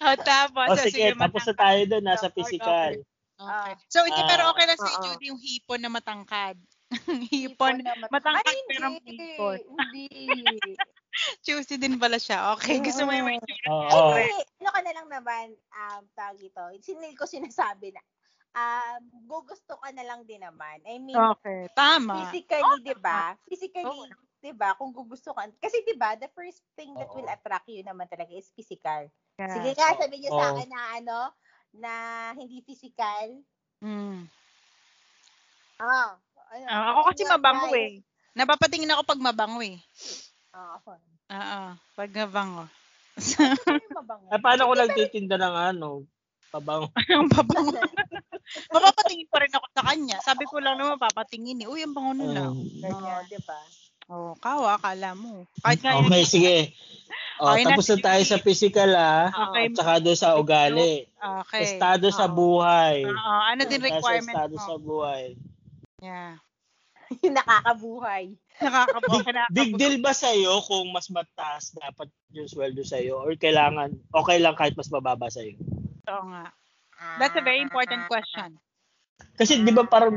Oh, 0.00 0.16
tapos, 0.20 0.66
O 0.68 0.72
ah, 0.72 0.80
sige, 0.80 1.12
tapos 1.16 1.42
na 1.44 1.54
tayo 1.54 1.80
doon, 1.84 2.04
nasa 2.04 2.28
Or- 2.28 2.32
physical. 2.32 2.92
Okay. 3.34 3.72
So, 3.90 4.06
hindi, 4.06 4.20
Ah, 4.22 4.28
pero 4.30 4.42
okay 4.54 4.64
lang 4.64 4.78
sa 4.78 4.88
oo. 4.88 5.02
Judy 5.04 5.26
yung 5.28 5.40
hipon 5.42 5.80
na 5.82 5.90
matangkad. 5.90 6.56
hipon, 7.34 7.82
na 7.82 7.92
mat- 7.98 8.12
matangkad 8.14 8.46
Ay, 8.46 8.60
pero 8.70 8.86
hindi. 8.94 9.10
hipon. 9.10 9.58
Hindi. 9.92 10.06
Juicy 11.44 11.76
din 11.76 11.96
pala 12.00 12.16
siya. 12.18 12.54
Okay, 12.56 12.80
gusto 12.80 13.04
mo 13.04 13.12
yung 13.12 13.28
may 13.28 13.38
Oo. 13.68 14.14
Ay, 14.16 14.32
ano 14.60 14.70
ka 14.72 14.80
na 14.80 14.92
lang 14.96 15.08
naman, 15.10 15.46
um, 15.54 16.02
tawag 16.16 16.40
ito, 16.40 16.62
sinil 16.80 17.14
ko 17.14 17.28
sinasabi 17.28 17.92
na, 17.92 18.02
um, 18.56 19.02
gugusto 19.28 19.76
ka 19.78 19.88
na 19.92 20.04
lang 20.06 20.24
din 20.24 20.40
naman. 20.40 20.80
I 20.88 20.98
mean, 20.98 21.18
Okay, 21.18 21.68
tama. 21.76 22.16
physically, 22.24 22.78
di 22.82 22.94
ba? 22.98 23.36
Physically, 23.48 23.86
Oo. 23.86 24.08
di 24.40 24.52
ba? 24.52 24.76
Kung 24.76 24.92
gugusto 24.92 25.32
ka. 25.36 25.48
Kasi 25.60 25.84
di 25.84 25.94
ba, 25.96 26.16
the 26.16 26.28
first 26.32 26.64
thing 26.78 26.94
that 26.96 27.10
will 27.12 27.26
Oo. 27.26 27.34
attract 27.34 27.68
you 27.68 27.84
naman 27.84 28.08
talaga 28.08 28.32
is 28.32 28.50
physical. 28.54 29.08
Yeah. 29.38 29.50
Sige 29.50 29.70
nga, 29.76 29.88
sabihin 29.98 30.20
niyo 30.26 30.32
sa 30.32 30.44
Oo. 30.46 30.50
akin 30.56 30.68
na 30.70 30.82
ano, 31.00 31.18
na 31.74 31.92
hindi 32.38 32.62
physical. 32.62 33.42
Mm. 33.82 34.30
Ah, 35.78 36.14
ano, 36.54 36.66
Ah, 36.70 36.94
ako 36.94 37.00
kasi 37.10 37.22
mabango 37.26 37.74
eh. 37.74 37.98
Napapatingin 38.34 38.90
ako 38.94 39.02
pag 39.06 39.20
mabango 39.22 39.62
eh. 39.62 39.78
Ah, 40.54 40.78
ako. 40.78 40.90
Oo, 41.34 41.62
pag 41.98 42.10
mabango. 42.14 42.64
Eh, 44.30 44.38
paano 44.38 44.70
ko 44.70 44.72
nagtitinda 44.78 45.34
ng 45.34 45.56
ano? 45.74 46.06
Pabango. 46.54 46.94
Ang 47.18 47.26
pabango. 47.26 47.74
Mapapatingin 48.70 49.26
pa 49.26 49.42
rin 49.42 49.50
ako 49.50 49.66
sa 49.74 49.82
kanya. 49.90 50.16
Sabi 50.22 50.46
ko 50.46 50.62
lang 50.62 50.78
naman 50.78 51.00
papatingin 51.02 51.64
eh. 51.64 51.66
Uy, 51.66 51.82
ang 51.82 51.96
bango 51.96 52.12
nun 52.14 52.36
ah. 52.38 52.52
Um, 52.52 52.62
Ganyan, 52.78 53.24
di 53.26 53.40
ba? 53.42 53.58
Oh, 54.06 54.36
kawa, 54.38 54.76
akala 54.76 55.16
mo. 55.16 55.48
Kahit 55.64 55.80
nga 55.80 55.96
yun, 55.96 56.06
Okay, 56.06 56.22
sige. 56.28 56.56
O, 57.40 57.50
Okay 57.50 57.64
na, 57.64 57.68
tapos 57.74 57.88
na 57.90 57.98
tayo 58.04 58.22
sa 58.22 58.38
physical 58.38 58.90
ah. 58.94 59.32
Okay. 59.32 59.72
At 59.72 59.74
saka 59.74 59.94
doon 60.04 60.18
sa 60.20 60.36
ugali. 60.38 61.08
okay. 61.18 61.62
Estado 61.66 62.06
sa 62.12 62.30
Oo. 62.30 62.36
buhay. 62.36 63.02
Oo, 63.02 63.34
ano 63.48 63.62
din 63.66 63.80
requirement 63.82 64.36
estado 64.36 64.54
mo? 64.54 64.62
sa 64.62 64.74
buhay. 64.78 65.24
Yeah. 66.04 66.38
Yung 67.22 67.34
nakakabuhay. 67.34 68.32
Nakakabuka 68.56 69.30
na. 69.30 69.44
Big 69.50 69.74
deal 69.74 69.98
ba 69.98 70.10
sa'yo 70.10 70.62
kung 70.62 70.88
mas 70.90 71.08
mataas 71.08 71.74
dapat 71.74 72.06
yung 72.30 72.46
sweldo 72.46 72.80
sa'yo? 72.80 73.20
Or 73.20 73.34
kailangan, 73.34 73.92
okay 74.10 74.38
lang 74.38 74.54
kahit 74.54 74.74
mas 74.74 74.88
mababa 74.88 75.26
sa'yo? 75.26 75.58
Oo 76.08 76.24
nga. 76.28 76.52
That's 77.18 77.34
a 77.34 77.42
very 77.42 77.58
important 77.58 78.06
question. 78.06 78.56
Kasi 79.34 79.60
di 79.60 79.70
ba 79.70 79.82
parang 79.84 80.14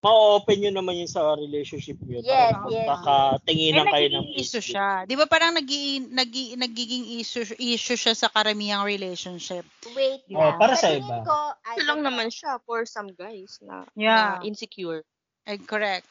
ma-open 0.00 0.64
yun 0.64 0.72
naman 0.72 0.96
yun 0.96 1.04
sa 1.04 1.36
relationship 1.36 2.00
niyo. 2.00 2.24
Yes, 2.24 2.56
parang 2.56 2.72
yes. 2.72 2.88
Kakatinginan 2.88 3.84
Eh, 3.84 3.92
kayo 3.92 4.06
ng 4.10 4.26
issue 4.32 4.64
siya. 4.64 5.04
Di 5.04 5.12
ba 5.12 5.28
parang 5.28 5.52
nagi, 5.52 6.00
nagi, 6.08 6.56
nagiging 6.56 7.20
issue, 7.20 7.44
issue 7.60 8.00
siya 8.00 8.16
sa 8.16 8.32
karamihang 8.32 8.80
relationship? 8.82 9.68
Wait 9.92 10.24
Oh, 10.32 10.40
lang. 10.40 10.56
para 10.56 10.72
sa 10.72 10.88
iba. 10.88 11.20
Ko, 11.20 11.36
Ito 11.76 11.84
lang 11.84 12.00
ito. 12.00 12.06
naman 12.08 12.28
siya 12.32 12.56
for 12.64 12.88
some 12.88 13.12
guys 13.12 13.60
na, 13.60 13.84
Yeah. 13.92 14.40
na 14.40 14.42
insecure. 14.42 15.04
Eh, 15.50 15.58
correct. 15.66 16.06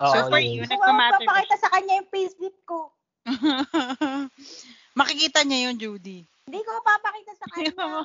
Oo, 0.00 0.08
so 0.08 0.18
for 0.32 0.40
yes. 0.40 0.48
you, 0.50 0.62
nagmamatter. 0.64 1.28
papakita 1.28 1.56
sa 1.60 1.68
kanya 1.70 2.00
yung 2.00 2.08
payslip 2.08 2.56
ko. 2.64 2.88
Makikita 4.98 5.44
niya 5.44 5.68
yun, 5.68 5.76
Judy. 5.76 6.24
Hindi 6.48 6.58
ko 6.64 6.80
papakita 6.80 7.32
sa 7.40 7.46
kanya. 7.52 8.02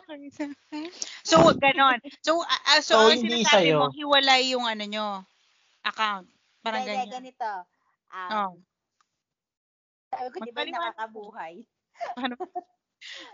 so, 1.24 1.38
ganon. 1.56 1.98
So, 2.20 2.44
uh, 2.44 2.62
uh, 2.70 2.82
so, 2.84 3.00
So, 3.00 3.10
ang 3.10 3.24
hindi 3.24 3.42
sinasabi 3.42 3.72
sa'yo. 3.72 3.76
mo, 3.80 3.88
hiwalay 3.96 4.52
yung 4.52 4.68
ano 4.68 4.84
nyo, 4.84 5.08
account. 5.88 6.28
Parang 6.60 6.84
Hindi, 6.84 6.92
ganyan. 7.00 7.12
ganito. 7.16 7.50
Um, 8.12 8.30
Oh. 8.32 8.54
Sabi 10.08 10.28
ko, 10.32 10.38
di 10.44 10.52
ba 10.52 10.64
nakakabuhay? 10.64 11.64
Ano? 12.16 12.36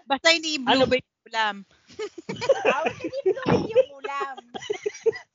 Basta 0.06 0.34
hindi 0.34 0.58
blue 0.58 0.74
Ano? 0.74 0.90
bay 0.90 1.02
ulam. 1.24 1.56
Bawal 2.64 2.94
hindi 3.00 3.32
fluid 3.32 3.70
yung 3.70 3.92
ulam. 3.96 4.36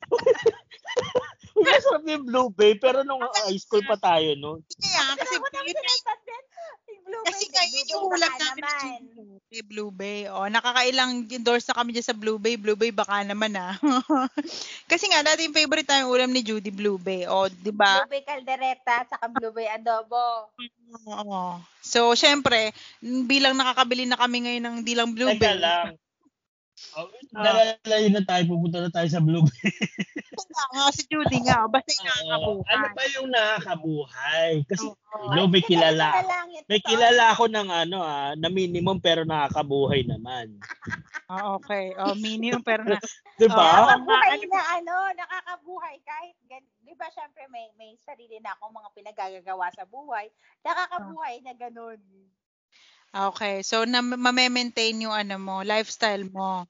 Sabi 1.66 2.08
yung 2.14 2.26
Blue 2.28 2.50
Bay, 2.52 2.72
pero 2.78 3.02
nung 3.02 3.22
high 3.22 3.58
school 3.58 3.82
pa 3.84 3.98
tayo, 3.98 4.34
no? 4.38 4.60
Kaya, 4.78 5.02
kasi 5.18 5.34
Kasi 5.36 5.36
nga 5.38 5.62
sinasabi. 5.64 6.32
Yung 6.88 7.02
blue 7.04 7.24
Kasi 7.24 7.44
bay, 7.44 7.52
nga, 7.52 7.62
blue 7.62 7.72
yun 7.72 7.84
bay 7.84 7.92
yung 7.92 8.04
ulam 8.08 8.32
namin 8.36 8.64
naman. 8.64 9.00
sa 9.48 9.62
Blue 9.64 9.92
Bay. 9.92 10.18
O, 10.28 10.48
nakakailang 10.48 11.10
endorse 11.28 11.66
na 11.68 11.78
kami 11.80 11.90
dyan 11.96 12.08
sa 12.08 12.16
Blue 12.16 12.40
Bay. 12.40 12.54
Blue 12.60 12.76
Bay, 12.76 12.92
baka 12.92 13.24
naman 13.24 13.56
ah. 13.56 13.76
Kasi 14.90 15.08
nga, 15.08 15.24
dati 15.24 15.48
yung 15.48 15.56
favorite 15.56 15.88
tayong 15.88 16.12
ulam 16.12 16.30
ni 16.32 16.44
Judy, 16.44 16.68
Blue 16.68 17.00
Bay. 17.00 17.24
O, 17.24 17.48
di 17.48 17.72
ba? 17.72 18.04
Blue 18.04 18.12
bay 18.12 18.22
caldereta, 18.24 19.08
saka 19.08 19.28
blue 19.28 19.52
bay 19.52 19.68
adobo. 19.72 20.52
Oo. 21.08 21.60
So, 21.80 22.12
syempre, 22.12 22.76
bilang 23.00 23.56
nakakabili 23.56 24.04
na 24.04 24.20
kami 24.20 24.44
ngayon 24.44 24.64
ng 24.64 24.76
dilang 24.84 25.10
Blue 25.16 25.32
Teka 25.32 25.40
Bay. 25.40 25.60
lang. 25.60 25.96
Oh, 26.98 27.06
Nalalayo 27.30 28.08
na 28.10 28.22
tayo, 28.24 28.42
pupunta 28.48 28.78
na 28.82 28.90
tayo 28.90 29.06
sa 29.06 29.22
Blue 29.22 29.44
Bay. 29.44 29.70
Nga, 30.38 30.64
nga, 30.74 30.86
si 30.94 31.02
Judy 31.10 31.38
nga. 31.46 31.66
Basta 31.66 31.92
nakakabuhay. 32.00 32.70
ano 32.74 32.86
ba 32.94 33.04
yung 33.14 33.28
nakakabuhay? 33.30 34.52
Kasi, 34.66 34.86
Oo. 34.86 35.28
hello, 35.30 35.42
may 35.46 35.62
kilala. 35.62 36.06
May 36.66 36.80
kilala 36.82 37.24
ako 37.34 37.44
ng 37.50 37.68
ano 37.68 37.98
ah, 38.02 38.32
na 38.34 38.48
minimum 38.50 38.98
pero 38.98 39.22
nakakabuhay 39.22 40.06
naman. 40.06 40.58
Ah, 41.28 41.60
okay. 41.60 41.92
Oh, 42.00 42.16
minimum 42.16 42.64
pero 42.64 42.88
na. 42.88 42.96
'Di 43.36 43.52
ba? 43.52 43.84
Oo. 43.84 44.00
Nakakabuhay 44.00 44.48
na 44.48 44.60
ano, 44.80 44.96
nakakabuhay 45.12 45.96
kahit, 46.00 46.32
gan- 46.48 46.72
di 46.80 46.96
ba 46.96 47.04
syempre 47.12 47.44
may, 47.52 47.68
may 47.76 48.00
sarili 48.00 48.40
na 48.40 48.56
akong 48.56 48.72
mga 48.72 48.88
pinagagagawa 48.96 49.68
sa 49.76 49.84
buhay, 49.84 50.32
nakakabuhay 50.64 51.44
na 51.44 51.52
ganun. 51.52 52.00
Okay. 53.12 53.64
So, 53.64 53.88
na 53.88 54.04
ma-maintain 54.04 54.96
yung 55.00 55.14
ano 55.14 55.36
mo, 55.40 55.64
lifestyle 55.64 56.28
mo. 56.28 56.68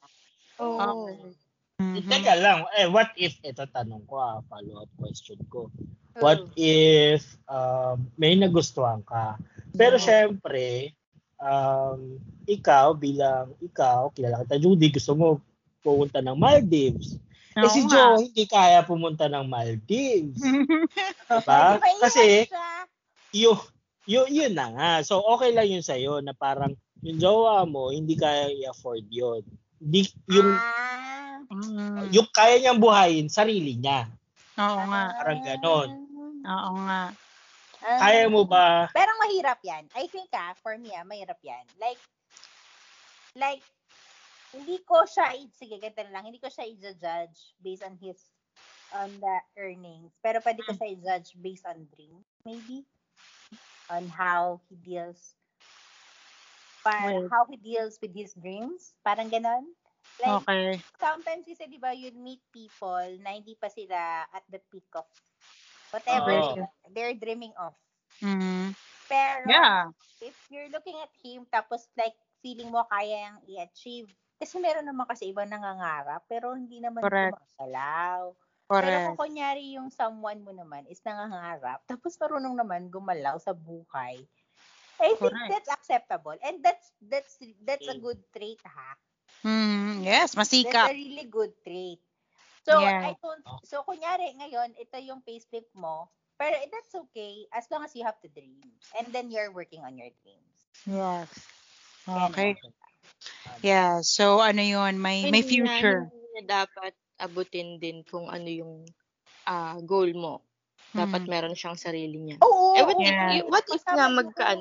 Oo. 0.62 1.30
Mhm. 1.78 2.10
Teka 2.10 2.34
lang, 2.42 2.66
eh 2.74 2.90
what 2.90 3.14
if 3.14 3.38
ito 3.46 3.62
tanong 3.70 4.02
ko 4.10 4.18
ah, 4.18 4.42
follow-up 4.50 4.90
question 4.98 5.38
ko. 5.46 5.70
What 6.18 6.50
if 6.58 7.22
um, 7.46 8.10
may 8.18 8.34
nagustuhan 8.34 9.06
ka? 9.06 9.38
Pero 9.78 9.94
syempre, 10.02 10.98
um, 11.38 12.18
ikaw 12.50 12.98
bilang 12.98 13.54
ikaw, 13.62 14.10
kilala 14.10 14.42
kita 14.42 14.58
Judy, 14.58 14.90
gusto 14.90 15.14
mo 15.14 15.28
pumunta 15.86 16.18
ng 16.18 16.34
Maldives. 16.34 17.14
Eh 17.54 17.62
Oo 17.62 17.70
si. 17.70 17.86
Joe, 17.86 18.26
hindi 18.26 18.44
kaya 18.50 18.82
pumunta 18.82 19.30
ng 19.30 19.46
Maldives. 19.46 20.42
diba? 21.30 21.62
Di 21.78 21.80
ba, 21.86 22.02
Kasi, 22.02 22.50
siya? 22.50 22.68
Yun, 24.08 24.28
yun, 24.32 24.52
na 24.56 24.72
nga. 24.72 24.92
So, 25.04 25.20
okay 25.36 25.52
lang 25.52 25.68
yun 25.68 25.84
sa'yo 25.84 26.24
na 26.24 26.32
parang 26.32 26.72
yung 27.04 27.20
jowa 27.20 27.68
mo, 27.68 27.92
hindi 27.92 28.16
kaya 28.16 28.48
i-afford 28.48 29.04
yun. 29.12 29.44
Hindi, 29.78 30.08
yung, 30.32 30.50
Ah, 30.56 31.38
Mm. 31.48 32.12
yung 32.12 32.28
kaya 32.28 32.60
niyang 32.60 32.82
buhayin, 32.82 33.28
sarili 33.30 33.78
niya. 33.78 34.04
Oo 34.58 34.80
nga. 34.90 35.16
Parang 35.16 35.40
ganon. 35.40 35.88
Oo 36.44 36.72
nga. 36.84 37.14
Ah. 37.78 37.98
Kaya 38.02 38.26
mo 38.26 38.42
ba, 38.42 38.90
Pero 38.90 39.14
mahirap 39.22 39.62
yan. 39.62 39.86
I 39.94 40.10
think 40.10 40.28
ah, 40.34 40.52
for 40.58 40.74
me 40.76 40.90
ah, 40.92 41.06
mahirap 41.06 41.38
yan. 41.40 41.62
Like, 41.78 42.00
like, 43.38 43.62
hindi 44.50 44.82
ko 44.82 45.06
siya, 45.06 45.30
sige, 45.54 45.78
ganito 45.78 46.02
na 46.08 46.18
lang, 46.18 46.24
hindi 46.26 46.42
ko 46.42 46.50
siya 46.50 46.66
i-judge 46.66 47.54
based 47.62 47.86
on 47.86 47.94
his, 48.02 48.18
on 48.92 49.08
the 49.22 49.36
earnings. 49.56 50.10
Pero 50.20 50.42
pwede 50.42 50.64
ko 50.66 50.74
siya 50.74 50.88
i-judge 50.90 51.38
based 51.38 51.64
on 51.68 51.86
dreams, 51.94 52.26
maybe. 52.42 52.82
On 53.90 54.10
how 54.10 54.60
he 54.68 54.76
deals, 54.76 55.34
Right. 56.84 57.32
how 57.32 57.46
he 57.50 57.56
deals 57.56 57.98
with 58.02 58.14
his 58.14 58.34
dreams. 58.34 58.94
Parang 59.04 59.30
ganon. 59.30 59.74
Like, 60.20 60.46
Okay. 60.46 60.84
sometimes 60.98 61.46
kasi, 61.46 61.66
di 61.70 61.78
ba, 61.78 61.92
you 61.94 62.10
meet 62.14 62.42
people 62.52 63.18
na 63.22 63.34
hindi 63.38 63.54
pa 63.58 63.68
sila 63.70 64.26
at 64.30 64.44
the 64.50 64.60
peak 64.72 64.86
of 64.94 65.06
whatever 65.92 66.36
Oo. 66.36 66.68
they're 66.92 67.16
dreaming 67.16 67.54
of. 67.58 67.74
Mhm. 68.22 68.74
Pero, 69.10 69.48
Yeah. 69.48 69.90
if 70.20 70.36
you're 70.52 70.68
looking 70.68 71.00
at 71.00 71.10
him, 71.24 71.48
tapos 71.48 71.88
like, 71.96 72.14
feeling 72.44 72.68
mo 72.70 72.84
kaya 72.92 73.32
yung 73.32 73.40
i-achieve. 73.48 74.12
Kasi 74.38 74.60
meron 74.62 74.86
naman 74.86 75.08
kasi 75.08 75.32
ibang 75.32 75.48
nangangarap, 75.50 76.22
pero 76.30 76.54
hindi 76.54 76.78
naman 76.78 77.02
Correct. 77.02 77.38
Gumagalaw. 78.68 78.80
Pero 78.80 78.96
Correct. 79.00 79.16
kung 79.16 79.32
kunyari 79.34 79.74
yung 79.76 79.90
someone 79.90 80.40
mo 80.44 80.52
naman 80.54 80.86
is 80.92 81.02
nangangarap, 81.06 81.84
tapos 81.90 82.16
marunong 82.20 82.54
naman 82.56 82.82
gumalaw 82.92 83.36
sa 83.40 83.52
buhay, 83.56 84.28
I 85.00 85.10
think 85.22 85.38
Correct. 85.38 85.50
that's 85.50 85.70
acceptable. 85.70 86.36
And 86.42 86.62
that's 86.64 86.92
that's 87.02 87.38
that's 87.64 87.88
a 87.88 87.96
Mm. 87.96 88.02
good 88.04 88.20
trait, 88.34 88.60
ha? 88.66 88.98
Mhm. 89.44 90.04
Yes, 90.04 90.34
That's 90.62 90.82
masikap. 90.82 90.90
a 90.90 90.92
really 90.92 91.24
good 91.24 91.54
trait. 91.64 92.00
So, 92.66 92.72
Yeah. 92.72 93.02
I 93.02 93.16
don't, 93.22 93.44
so 93.64 93.82
kunyari 93.82 94.34
ngayon, 94.38 94.76
ito 94.78 94.98
yung 94.98 95.22
payslip 95.24 95.66
mo, 95.74 96.10
pero 96.38 96.56
that's 96.70 96.94
okay 97.08 97.46
as 97.52 97.70
long 97.70 97.84
as 97.84 97.94
you 97.96 98.04
have 98.04 98.18
the 98.22 98.28
dreams. 98.28 98.90
And 98.98 99.12
then 99.12 99.30
you're 99.30 99.52
working 99.52 99.82
on 99.84 99.96
your 99.98 100.10
dreams. 100.22 100.68
Yes. 100.86 101.28
Okay. 102.08 102.56
Yeah. 103.62 104.00
So 104.02 104.40
ano 104.40 104.62
'yun, 104.62 105.00
may 105.00 105.26
may 105.26 105.42
future. 105.42 106.10
hindi 106.10 106.18
na 106.38 106.42
dapat 106.64 106.94
abutin 107.18 107.78
din 107.78 108.02
kung 108.02 108.30
ano 108.30 108.46
yung 108.46 108.74
ah, 109.44 109.80
goal 109.80 110.12
mo. 110.12 110.44
Dapat 110.92 111.24
Mhm. 111.24 111.28
meron 111.28 111.56
siyang 111.56 111.76
sarili 111.76 112.16
niya. 112.20 112.36
Oo, 112.40 112.76
Eh, 112.76 112.84
what, 112.84 112.96
Yeah. 112.96 113.40
if, 113.40 113.44
what 113.48 113.64
if 113.68 113.80
nga 113.84 114.08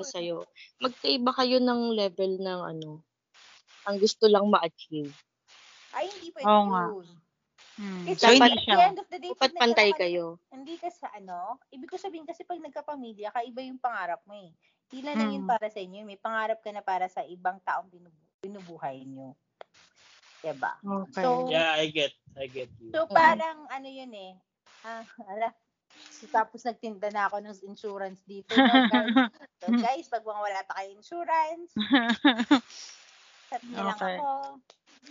goal. 0.00 0.10
sa'yo? 0.12 0.36
Magkaiba 0.80 1.30
kayo 1.32 1.56
ng 1.60 1.80
level 1.92 2.32
ng 2.40 2.60
ano, 2.66 2.90
ang 3.84 3.96
gusto 3.96 4.28
lang 4.28 4.48
ma-achieve. 4.48 5.12
Ay, 5.92 6.08
hindi 6.08 6.28
pwede 6.32 6.48
Oo 6.48 6.64
nga. 6.68 6.84
yun. 6.88 7.08
Hmm. 7.78 8.04
Kasi 8.10 8.18
So 8.18 8.28
hindi 8.34 8.50
at 8.50 8.60
siya. 8.60 8.76
the 8.76 8.84
end 8.84 8.98
of 8.98 9.08
the 9.08 9.18
day, 9.22 9.32
Dapat 9.32 9.40
pag 9.40 9.54
pantay 9.56 9.90
kayo. 9.94 10.24
Hindi 10.50 10.74
ka 10.76 10.88
sa 10.90 11.08
ano, 11.14 11.62
ibig 11.70 11.88
ko 11.88 11.96
sabihin 11.96 12.26
kasi 12.26 12.42
pag 12.42 12.58
nagkapamilya 12.58 13.30
ka, 13.30 13.40
iba 13.46 13.60
yung 13.62 13.78
pangarap 13.78 14.18
mo 14.26 14.34
eh. 14.34 14.50
Hindi 14.88 14.98
na 15.04 15.12
lang 15.14 15.30
yun 15.30 15.44
Mm. 15.44 15.52
para 15.52 15.66
sa 15.68 15.78
inyo, 15.78 16.00
may 16.02 16.18
pangarap 16.18 16.58
ka 16.58 16.70
na 16.72 16.82
para 16.82 17.06
sa 17.06 17.22
ibang 17.22 17.60
taong 17.62 17.86
binubu- 17.86 18.28
binubuhay 18.40 19.04
nyo. 19.04 19.36
Diba? 20.38 20.72
Okay. 20.78 21.22
So, 21.22 21.50
Yeah, 21.50 21.74
I 21.74 21.90
get, 21.90 22.14
I 22.38 22.46
get 22.46 22.70
you. 22.78 22.94
So, 22.94 23.10
parang 23.10 23.66
ano 23.66 23.88
yun 23.90 24.12
eh. 24.14 24.32
Ah, 24.86 25.02
ala. 25.26 25.50
So, 26.08 26.30
tapos 26.30 26.62
nagtinda 26.62 27.10
na 27.10 27.26
ako 27.26 27.42
ng 27.42 27.54
insurance 27.66 28.22
dito. 28.22 28.54
No, 28.54 28.86
guys. 28.92 29.14
So, 29.58 29.66
guys, 29.74 30.06
pag 30.06 30.22
mga 30.22 30.40
wala 30.40 30.60
pa 30.64 30.78
kayo 30.78 30.90
insurance, 30.94 31.74
sabi 33.50 33.64
niyo 33.66 33.82
lang 33.82 33.98
Okay. 33.98 34.16
ako. 34.16 34.26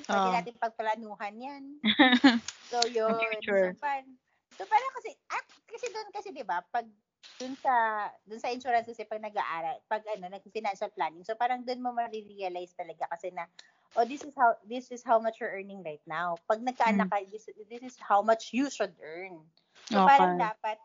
Pwede 0.07 0.27
Oh. 0.29 0.33
natin 0.35 0.55
pagplanuhan 0.61 1.35
yan. 1.37 1.63
So, 2.67 2.83
yun. 2.83 3.15
future. 3.39 3.71
So, 3.71 3.79
par- 3.79 4.11
so, 4.59 4.67
parang 4.67 4.91
kasi, 4.99 5.15
ah, 5.31 5.43
kasi 5.63 5.87
doon 5.87 6.09
kasi, 6.11 6.35
di 6.35 6.43
ba, 6.43 6.59
pag 6.67 6.83
doon 7.37 7.53
sa 7.61 7.73
doon 8.25 8.41
sa 8.41 8.51
insurance 8.51 8.89
kasi 8.89 9.05
pag 9.07 9.23
nag-aaral, 9.23 9.79
pag 9.87 10.03
ano, 10.03 10.27
nag-financial 10.27 10.91
planning, 10.91 11.23
so 11.23 11.37
parang 11.39 11.63
doon 11.63 11.79
mo 11.79 11.95
ma-realize 11.95 12.75
talaga 12.75 13.07
kasi 13.07 13.31
na, 13.31 13.47
oh, 13.95 14.05
this 14.05 14.23
is 14.25 14.33
how 14.35 14.57
this 14.67 14.91
is 14.91 15.01
how 15.05 15.21
much 15.21 15.39
you're 15.39 15.53
earning 15.53 15.83
right 15.85 16.03
now. 16.09 16.35
Pag 16.49 16.65
nagkaanak 16.65 17.07
ka, 17.07 17.23
this, 17.31 17.47
this 17.69 17.83
is 17.83 17.95
how 18.01 18.19
much 18.21 18.51
you 18.51 18.67
should 18.67 18.93
earn. 18.99 19.39
So 19.87 20.03
parang 20.03 20.35
Okay. 20.35 20.43
dapat 20.43 20.77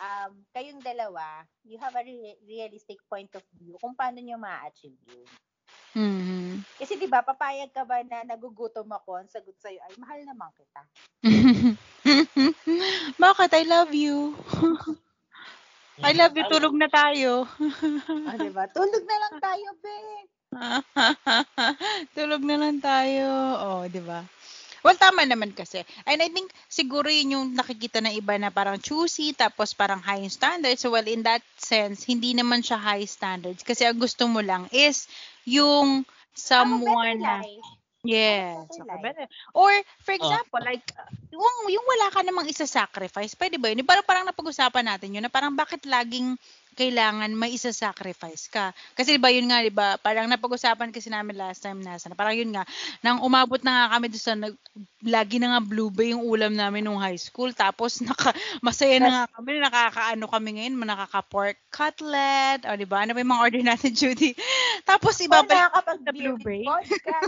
um, 0.00 0.32
kayong 0.52 0.84
dalawa, 0.84 1.46
you 1.64 1.80
have 1.80 1.96
a 1.96 2.04
re- 2.04 2.40
realistic 2.44 3.00
point 3.08 3.32
of 3.32 3.44
view 3.56 3.76
kung 3.80 3.96
paano 3.96 4.20
nyo 4.20 4.36
ma-achieve 4.36 5.00
yun. 5.08 5.28
Mhm. 5.96 6.62
Kasi 6.78 6.96
di 6.96 7.10
ba, 7.10 7.20
papayag 7.20 7.74
ka 7.74 7.82
ba 7.82 8.00
na 8.06 8.22
nagugutom 8.22 8.86
ako, 8.88 9.18
ang 9.20 9.28
sagot 9.28 9.56
sa'yo 9.58 9.80
ay, 9.84 9.92
mahal 9.98 10.20
naman 10.22 10.50
kita. 10.54 10.82
Bakit? 13.20 13.50
I 13.52 13.64
love 13.68 13.92
you. 13.92 14.32
I 16.06 16.16
love 16.16 16.32
you. 16.32 16.44
Tulog 16.48 16.72
na 16.72 16.88
tayo. 16.88 17.44
Ah, 18.24 18.36
di 18.40 18.48
ba? 18.48 18.64
Tulog 18.72 19.04
na 19.04 19.16
lang 19.20 19.34
tayo, 19.36 19.68
be. 19.84 19.98
Tulog 22.16 22.42
na 22.42 22.56
lang 22.58 22.82
tayo. 22.82 23.26
Oh, 23.62 23.82
'di 23.86 24.02
ba? 24.02 24.26
Well, 24.80 24.96
tama 24.96 25.28
naman 25.28 25.52
kasi. 25.52 25.84
And 26.08 26.24
I 26.24 26.32
think 26.32 26.48
siguro 26.64 27.12
yun 27.12 27.36
yung 27.36 27.46
nakikita 27.52 28.00
ng 28.00 28.16
iba 28.16 28.40
na 28.40 28.48
parang 28.48 28.80
choosy 28.80 29.36
tapos 29.36 29.76
parang 29.76 30.00
high 30.00 30.24
standards. 30.32 30.80
So, 30.80 30.96
well, 30.96 31.04
in 31.04 31.20
that 31.28 31.44
sense, 31.60 32.08
hindi 32.08 32.32
naman 32.32 32.64
siya 32.64 32.80
high 32.80 33.04
standards 33.04 33.60
kasi 33.60 33.84
ang 33.84 34.00
gusto 34.00 34.24
mo 34.24 34.40
lang 34.40 34.72
is 34.72 35.04
yung 35.44 36.08
someone 36.32 37.20
na. 37.20 37.44
Yes. 38.00 38.64
okay. 38.72 39.28
Or, 39.52 39.68
for 40.00 40.16
example, 40.16 40.64
like, 40.64 40.88
uh, 40.96 41.04
yung, 41.28 41.56
yung 41.68 41.84
wala 41.84 42.08
ka 42.08 42.24
namang 42.24 42.48
isa-sacrifice, 42.48 43.36
pwede 43.36 43.60
ba 43.60 43.68
yun? 43.68 43.84
Parang, 43.84 44.06
parang 44.08 44.24
napag-usapan 44.24 44.88
natin 44.88 45.20
yun, 45.20 45.20
na 45.20 45.28
parang 45.28 45.52
bakit 45.52 45.84
laging 45.84 46.40
kailangan 46.76 47.30
may 47.32 47.56
isa-sacrifice 47.56 48.50
ka? 48.52 48.74
Kasi 48.94 49.16
di 49.16 49.20
ba 49.22 49.32
yun 49.32 49.48
nga, 49.48 49.64
di 49.64 49.72
ba, 49.72 49.96
parang 49.96 50.28
napag-usapan 50.28 50.92
kasi 50.92 51.08
namin 51.08 51.38
last 51.38 51.64
time 51.64 51.80
nasa, 51.80 52.10
na 52.10 52.18
parang 52.18 52.36
yun 52.36 52.50
nga, 52.52 52.66
nang 53.00 53.22
umabot 53.24 53.58
na 53.62 53.72
nga 53.88 53.96
kami 53.96 54.06
doon 54.12 54.24
sa, 54.24 54.34
nag, 54.36 54.54
lagi 55.06 55.40
na 55.40 55.56
nga 55.56 55.60
blue 55.64 55.90
bay 55.90 56.12
yung 56.12 56.26
ulam 56.26 56.52
namin 56.52 56.84
nung 56.84 57.00
high 57.00 57.18
school, 57.18 57.50
tapos 57.54 57.98
naka, 58.06 58.34
masaya 58.60 59.00
na 59.00 59.10
nga 59.10 59.24
kami, 59.38 59.50
nakakaano 59.62 60.24
kami 60.28 60.48
ngayon, 60.58 60.74
nakaka-pork 60.80 61.58
cutlet, 61.70 62.60
o 62.66 62.76
di 62.76 62.86
ba, 62.86 63.06
ano 63.06 63.14
ba 63.14 63.22
yung 63.22 63.32
mga 63.32 63.44
order 63.46 63.62
natin, 63.64 63.92
Judy? 64.00 64.34
Tapos 64.84 65.16
ibabalik 65.22 65.70
nakakapag-beer 65.70 66.34
Blue 66.34 66.38
Bay? 66.42 66.64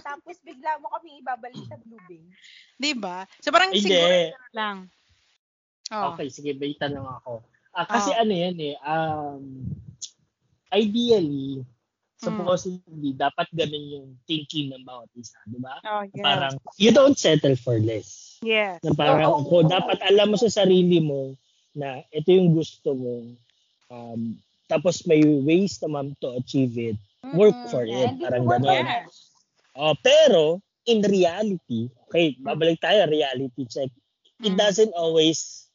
tapos 0.02 0.36
bigla 0.42 0.80
mo 0.82 0.90
kami 0.98 1.22
ibabalik 1.22 1.62
sa 1.68 1.76
Blue 1.78 2.00
Bay. 2.10 2.22
Di 2.80 2.92
ba? 2.96 3.24
So 3.38 3.54
parang 3.54 3.70
Hindi. 3.70 3.86
siguro 3.86 4.14
lang. 4.52 4.90
Oh. 5.92 6.16
Okay, 6.16 6.32
sige, 6.32 6.56
may 6.56 6.72
tanong 6.74 7.04
ako. 7.04 7.44
Ah, 7.72 7.88
kasi 7.88 8.12
Oh. 8.12 8.20
ano 8.20 8.32
yan 8.36 8.56
eh, 8.60 8.76
um, 8.84 9.64
ideally, 10.68 11.64
supposedly, 12.20 13.16
dapat 13.16 13.48
ganun 13.50 13.86
yung 13.88 14.08
thinking 14.28 14.70
ng 14.70 14.84
bawat 14.84 15.08
isa, 15.16 15.40
di 15.48 15.56
ba? 15.56 15.80
Oh, 15.82 16.04
yes. 16.04 16.20
Parang, 16.22 16.54
you 16.76 16.92
don't 16.92 17.16
settle 17.16 17.56
for 17.56 17.80
less. 17.80 18.38
yes. 18.44 18.78
Na 18.84 18.92
parang, 18.92 19.40
Oo. 19.40 19.48
kung 19.48 19.72
dapat 19.72 19.98
alam 20.04 20.32
mo 20.32 20.36
sa 20.36 20.52
sarili 20.52 21.00
mo 21.00 21.32
na 21.72 22.04
ito 22.12 22.28
yung 22.28 22.52
gusto 22.52 22.92
mo, 22.92 23.14
um, 23.88 24.36
tapos 24.68 25.04
may 25.08 25.20
ways 25.24 25.80
naman 25.80 26.12
to 26.20 26.36
achieve 26.36 26.76
it, 26.76 26.96
work 27.32 27.56
Mm-mm. 27.56 27.70
for 27.72 27.84
it. 27.88 28.12
Parang 28.20 28.44
ganun. 28.48 28.84
Oh, 29.72 29.96
pero, 30.04 30.60
in 30.84 31.00
reality, 31.00 31.88
okay, 32.08 32.36
babalik 32.36 32.78
tayo, 32.84 33.08
reality 33.08 33.64
check. 33.64 33.88
It 34.42 34.52
Mm. 34.52 34.60
doesn't 34.60 34.92
always 34.92 35.70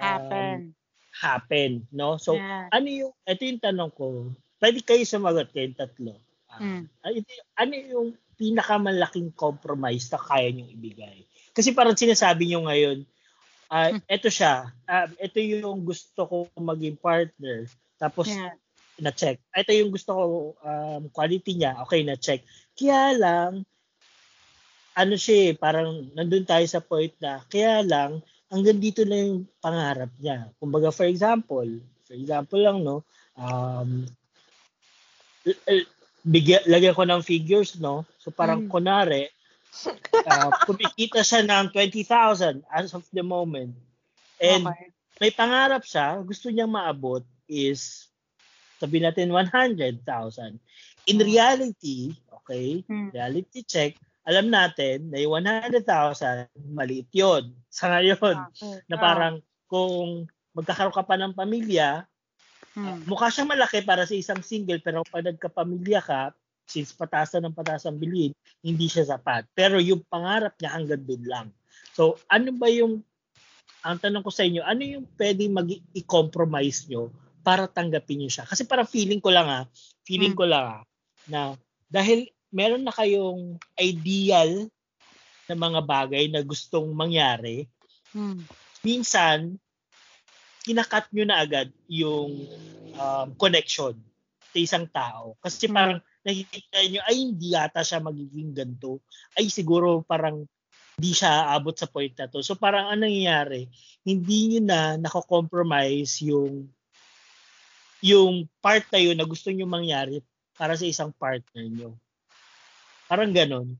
um, 0.00 0.06
Happen. 0.06 0.77
Happen, 1.18 1.84
no? 1.90 2.16
So, 2.16 2.38
Yeah. 2.38 2.70
ano 2.70 2.86
yung, 2.86 3.12
ito 3.26 3.42
yung 3.42 3.62
tanong 3.62 3.92
ko, 3.94 4.30
pwede 4.62 4.78
kayo 4.82 5.02
sumagot 5.02 5.50
kayong 5.50 5.74
tatlo. 5.78 6.18
Ah, 6.48 6.62
Mm. 6.62 6.84
ano, 7.04 7.14
ito- 7.18 7.48
ano 7.58 7.74
yung 7.74 8.08
pinakamalaking 8.38 9.34
compromise 9.34 10.06
na 10.14 10.18
kaya 10.22 10.54
niyong 10.54 10.70
ibigay? 10.70 11.26
Kasi 11.50 11.74
parang 11.74 11.98
sinasabi 11.98 12.46
niyo 12.46 12.62
ngayon, 12.64 13.02
ah, 13.68 13.90
Hmm. 13.92 14.00
ito 14.06 14.30
siya, 14.30 14.70
ah, 14.86 15.10
ito 15.18 15.38
yung 15.42 15.82
gusto 15.82 16.20
ko 16.24 16.36
maging 16.54 16.96
partner, 16.96 17.66
tapos 17.98 18.30
Yeah. 18.30 18.54
na-check. 18.98 19.38
Ito 19.54 19.70
yung 19.74 19.94
gusto 19.94 20.10
ko, 20.14 20.24
um, 20.58 21.06
quality 21.14 21.54
niya, 21.54 21.78
okay, 21.86 22.02
na-check. 22.02 22.42
Kaya 22.74 23.14
lang, 23.14 23.62
ano 24.98 25.14
siya 25.14 25.50
eh, 25.50 25.54
parang 25.54 26.10
nandun 26.18 26.42
tayo 26.42 26.66
sa 26.66 26.82
point 26.82 27.14
na, 27.22 27.38
kaya 27.46 27.86
lang, 27.86 28.18
hanggang 28.48 28.80
dito 28.80 29.04
na 29.04 29.16
yung 29.16 29.44
pangarap 29.60 30.12
niya. 30.16 30.48
Kumbaga, 30.56 30.88
for 30.88 31.04
example, 31.04 31.68
for 32.08 32.16
example 32.16 32.60
lang, 32.60 32.80
no, 32.80 33.04
um, 33.36 34.08
bigyan, 36.24 36.64
lagyan 36.68 36.96
ko 36.96 37.04
ng 37.04 37.22
figures, 37.24 37.76
no? 37.80 38.04
So, 38.20 38.32
parang 38.32 38.64
Mm. 38.64 38.72
kunwari, 38.72 39.28
uh, 40.24 40.50
kumikita 40.66 41.20
siya 41.24 41.44
ng 41.44 41.72
20,000 41.72 42.64
as 42.72 42.92
of 42.96 43.04
the 43.12 43.24
moment. 43.24 43.76
And 44.40 44.68
okay. 44.68 44.92
may 45.18 45.30
pangarap 45.32 45.84
siya, 45.84 46.20
gusto 46.24 46.48
niyang 46.48 46.72
maabot 46.72 47.24
is, 47.48 48.08
sabi 48.78 49.02
natin 49.02 49.34
100,000. 49.34 50.04
In 51.08 51.16
Hmm. 51.18 51.24
reality, 51.24 52.14
okay, 52.44 52.84
Hmm. 52.86 53.10
reality 53.10 53.64
check, 53.64 53.96
alam 54.28 54.52
natin 54.52 55.08
na 55.08 55.16
yung 55.24 55.40
100,000, 55.40 56.52
maliit 56.76 57.08
yun. 57.16 57.56
Sa 57.72 57.88
ngayon, 57.88 58.52
Okay. 58.52 58.84
na 58.84 59.00
parang 59.00 59.40
kung 59.64 60.28
magkakaroon 60.52 60.92
ka 60.92 61.04
pa 61.08 61.16
ng 61.16 61.32
pamilya, 61.32 62.04
Hmm. 62.78 63.02
mukha 63.10 63.26
siyang 63.26 63.50
malaki 63.50 63.82
para 63.82 64.06
sa 64.06 64.14
isang 64.14 64.38
single, 64.38 64.78
pero 64.78 65.02
pag 65.02 65.26
nagkapamilya 65.26 65.98
ka, 65.98 66.30
since 66.68 66.94
pataas 66.94 67.34
na 67.34 67.48
ng 67.48 67.56
pataas 67.56 67.88
ang 67.88 67.98
bilhin, 67.98 68.30
hindi 68.62 68.86
siya 68.86 69.08
sapat. 69.08 69.48
Pero 69.56 69.80
yung 69.82 70.04
pangarap 70.06 70.54
niya 70.60 70.76
hanggang 70.76 71.02
doon 71.02 71.24
lang. 71.26 71.46
So, 71.96 72.22
ano 72.30 72.54
ba 72.54 72.70
yung, 72.70 73.02
ang 73.82 73.98
tanong 73.98 74.22
ko 74.22 74.30
sa 74.30 74.46
inyo, 74.46 74.62
ano 74.62 74.82
yung 74.84 75.04
pwedeng 75.18 75.58
mag-i-compromise 75.58 76.86
nyo 76.86 77.10
para 77.42 77.66
tanggapin 77.66 78.22
nyo 78.22 78.30
siya? 78.30 78.46
Kasi 78.46 78.62
para 78.68 78.86
feeling 78.86 79.18
ko 79.18 79.32
lang 79.34 79.48
ha, 79.50 79.66
feeling 80.06 80.36
Hmm. 80.36 80.40
ko 80.40 80.44
lang 80.46 80.64
ha, 80.68 80.78
na 81.26 81.40
dahil 81.90 82.30
meron 82.48 82.84
na 82.84 82.94
kayong 82.94 83.56
ideal 83.76 84.68
na 85.48 85.56
mga 85.56 85.80
bagay 85.84 86.24
na 86.28 86.44
gustong 86.44 86.92
mangyari, 86.92 87.68
Hmm. 88.08 88.40
minsan, 88.80 89.60
kinakat 90.64 91.12
nyo 91.12 91.24
na 91.28 91.44
agad 91.44 91.68
yung 91.88 92.48
um, 92.96 93.28
connection 93.36 93.96
sa 94.48 94.58
isang 94.58 94.88
tao. 94.88 95.36
Kasi 95.44 95.68
Hmm. 95.68 95.76
parang 95.76 95.98
nakikita 96.24 96.78
nyo, 96.88 97.00
ay 97.04 97.16
hindi 97.16 97.52
yata 97.52 97.84
siya 97.84 98.00
magiging 98.00 98.52
ganito. 98.52 99.00
Ay 99.36 99.48
siguro 99.52 100.04
parang 100.04 100.44
hindi 100.98 101.12
siya 101.14 101.52
abot 101.54 101.76
sa 101.76 101.86
point 101.86 102.12
na 102.16 102.26
to. 102.26 102.42
So 102.42 102.58
parang 102.58 102.90
anong 102.90 103.06
nangyayari? 103.06 103.68
Hindi 104.02 104.56
nyo 104.56 104.60
na 104.66 104.80
nako-compromise 104.98 106.24
yung 106.26 106.68
yung 108.02 108.46
part 108.62 108.86
na 108.90 108.98
yun 108.98 109.18
na 109.18 109.26
gusto 109.26 109.50
nyo 109.50 109.66
mangyari 109.66 110.22
para 110.58 110.74
sa 110.74 110.86
isang 110.86 111.14
partner 111.14 111.64
nyo. 111.66 111.94
Parang 113.08 113.32
ganon. 113.32 113.74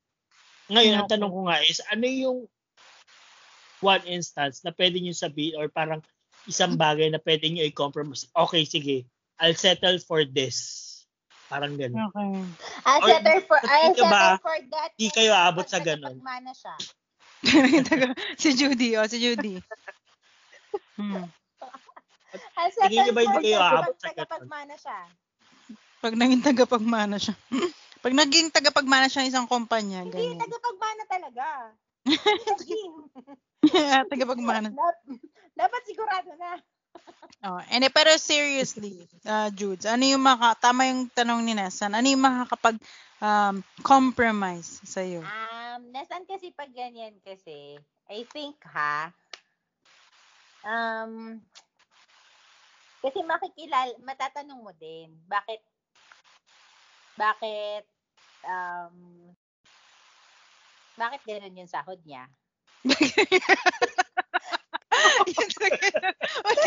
Ngayon, 0.72 1.05
ang 1.05 1.09
tanong 1.09 1.33
ko 1.33 1.41
nga 1.49 1.61
is, 1.64 1.81
ano 1.89 2.05
yung 2.09 2.39
one 3.85 4.05
instance 4.09 4.64
na 4.64 4.72
pwede 4.74 4.99
nyo 4.99 5.14
sabihin 5.14 5.57
or 5.57 5.68
parang 5.70 6.03
isang 6.49 6.74
bagay 6.74 7.12
na 7.12 7.20
pwede 7.20 7.49
nyo 7.49 7.62
i-compromise. 7.64 8.29
Okay, 8.33 8.64
sige. 8.64 9.05
I'll 9.39 9.55
settle 9.57 10.01
for 10.03 10.24
this. 10.26 10.85
Parang 11.49 11.81
ganun. 11.81 12.09
Okay. 12.12 12.33
I'll 12.85 13.01
Or- 13.05 13.09
settle 13.09 13.41
for, 13.49 13.59
I'll 13.64 13.95
di 13.95 14.01
ka 14.01 14.05
ba, 14.09 14.20
settle 14.37 14.45
for 14.45 14.59
that. 14.72 14.91
di 14.97 15.09
kayo 15.12 15.33
aabot 15.33 15.66
sa 15.68 15.81
ganun? 15.81 16.20
Mana 16.20 16.53
siya. 16.53 16.74
si 18.41 18.49
Judy, 18.59 18.99
oh, 18.99 19.07
si 19.07 19.22
Judy. 19.22 19.62
Hmm. 20.99 21.31
I'll 22.59 22.72
Tingin 22.91 23.09
niyo 23.09 23.12
settle 23.12 23.16
ba 23.16 23.22
hindi 23.24 23.39
kayo 23.49 23.59
aabot 23.62 23.95
pag 23.97 24.05
sa 24.05 24.12
ganun? 24.12 24.49
Pag 25.99 26.14
naging 26.14 26.45
tagapagmana 26.45 27.16
siya. 27.16 27.35
Pag 27.99 28.14
naging 28.14 28.55
tagapagmana 28.55 29.11
siya 29.11 29.26
ng 29.26 29.30
isang 29.30 29.51
kumpanya, 29.51 30.07
Hindi, 30.07 30.14
ganyan. 30.14 30.38
tagapagmana 30.38 31.03
talaga. 31.11 31.46
tagapagmana. 34.12 34.68
Dap- 34.70 35.05
Dapat 35.59 35.82
sigurado 35.90 36.30
na. 36.38 36.62
Oh, 37.46 37.62
and 37.70 37.86
eh, 37.86 37.90
pero 37.90 38.14
seriously, 38.18 39.07
uh, 39.22 39.51
Judes, 39.55 39.86
ano 39.86 40.03
yung 40.03 40.22
maka, 40.22 40.59
tama 40.59 40.90
yung 40.90 41.07
tanong 41.11 41.42
ni 41.42 41.55
Nesan, 41.55 41.94
ano 41.94 42.07
yung 42.07 42.22
makakapag 42.22 42.78
um, 43.22 43.62
compromise 43.86 44.82
sa'yo? 44.82 45.22
Um, 45.22 45.94
nasan 45.94 46.26
kasi 46.26 46.51
pag 46.51 46.70
ganyan 46.74 47.14
kasi, 47.22 47.78
I 48.11 48.26
think 48.34 48.59
ha, 48.66 49.14
um, 50.66 51.38
kasi 52.99 53.22
makikilala, 53.22 53.94
matatanong 54.03 54.59
mo 54.59 54.74
din, 54.74 55.14
bakit, 55.30 55.62
bakit, 57.19 57.83
um, 58.47 58.95
bakit 60.95 61.21
ganun 61.27 61.59
yung 61.59 61.71
sahod 61.71 61.99
niya? 62.07 62.31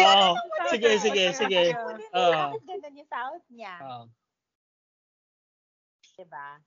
Oo. 0.04 0.30
sige, 0.72 0.92
sige, 1.00 1.24
sige. 1.32 1.62
Hindi, 1.72 2.06
Oo. 2.16 2.32
bakit 2.36 2.64
ganun 2.68 3.00
yung 3.00 3.12
sahod 3.12 3.44
niya? 3.48 3.76
Oo. 3.80 4.06
Diba? 6.22 6.62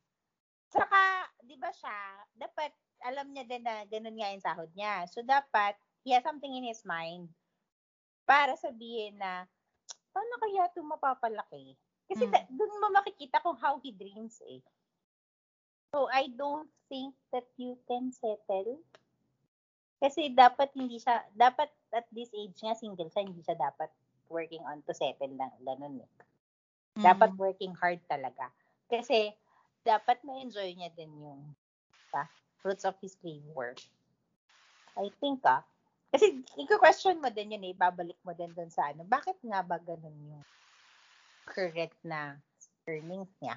Saka, 0.72 1.30
di 1.46 1.54
ba 1.54 1.70
siya, 1.70 2.26
dapat 2.34 2.74
alam 3.06 3.30
niya 3.30 3.44
din 3.46 3.62
na 3.62 3.86
ganun 3.86 4.16
nga 4.18 4.32
yung 4.34 4.42
sahod 4.42 4.70
niya. 4.74 5.06
So, 5.06 5.22
dapat, 5.22 5.78
he 6.02 6.10
has 6.16 6.26
something 6.26 6.50
in 6.50 6.66
his 6.66 6.82
mind 6.82 7.30
para 8.26 8.56
sabihin 8.58 9.20
na, 9.20 9.46
paano 10.10 10.34
kaya 10.40 10.66
ito 10.66 10.80
mapapalaki? 10.82 11.78
Kasi 12.08 12.24
da- 12.28 12.48
dun 12.52 12.72
mo 12.80 12.92
makikita 12.92 13.40
kung 13.40 13.56
how 13.56 13.80
he 13.80 13.90
dreams 13.90 14.40
eh. 14.44 14.60
So, 15.94 16.10
I 16.10 16.26
don't 16.34 16.68
think 16.90 17.14
that 17.30 17.46
you 17.54 17.78
can 17.86 18.10
settle. 18.10 18.82
Kasi 20.02 20.34
dapat 20.34 20.74
hindi 20.74 20.98
siya, 20.98 21.22
dapat 21.32 21.70
at 21.94 22.04
this 22.10 22.28
age 22.34 22.58
nga, 22.60 22.74
single 22.74 23.08
siya, 23.08 23.24
hindi 23.24 23.40
siya 23.40 23.54
dapat 23.56 23.88
working 24.26 24.60
on 24.66 24.82
to 24.84 24.92
settle 24.92 25.30
lang, 25.38 25.54
ganun 25.62 26.02
eh. 26.02 26.10
Dapat 26.98 27.30
Mm. 27.34 27.40
working 27.40 27.74
hard 27.78 28.02
talaga. 28.10 28.50
Kasi, 28.90 29.32
dapat 29.86 30.18
ma-enjoy 30.26 30.74
niya 30.74 30.90
din 30.92 31.14
yung 31.22 31.40
pa, 32.10 32.26
fruits 32.58 32.84
of 32.84 32.98
his 32.98 33.14
labor. 33.22 33.78
I 34.98 35.08
think 35.22 35.46
ah. 35.46 35.62
Kasi, 36.10 36.42
i-question 36.58 37.18
mo 37.22 37.30
din 37.30 37.54
yun 37.54 37.70
eh, 37.70 37.74
babalik 37.74 38.18
mo 38.26 38.34
din 38.34 38.50
dun 38.50 38.70
sa 38.70 38.90
ano, 38.90 39.06
bakit 39.06 39.38
nga 39.42 39.62
ba 39.62 39.78
ganun 39.78 40.14
yung 40.26 40.42
correct 41.44 41.96
na 42.02 42.36
earnings 42.84 43.30
niya? 43.40 43.56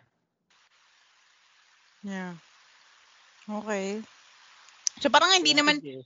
Yeah. 2.03 2.33
Okay. 3.47 3.99
So 4.99 5.07
parang 5.09 5.33
hindi 5.35 5.51
naman 5.51 5.79
Sige. 5.79 6.03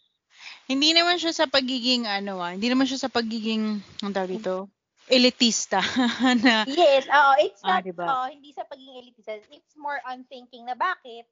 hindi 0.66 0.90
naman 0.94 1.18
siya 1.18 1.34
sa 1.36 1.46
pagiging 1.46 2.06
ano 2.06 2.42
ah, 2.42 2.54
hindi 2.54 2.70
naman 2.70 2.86
siya 2.86 3.08
sa 3.08 3.12
pagiging 3.12 3.82
ang 4.02 4.14
tawag 4.14 4.38
dito, 4.38 4.70
elitista 5.06 5.82
na 6.46 6.64
Yes, 6.66 7.06
oo, 7.08 7.32
it's 7.40 7.62
Ah, 7.62 7.78
not, 7.78 7.84
diba? 7.86 8.06
oo, 8.06 8.26
hindi 8.30 8.54
sa 8.54 8.66
pagiging 8.66 8.98
elitist. 9.00 9.46
It's 9.50 9.76
more 9.76 10.00
on 10.06 10.24
thinking 10.26 10.66
na 10.66 10.74
bakit, 10.74 11.28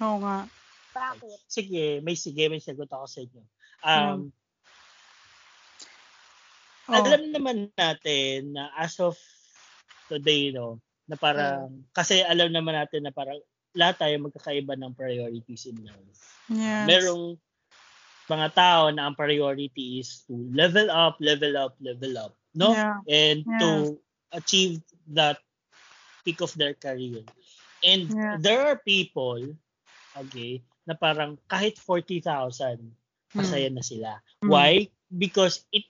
Oo 0.00 0.18
nga. 0.22 0.46
bakit. 0.92 1.38
Sige, 1.46 2.00
may 2.00 2.16
sige, 2.16 2.48
may 2.48 2.60
sagot 2.60 2.88
ako 2.88 3.06
sa 3.06 3.20
inyo. 3.22 3.42
Um, 3.82 4.32
Hmm. 4.32 4.40
Oh. 6.90 6.98
alam 6.98 7.30
naman 7.30 7.70
natin 7.78 8.58
na 8.58 8.68
as 8.74 8.98
of 8.98 9.14
today, 10.12 10.52
no, 10.52 10.76
na 11.08 11.16
parang, 11.16 11.82
kasi 11.96 12.20
alam 12.20 12.52
naman 12.52 12.76
natin 12.76 13.08
na 13.08 13.12
parang 13.12 13.40
lahat 13.72 13.96
tayo 14.04 14.14
magkakaiba 14.28 14.76
ng 14.76 14.92
priorities 14.92 15.64
in 15.64 15.80
life. 15.80 16.20
Yes. 16.52 16.84
Merong 16.84 17.40
mga 18.28 18.48
tao 18.52 18.82
na 18.92 19.08
ang 19.08 19.16
priority 19.16 20.04
is 20.04 20.24
to 20.28 20.36
level 20.52 20.92
up, 20.92 21.16
level 21.24 21.56
up, 21.56 21.74
level 21.80 22.12
up, 22.20 22.32
no? 22.52 22.76
Yeah. 22.76 23.00
And 23.08 23.48
Yeah. 23.48 23.60
to 23.64 23.68
achieve 24.36 24.84
that 25.16 25.40
peak 26.24 26.44
of 26.44 26.52
their 26.54 26.76
career. 26.76 27.24
And 27.82 28.12
Yeah. 28.12 28.36
there 28.38 28.62
are 28.62 28.78
people, 28.78 29.56
okay, 30.14 30.62
na 30.86 30.94
parang 30.94 31.40
kahit 31.50 31.80
40,000, 31.80 32.78
masaya 33.32 33.68
na 33.72 33.82
sila. 33.82 34.20
Mm. 34.44 34.48
Why? 34.48 34.70
Because 35.08 35.64
it 35.72 35.88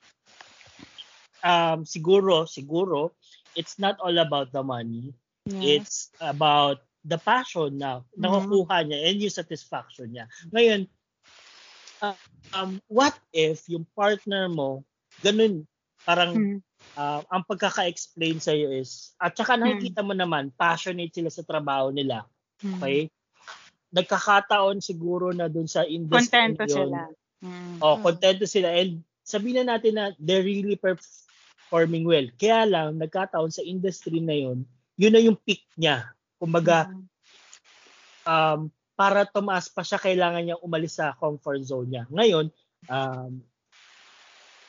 um 1.43 1.83
siguro 1.83 2.47
siguro 2.47 3.19
it's 3.55 3.79
not 3.79 3.99
all 4.01 4.17
about 4.19 4.53
the 4.53 4.63
money. 4.63 5.15
Yes. 5.47 5.63
It's 5.63 5.97
about 6.23 6.83
the 7.03 7.19
passion 7.19 7.83
na 7.83 8.07
nakukuha 8.15 8.87
niya 8.87 9.11
and 9.11 9.19
yung 9.19 9.35
satisfaction 9.35 10.15
niya. 10.15 10.31
Ngayon, 10.55 10.87
uh, 11.99 12.17
um, 12.55 12.79
what 12.87 13.15
if 13.35 13.67
yung 13.67 13.87
partner 13.99 14.47
mo, 14.47 14.87
ganun, 15.23 15.67
parang 16.07 16.35
Mm. 16.35 16.59
uh, 16.95 17.21
ang 17.27 17.43
pagkaka-explain 17.47 18.39
sa 18.39 18.55
iyo 18.55 18.71
is, 18.71 19.15
at 19.19 19.35
saka 19.35 19.59
Hmm. 19.59 19.67
nakikita 19.67 20.03
mo 20.07 20.15
naman, 20.15 20.55
passionate 20.55 21.11
sila 21.11 21.31
sa 21.31 21.43
trabaho 21.43 21.91
nila. 21.91 22.27
Mm. 22.63 22.79
Okay? 22.79 22.99
Nagkakataon 23.93 24.79
siguro 24.79 25.35
na 25.35 25.51
dun 25.51 25.67
sa 25.67 25.83
industry 25.83 26.31
Kontento 26.31 26.65
yun, 26.71 26.75
sila. 26.75 27.01
Mm. 27.43 27.77
Oh, 27.83 27.99
kontento 27.99 28.47
sila 28.47 28.71
and 28.79 29.03
sabihin 29.27 29.67
na 29.67 29.75
natin 29.75 29.95
na 29.99 30.15
they're 30.23 30.47
really 30.47 30.79
performing 31.73 32.05
well. 32.05 32.29
Kaya 32.37 32.69
lang 32.69 33.01
nagkataon 33.01 33.49
sa 33.49 33.65
industry 33.65 34.21
na 34.21 34.37
yun, 34.37 34.69
yun 35.01 35.09
na 35.17 35.25
yung 35.25 35.41
peak 35.41 35.65
niya. 35.81 36.13
Kumbaga, 36.37 36.93
um, 38.29 38.69
para 38.93 39.25
tumaas 39.25 39.73
pa 39.73 39.81
siya, 39.81 39.97
kailangan 39.97 40.45
niya 40.45 40.61
umalis 40.61 41.01
sa 41.01 41.17
comfort 41.17 41.65
zone 41.65 41.89
niya. 41.89 42.05
Ngayon, 42.13 42.53
um, 42.93 43.41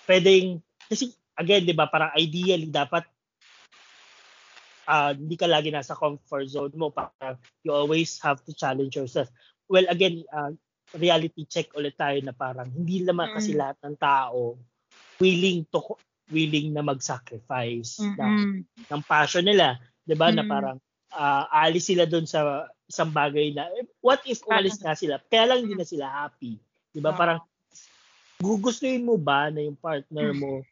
pwedeng, 0.07 0.63
kasi 0.87 1.11
again, 1.35 1.67
di 1.67 1.75
ba, 1.75 1.91
parang 1.91 2.15
ideally, 2.15 2.71
dapat 2.71 3.03
uh, 4.87 5.11
hindi 5.11 5.35
ka 5.35 5.51
lagi 5.51 5.75
nasa 5.75 5.99
comfort 5.99 6.47
zone 6.47 6.71
mo. 6.79 6.87
Parang 6.87 7.35
you 7.67 7.75
always 7.75 8.15
have 8.23 8.39
to 8.47 8.55
challenge 8.55 8.95
yourself. 8.95 9.27
Well, 9.67 9.91
again, 9.91 10.23
uh, 10.31 10.55
reality 10.95 11.43
check 11.51 11.75
ulit 11.75 11.99
tayo 11.99 12.15
na 12.23 12.31
parang 12.31 12.71
hindi 12.71 13.03
naman 13.03 13.27
kasi 13.35 13.51
Mm. 13.51 13.59
lahat 13.59 13.77
ng 13.83 13.97
tao 13.99 14.55
willing 15.19 15.67
to 15.67 15.81
willing 16.31 16.71
na 16.71 16.83
mag-sacrifice 16.85 17.99
ng, 17.99 18.35
Mm-mm. 18.39 18.87
ng 18.87 19.01
passion 19.03 19.43
nila. 19.43 19.79
'di 20.03 20.15
ba 20.15 20.31
Na 20.31 20.43
Mm. 20.43 20.51
parang 20.51 20.77
ah, 21.13 21.45
aalis 21.51 21.87
sila 21.93 22.09
doon 22.09 22.25
sa 22.25 22.65
isang 22.89 23.13
bagay 23.13 23.53
na 23.53 23.69
eh, 23.77 23.85
what 24.01 24.19
if 24.25 24.41
umalis 24.49 24.81
nga 24.81 24.97
sila? 24.97 25.21
Kaya 25.29 25.53
lang 25.53 25.65
hindi 25.65 25.77
na 25.77 25.85
sila 25.87 26.09
happy. 26.09 26.57
'Di 26.89 26.99
ba 26.99 27.13
Oo. 27.13 27.19
Parang 27.19 27.39
gugustuhin 28.41 29.05
mo 29.05 29.15
ba 29.15 29.47
na 29.53 29.63
yung 29.63 29.77
partner 29.77 30.35
mo 30.35 30.65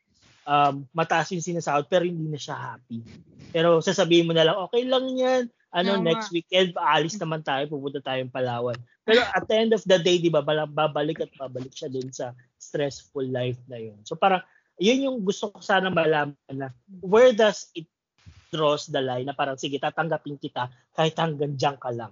um, 0.46 0.84
mataas 0.92 1.32
yung 1.32 1.44
sinasahod 1.44 1.88
pero 1.88 2.04
hindi 2.04 2.28
na 2.28 2.40
siya 2.40 2.58
happy. 2.58 3.06
Pero 3.52 3.84
sasabihin 3.84 4.28
mo 4.28 4.34
na 4.34 4.48
lang, 4.48 4.58
okay 4.58 4.84
lang 4.88 5.06
yan. 5.16 5.44
Ano, 5.72 6.00
Tama. 6.00 6.04
next 6.04 6.36
weekend, 6.36 6.76
aalis 6.76 7.16
naman 7.16 7.44
tayo, 7.44 7.64
pupunta 7.72 8.04
tayong 8.04 8.32
Palawan. 8.32 8.76
Pero 9.08 9.24
at 9.24 9.44
the 9.48 9.56
end 9.56 9.72
of 9.72 9.84
the 9.88 9.96
day, 10.00 10.20
di 10.20 10.28
ba, 10.28 10.44
babalik 10.44 11.24
at 11.24 11.32
babalik 11.40 11.72
siya 11.72 11.88
dun 11.88 12.12
sa 12.12 12.36
stressful 12.60 13.24
life 13.24 13.60
na 13.72 13.80
yun. 13.80 14.00
So 14.04 14.20
parang, 14.20 14.44
yun 14.82 15.06
yung 15.06 15.18
gusto 15.22 15.54
ko 15.54 15.62
sana 15.62 15.94
malaman 15.94 16.34
na 16.50 16.74
where 17.06 17.30
does 17.32 17.70
it 17.78 17.86
draws 18.50 18.90
the 18.90 19.00
line 19.00 19.24
na 19.24 19.32
parang 19.32 19.56
sige 19.56 19.78
tatanggapin 19.78 20.36
kita 20.36 20.68
kahit 20.92 21.14
hanggang 21.16 21.54
diyan 21.54 21.78
ka 21.78 21.94
lang. 21.94 22.12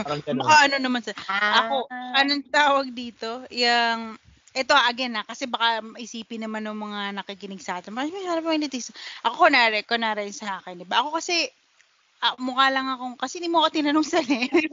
Parang 0.00 0.22
ganun. 0.24 0.46
Ano 0.48 0.76
naman 0.80 1.04
sa... 1.04 1.12
Ako, 1.28 1.90
Ah. 1.92 2.22
anong 2.24 2.46
tawag 2.48 2.88
dito? 2.94 3.44
Yung... 3.52 4.16
Ito, 4.56 4.72
again 4.72 5.12
na, 5.12 5.28
kasi 5.28 5.44
baka 5.44 5.84
isipin 6.00 6.40
naman 6.40 6.64
ng 6.64 6.72
mga 6.72 7.00
nakikinig 7.20 7.60
sa 7.60 7.78
atin. 7.78 7.92
Mas 7.92 8.08
masyado 8.08 8.40
pa 8.40 8.56
elitis. 8.56 8.88
Ako, 9.20 9.44
kunwari, 9.44 9.84
kunwari 9.84 10.32
sa 10.32 10.56
akin, 10.58 10.80
di 10.80 10.88
ba? 10.88 11.04
Ako 11.04 11.20
kasi, 11.20 11.52
ah, 12.24 12.32
mukha 12.40 12.72
lang 12.72 12.88
akong, 12.88 13.20
kasi 13.20 13.38
hindi 13.38 13.52
mo 13.52 13.60
ako 13.60 13.76
tinanong 13.76 14.06
sa 14.08 14.24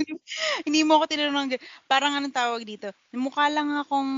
hindi 0.66 0.80
mo 0.88 0.96
ako 0.96 1.06
tinanong, 1.12 1.52
ng- 1.52 1.66
parang 1.92 2.16
anong 2.16 2.34
tawag 2.34 2.64
dito? 2.64 2.88
Mukha 3.12 3.52
lang 3.52 3.76
akong, 3.84 4.10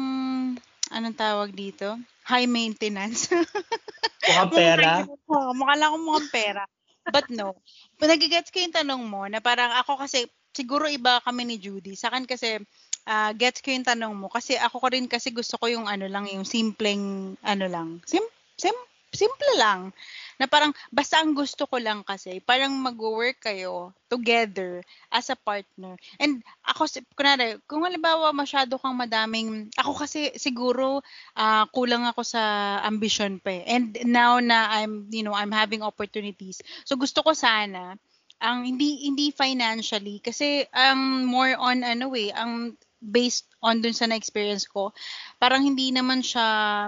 anong 0.91 1.17
tawag 1.17 1.49
dito? 1.53 1.97
High 2.27 2.49
maintenance. 2.49 3.31
Mukhang 4.27 4.51
pera. 4.51 5.07
Oo, 5.07 5.51
mukha 5.55 5.73
lang 5.79 5.95
akong 5.95 6.05
mukhang 6.05 6.31
pera. 6.31 6.63
But 7.07 7.31
no. 7.31 7.55
Nagigets 8.03 8.51
ko 8.51 8.59
yung 8.59 8.75
tanong 8.75 9.03
mo 9.07 9.23
na 9.31 9.39
parang 9.39 9.71
ako 9.79 10.03
kasi, 10.03 10.27
siguro 10.51 10.91
iba 10.91 11.23
kami 11.23 11.47
ni 11.47 11.55
Judy. 11.55 11.95
Sa 11.95 12.11
akin 12.11 12.27
kasi, 12.27 12.59
ah, 13.07 13.31
gets 13.31 13.63
ko 13.63 13.71
yung 13.71 13.88
tanong 13.88 14.11
mo. 14.11 14.27
Kasi 14.27 14.59
ako 14.59 14.83
ko 14.83 14.88
rin 14.91 15.07
kasi 15.07 15.31
gusto 15.31 15.55
ko 15.55 15.71
yung 15.71 15.88
ano 15.88 16.11
lang, 16.11 16.27
yung 16.27 16.43
simpleng, 16.43 17.35
ano 17.41 17.65
lang, 17.71 18.03
sim, 18.03 18.23
sim, 18.59 18.75
simple 19.14 19.51
lang. 19.58 19.93
Na 20.38 20.45
parang, 20.45 20.76
basta 20.93 21.18
ang 21.18 21.34
gusto 21.34 21.66
ko 21.66 21.82
lang 21.82 22.05
kasi, 22.05 22.39
parang 22.43 22.76
mag-work 22.78 23.41
kayo 23.41 23.91
together 24.08 24.86
as 25.10 25.32
a 25.34 25.38
partner. 25.38 25.97
And 26.22 26.45
ako, 26.62 26.88
kunwari, 27.18 27.58
kung 27.66 27.84
halimbawa 27.84 28.30
masyado 28.36 28.78
kang 28.78 28.95
madaming, 28.95 29.74
ako 29.80 30.05
kasi 30.05 30.32
siguro, 30.38 31.01
ah, 31.34 31.66
kulang 31.74 32.05
ako 32.05 32.22
sa 32.22 32.41
ambition 32.86 33.41
pa 33.41 33.62
eh. 33.62 33.64
And 33.66 33.97
now 34.05 34.38
na 34.38 34.70
I'm, 34.82 35.10
you 35.10 35.26
know, 35.26 35.34
I'm 35.34 35.51
having 35.51 35.82
opportunities. 35.82 36.62
So 36.86 36.95
gusto 36.95 37.26
ko 37.26 37.34
sana, 37.34 37.97
ang 38.38 38.70
hindi 38.70 39.01
hindi 39.10 39.34
financially 39.34 40.22
kasi 40.22 40.62
ang 40.70 41.26
more 41.26 41.58
on 41.58 41.82
ano 41.82 42.14
eh, 42.14 42.30
ang 42.30 42.78
based 43.01 43.49
on 43.62 43.82
dun 43.82 43.93
sa 43.93 44.10
na-experience 44.10 44.66
ko, 44.70 44.93
parang 45.41 45.62
hindi 45.66 45.89
naman 45.93 46.22
siya 46.22 46.86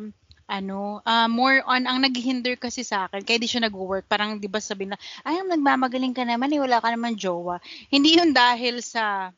ano, 0.50 1.00
ah, 1.06 1.30
more 1.30 1.62
on 1.70 1.86
ang 1.86 2.02
naghihinder 2.02 2.58
kasi 2.58 2.82
sa 2.82 3.06
akin, 3.08 3.22
kaya 3.24 3.38
di 3.38 3.46
siya 3.48 3.64
nag-work. 3.70 4.10
Parang 4.10 4.42
'di 4.42 4.50
ba 4.50 4.60
sabihin 4.60 4.98
na, 4.98 5.00
ay, 5.24 5.40
nagmamagaling 5.46 6.12
ka 6.18 6.26
naman, 6.26 6.50
eh, 6.52 6.60
wala 6.60 6.82
ka 6.82 6.90
naman 6.92 7.14
jowa. 7.16 7.62
Hindi 7.94 8.18
'yun 8.18 8.34
dahil 8.34 8.82
sa 8.84 9.30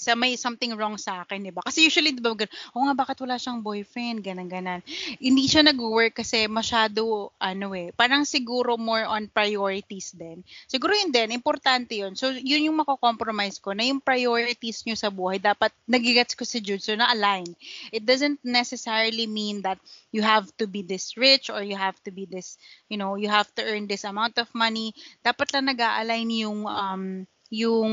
sa 0.00 0.16
may 0.16 0.32
something 0.40 0.72
wrong 0.72 0.96
sa 0.96 1.28
akin, 1.28 1.44
'di 1.44 1.52
ba? 1.52 1.60
Kasi 1.60 1.84
usually 1.84 2.16
'di 2.16 2.24
ba, 2.24 2.32
oh 2.72 2.88
nga 2.88 2.96
bakit 2.96 3.20
wala 3.20 3.36
siyang 3.36 3.60
boyfriend, 3.60 4.24
ganang 4.24 4.48
ganan. 4.48 4.80
Hindi 5.20 5.44
siya 5.44 5.60
nag-work 5.60 6.16
kasi 6.24 6.48
masyado 6.48 7.28
ano 7.36 7.76
eh, 7.76 7.92
parang 7.92 8.24
siguro 8.24 8.80
more 8.80 9.04
on 9.04 9.28
priorities 9.28 10.16
din. 10.16 10.40
Siguro 10.64 10.96
yun 10.96 11.12
din, 11.12 11.36
importante 11.36 12.00
yun. 12.00 12.16
So, 12.16 12.32
yun 12.32 12.72
yung 12.72 12.80
mako-compromise 12.80 13.60
ko, 13.60 13.76
na 13.76 13.84
yung 13.84 14.00
priorities 14.00 14.86
nyo 14.88 14.96
sa 14.96 15.12
buhay, 15.12 15.36
dapat 15.36 15.74
nagigets 15.84 16.32
ko 16.32 16.48
si 16.48 16.64
Jude, 16.64 16.80
so 16.80 16.96
na-align. 16.96 17.52
It 17.92 18.08
doesn't 18.08 18.40
necessarily 18.40 19.28
mean 19.28 19.60
that 19.68 19.82
you 20.14 20.24
have 20.24 20.48
to 20.56 20.64
be 20.64 20.80
this 20.80 21.20
rich 21.20 21.52
or 21.52 21.60
you 21.60 21.76
have 21.76 21.98
to 22.06 22.10
be 22.14 22.24
this, 22.24 22.56
you 22.88 22.96
know, 22.96 23.20
you 23.20 23.28
have 23.28 23.52
to 23.58 23.62
earn 23.66 23.84
this 23.84 24.08
amount 24.08 24.40
of 24.40 24.48
money. 24.56 24.96
Dapat 25.20 25.52
lang 25.52 25.68
nag-align 25.68 26.30
yung, 26.30 26.64
um, 26.64 27.26
yung 27.50 27.90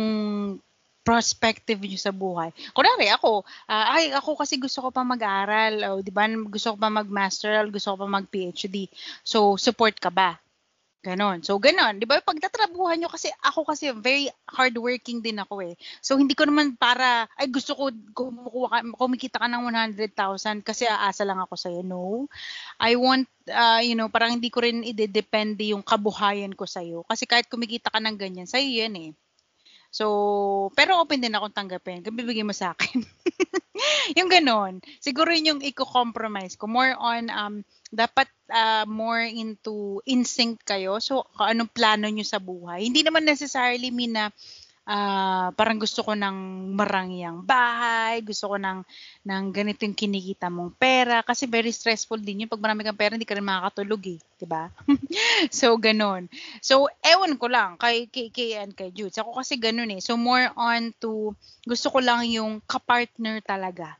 perspective 1.08 1.80
nyo 1.80 1.96
sa 1.96 2.12
buhay. 2.12 2.52
Kunwari, 2.76 3.08
ako, 3.08 3.48
ah, 3.72 3.96
ay, 3.96 4.12
ako 4.12 4.44
kasi 4.44 4.60
gusto 4.60 4.84
ko 4.84 4.90
pa 4.92 5.08
mag-aral, 5.08 5.80
o, 5.88 6.04
di 6.04 6.12
ba, 6.12 6.28
gusto 6.28 6.76
ko 6.76 6.78
pa 6.84 6.92
mag-masteral, 6.92 7.72
gusto 7.72 7.96
ko 7.96 8.04
pa 8.04 8.10
mag-PhD. 8.20 8.92
So, 9.24 9.56
support 9.56 9.96
ka 10.04 10.12
ba? 10.12 10.36
Ganon. 11.08 11.40
So, 11.40 11.56
ganon. 11.56 12.04
Di 12.04 12.10
ba? 12.10 12.20
Pagtatrabuhan 12.20 13.00
nyo 13.00 13.08
kasi, 13.08 13.32
ako 13.40 13.64
kasi 13.64 13.96
very 13.96 14.28
hardworking 14.52 15.24
din 15.24 15.40
ako 15.40 15.64
eh. 15.64 15.80
So, 16.04 16.20
hindi 16.20 16.36
ko 16.36 16.44
naman 16.44 16.76
para, 16.76 17.32
ay 17.40 17.48
gusto 17.48 17.72
ko 17.80 17.88
kumukuha 18.12 18.68
ka, 18.68 18.80
kumikita 19.00 19.38
ka 19.40 19.48
ng 19.48 19.64
100,000 19.72 20.68
kasi 20.68 20.84
aasa 20.84 21.24
lang 21.24 21.40
ako 21.40 21.56
sa'yo. 21.56 21.80
No. 21.88 22.28
I 22.84 23.00
want, 23.00 23.32
uh, 23.48 23.80
you 23.80 23.96
know, 23.96 24.12
parang 24.12 24.36
hindi 24.36 24.52
ko 24.52 24.60
rin 24.60 24.84
idedepende 24.84 25.72
yung 25.72 25.86
kabuhayan 25.86 26.52
ko 26.52 26.68
sa'yo. 26.68 27.08
Kasi 27.08 27.24
kahit 27.24 27.48
kumikita 27.48 27.88
ka 27.88 28.04
ng 28.04 28.18
ganyan, 28.20 28.50
sa'yo 28.50 28.68
yan 28.84 28.96
eh. 29.00 29.10
So, 29.98 30.70
pero 30.78 31.02
open 31.02 31.26
din 31.26 31.34
akong 31.34 31.58
tanggapin. 31.58 32.06
Bibigay 32.06 32.46
mo 32.46 32.54
sa 32.54 32.78
akin. 32.78 33.02
yung 34.18 34.30
ganon. 34.30 34.78
Siguro 35.02 35.34
yun 35.34 35.58
yung 35.58 35.62
i-compromise 35.66 36.54
ko. 36.54 36.70
More 36.70 36.94
on, 37.02 37.34
um, 37.34 37.56
dapat 37.90 38.30
uh, 38.54 38.86
more 38.86 39.26
into 39.26 39.98
in 40.06 40.22
sync 40.22 40.62
kayo. 40.70 41.02
So, 41.02 41.26
anong 41.42 41.74
plano 41.74 42.06
nyo 42.06 42.22
sa 42.22 42.38
buhay. 42.38 42.86
Hindi 42.86 43.02
naman 43.02 43.26
necessarily 43.26 43.90
mean 43.90 44.14
na 44.14 44.30
ah, 44.88 45.52
parang 45.52 45.76
gusto 45.78 46.00
ko 46.02 46.16
ng 46.16 46.72
marangyang 46.74 47.44
bahay, 47.44 48.24
gusto 48.24 48.48
ko 48.48 48.56
ng, 48.56 48.88
ng 49.28 49.44
ganito 49.52 49.84
yung 49.84 49.94
kinikita 49.94 50.48
mong 50.48 50.74
pera. 50.80 51.20
Kasi 51.22 51.44
very 51.44 51.76
stressful 51.76 52.18
din 52.18 52.48
yun. 52.48 52.50
Pag 52.50 52.64
marami 52.64 52.88
kang 52.88 52.96
pera, 52.96 53.20
hindi 53.20 53.28
ka 53.28 53.36
rin 53.36 53.44
makakatulog 53.44 54.02
eh. 54.16 54.20
ba? 54.48 54.72
so, 55.60 55.76
ganon. 55.76 56.32
So, 56.64 56.88
ewan 57.04 57.36
ko 57.36 57.52
lang 57.52 57.76
kay, 57.76 58.08
kay, 58.08 58.32
kay, 58.32 58.56
and 58.56 58.72
kay 58.72 58.90
Jude. 58.96 59.14
Ako 59.14 59.36
kasi 59.44 59.60
ganun 59.60 59.92
eh. 59.92 60.00
So, 60.00 60.16
more 60.16 60.56
on 60.56 60.96
to, 61.04 61.36
gusto 61.68 61.92
ko 61.92 62.00
lang 62.00 62.24
yung 62.32 62.64
kapartner 62.64 63.44
talaga 63.44 64.00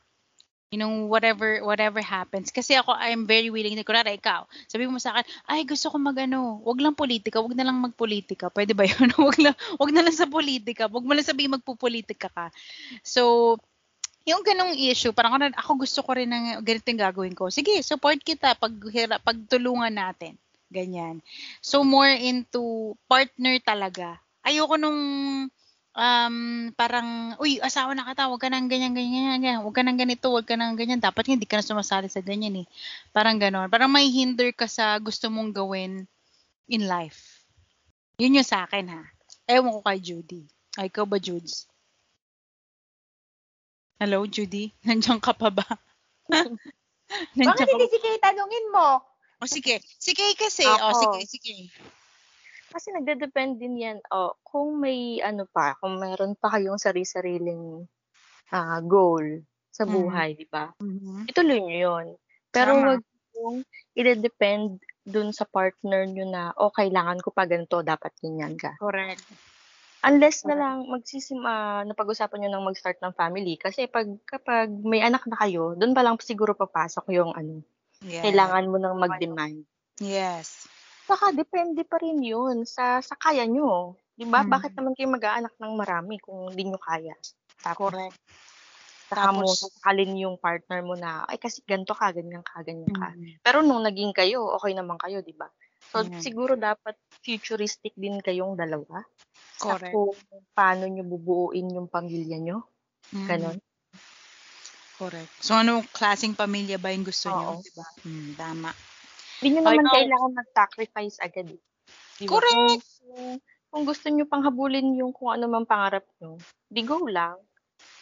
you 0.68 0.76
know, 0.76 1.08
whatever 1.08 1.64
whatever 1.64 2.00
happens. 2.04 2.52
Kasi 2.52 2.76
ako, 2.76 2.92
I'm 2.92 3.24
very 3.24 3.48
willing 3.48 3.76
na, 3.76 3.84
kunwari, 3.84 4.20
ikaw, 4.20 4.44
sabi 4.68 4.84
mo 4.84 5.00
sa 5.00 5.16
akin, 5.16 5.24
ay, 5.48 5.64
gusto 5.64 5.88
ko 5.88 5.96
magano, 5.96 6.60
wag 6.60 6.80
lang 6.80 6.92
politika, 6.92 7.40
wag 7.40 7.56
na 7.56 7.64
lang 7.64 7.80
magpolitika. 7.80 8.52
Pwede 8.52 8.76
ba 8.76 8.84
yun? 8.84 9.08
wag, 9.28 9.38
lang, 9.40 9.56
wag 9.80 9.90
na 9.92 10.04
lang 10.04 10.16
sa 10.16 10.28
politika. 10.28 10.86
Wag 10.86 11.04
mo 11.04 11.16
lang 11.16 11.24
sabihin 11.24 11.56
magpupolitika 11.56 12.28
ka. 12.28 12.46
So, 13.00 13.56
yung 14.28 14.44
ganong 14.44 14.76
issue, 14.76 15.16
parang 15.16 15.40
ako, 15.40 15.56
ako 15.56 15.70
gusto 15.88 16.00
ko 16.04 16.10
rin 16.12 16.28
ng 16.28 16.60
ganito 16.60 16.92
yung 16.92 17.00
gagawin 17.00 17.32
ko. 17.32 17.48
Sige, 17.48 17.80
support 17.80 18.20
kita 18.20 18.52
pag, 18.60 18.76
pagtulungan 19.24 19.92
natin. 19.92 20.36
Ganyan. 20.68 21.24
So, 21.64 21.80
more 21.80 22.12
into 22.12 22.92
partner 23.08 23.56
talaga. 23.64 24.20
Ayoko 24.44 24.76
nung 24.76 25.00
um, 25.98 26.70
parang, 26.78 27.34
uy, 27.42 27.58
asawa 27.58 27.92
na 27.92 28.06
kita, 28.06 28.30
huwag 28.30 28.38
ka 28.38 28.48
nang 28.48 28.70
ganyan, 28.70 28.94
ganyan, 28.94 29.42
ganyan, 29.42 29.58
huwag 29.66 29.74
ka 29.74 29.82
nang 29.82 29.98
ganito, 29.98 30.30
huwag 30.30 30.46
ka 30.46 30.54
nang 30.54 30.78
ganyan, 30.78 31.02
dapat 31.02 31.34
hindi 31.34 31.44
ka 31.44 31.58
na 31.58 31.66
sumasali 31.66 32.06
sa 32.06 32.22
ganyan 32.22 32.62
eh. 32.62 32.66
Parang 33.10 33.36
ganon. 33.36 33.66
Parang 33.66 33.90
may 33.90 34.06
hinder 34.06 34.54
ka 34.54 34.70
sa 34.70 34.94
gusto 35.02 35.26
mong 35.26 35.50
gawin 35.50 36.06
in 36.70 36.86
life. 36.86 37.42
Yun 38.22 38.38
yung 38.38 38.46
sa 38.46 38.64
akin 38.64 38.86
ha. 38.94 39.02
Ewan 39.50 39.74
ko 39.74 39.80
kay 39.82 39.98
Judy. 39.98 40.46
Ay, 40.78 40.86
ikaw 40.86 41.02
ba, 41.02 41.18
Judes? 41.18 41.66
Hello, 43.98 44.22
Judy? 44.30 44.70
Nandiyan 44.86 45.18
ka 45.18 45.34
pa 45.34 45.50
ba? 45.50 45.66
Bakit 47.34 47.66
hindi 47.66 47.88
si 47.88 47.98
Kay 47.98 48.20
tanungin 48.20 48.68
mo? 48.70 49.02
O 49.40 49.48
sige. 49.48 49.80
Sige 49.96 50.34
kasi. 50.36 50.62
O 50.66 50.76
Ako. 50.76 51.00
sige, 51.02 51.20
sige. 51.26 51.56
Kasi 52.72 52.92
nagde-depend 52.92 53.56
din 53.56 53.80
yan, 53.80 53.98
oh, 54.12 54.36
kung 54.44 54.76
may 54.84 55.24
ano 55.24 55.48
pa, 55.48 55.72
kung 55.80 55.96
meron 55.96 56.36
pa 56.36 56.52
kayong 56.52 56.76
sari-sariling 56.76 57.88
ah, 58.52 58.80
goal 58.84 59.44
sa 59.72 59.84
Mhm. 59.86 59.88
buhay, 59.88 60.36
di 60.36 60.46
ba? 60.48 60.72
Mhm. 60.80 61.30
Ituloy 61.30 61.60
nyo 61.64 61.76
yun. 61.88 62.06
Pero 62.54 62.72
Tama. 62.76 62.86
wag 62.86 63.02
yung 63.36 63.64
ide-depend 63.98 64.80
dun 65.06 65.30
sa 65.32 65.46
partner 65.48 66.04
nyo 66.08 66.26
na, 66.28 66.42
oh, 66.60 66.72
kailangan 66.74 67.20
ko 67.24 67.30
pa 67.34 67.44
ganito, 67.48 67.80
dapat 67.84 68.12
ganyan 68.22 68.56
ka. 68.60 68.80
Correct. 68.80 69.26
Unless 70.06 70.46
na 70.46 70.54
lang 70.58 70.86
magsisim, 70.86 71.42
ah, 71.42 71.82
napag-usapan 71.82 72.38
nyo 72.46 72.50
ng 72.54 72.66
mag-start 72.70 72.98
ng 73.02 73.16
family. 73.18 73.58
Kasi 73.58 73.90
pag, 73.90 74.06
kapag 74.30 74.70
may 74.86 75.02
anak 75.02 75.26
na 75.26 75.36
kayo, 75.42 75.74
dun 75.74 75.92
pa 75.96 76.02
lang 76.06 76.16
siguro 76.22 76.54
papasok 76.54 77.10
yung 77.14 77.32
ano, 77.34 77.66
Yeah. 78.02 78.24
kailangan 78.24 78.70
mo 78.70 78.78
nang 78.80 78.98
mag-demand. 79.00 79.66
Yes. 80.00 80.57
Saka 81.08 81.32
depende 81.32 81.88
pa 81.88 81.96
rin 81.96 82.20
yun 82.20 82.68
sa, 82.68 83.00
sa 83.00 83.16
kaya 83.16 83.48
nyo. 83.48 83.96
Di 84.12 84.28
ba? 84.28 84.44
Mm. 84.44 84.50
Bakit 84.52 84.72
naman 84.76 84.92
kayo 84.92 85.08
mag-aanak 85.08 85.56
ng 85.56 85.72
marami 85.72 86.20
kung 86.20 86.52
hindi 86.52 86.68
nyo 86.68 86.76
kaya? 86.76 87.16
Tapos, 87.64 87.96
Correct. 87.96 88.16
saka 89.08 89.28
mo 89.32 89.48
Tapos- 89.48 89.56
sasakalin 89.64 90.12
yung 90.20 90.36
partner 90.36 90.84
mo 90.84 90.92
na, 90.92 91.24
ay 91.24 91.40
kasi 91.40 91.64
ganito 91.64 91.96
ka, 91.96 92.12
ganyan 92.12 92.44
ka, 92.44 92.60
ganyan 92.60 92.92
ka. 92.92 93.16
Mm. 93.16 93.40
Pero 93.40 93.64
nung 93.64 93.80
naging 93.80 94.12
kayo, 94.12 94.52
okay 94.52 94.76
naman 94.76 95.00
kayo, 95.00 95.24
di 95.24 95.32
ba? 95.32 95.48
So, 95.88 96.04
Mm. 96.04 96.20
siguro 96.20 96.52
dapat 96.60 96.92
futuristic 97.24 97.96
din 97.96 98.20
kayong 98.20 98.60
dalawa. 98.60 99.00
Sa 99.56 99.80
Correct. 99.80 99.96
kung 99.96 100.12
paano 100.52 100.84
nyo 100.84 101.08
bubuuin 101.08 101.72
yung 101.72 101.88
pamilya 101.88 102.36
nyo. 102.36 102.68
Mm. 103.16 103.24
Ganon. 103.24 103.58
Correct. 104.98 105.30
So, 105.40 105.56
anong 105.56 105.86
klaseng 105.88 106.36
pamilya 106.36 106.76
ba 106.76 106.92
yung 106.92 107.06
gusto 107.06 107.30
niyo? 107.30 107.48
Oo. 107.56 107.62
Diba? 107.64 107.86
Hmm, 108.04 108.30
tama. 108.34 108.70
Hindi 109.38 109.48
nyo 109.54 109.60
naman 109.62 109.86
kailangan 109.86 110.32
mag-sacrifice 110.34 111.16
agad 111.22 111.46
eh. 111.54 111.60
Di 112.18 112.26
ba? 112.26 112.30
Correct. 112.34 112.82
Kung, 112.98 113.38
kung 113.70 113.82
gusto 113.86 114.06
nyo 114.10 114.24
pang 114.26 114.42
habulin 114.42 114.98
yung 114.98 115.14
kung 115.14 115.30
ano 115.30 115.46
man 115.46 115.62
pangarap 115.62 116.04
nyo, 116.18 116.36
di 116.66 116.82
go 116.82 117.06
lang. 117.06 117.38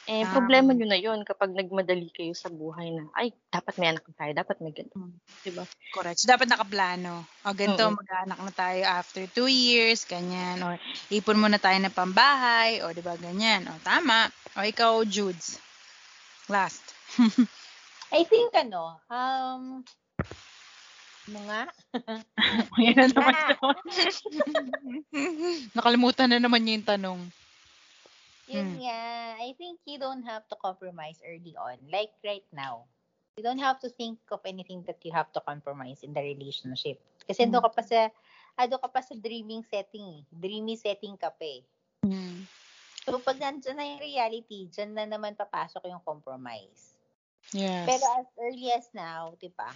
Eh, 0.07 0.23
Tama. 0.23 0.39
problema 0.39 0.71
nyo 0.71 0.87
na 0.87 0.97
yon 0.97 1.27
kapag 1.27 1.51
nagmadali 1.51 2.15
kayo 2.15 2.31
sa 2.31 2.47
buhay 2.47 2.95
na, 2.95 3.11
ay, 3.19 3.35
dapat 3.51 3.75
may 3.75 3.91
anak 3.91 4.07
na 4.07 4.15
tayo, 4.15 4.33
dapat 4.39 4.57
may 4.63 4.71
ganito. 4.71 4.95
Mm. 4.95 5.19
Di 5.43 5.51
ba? 5.51 5.67
Correct. 5.91 6.23
So, 6.23 6.31
dapat 6.31 6.47
nakaplano. 6.47 7.27
O, 7.43 7.51
ganito, 7.53 7.91
Oo. 7.91 7.99
mag-anak 7.99 8.39
na 8.39 8.53
tayo 8.55 8.81
after 8.87 9.27
two 9.35 9.51
years, 9.51 10.07
ganyan. 10.07 10.63
O, 10.63 10.79
ipon 11.11 11.43
muna 11.43 11.59
tayo 11.59 11.75
ng 11.83 11.91
pambahay. 11.91 12.87
O, 12.87 12.95
di 12.95 13.03
ba, 13.03 13.19
ganyan. 13.19 13.67
O, 13.67 13.75
tama. 13.83 14.31
O, 14.55 14.63
ikaw, 14.63 15.03
Judes. 15.03 15.59
Last. 16.47 16.95
I 18.15 18.23
think 18.23 18.55
ano, 18.55 19.03
um, 19.11 19.83
ano 21.31 21.41
nga? 21.51 21.63
Na 22.95 23.05
naman 23.11 23.35
Na. 23.35 23.43
siya. 23.43 23.57
Nakalimutan 25.77 26.31
na 26.31 26.39
naman 26.39 26.63
niya 26.63 26.75
yung 26.79 26.89
tanong. 26.89 27.21
Yun 28.47 28.63
Hmm. 28.63 28.79
nga, 28.79 28.99
I 29.43 29.59
think 29.59 29.83
you 29.91 29.99
don't 29.99 30.23
have 30.23 30.47
to 30.47 30.57
compromise 30.63 31.19
early 31.27 31.59
on. 31.59 31.83
Like 31.91 32.15
right 32.23 32.47
now. 32.55 32.87
You 33.37 33.45
don't 33.45 33.61
have 33.61 33.83
to 33.85 33.91
think 33.91 34.17
of 34.33 34.41
anything 34.47 34.87
that 34.87 35.03
you 35.05 35.13
have 35.13 35.29
to 35.37 35.43
compromise 35.43 36.01
in 36.07 36.15
the 36.15 36.23
relationship. 36.23 37.03
Kasi 37.27 37.45
Hmm. 37.45 37.59
doon 37.59 37.67
ka 37.67 37.71
pa 37.75 37.83
sa, 37.83 38.09
ado 38.57 38.79
ka 38.79 38.89
pa 38.89 39.03
sa 39.03 39.19
dreaming 39.19 39.67
setting 39.67 40.23
eh. 40.23 40.23
Dreamy 40.31 40.79
setting 40.79 41.19
ka 41.19 41.29
pa 41.35 41.45
eh. 41.45 41.61
Mm. 42.07 42.47
So 43.05 43.19
pag 43.21 43.39
nandyan 43.39 43.77
na 43.77 43.87
yung 43.87 44.03
reality, 44.03 44.67
dyan 44.71 44.95
na 44.95 45.05
naman 45.07 45.35
papasok 45.35 45.85
yung 45.91 46.03
compromise. 46.03 46.97
Yes. 47.55 47.87
Pero 47.87 48.05
as 48.19 48.27
early 48.41 48.71
as 48.75 48.91
now, 48.91 49.35
di 49.39 49.51
ba? 49.53 49.71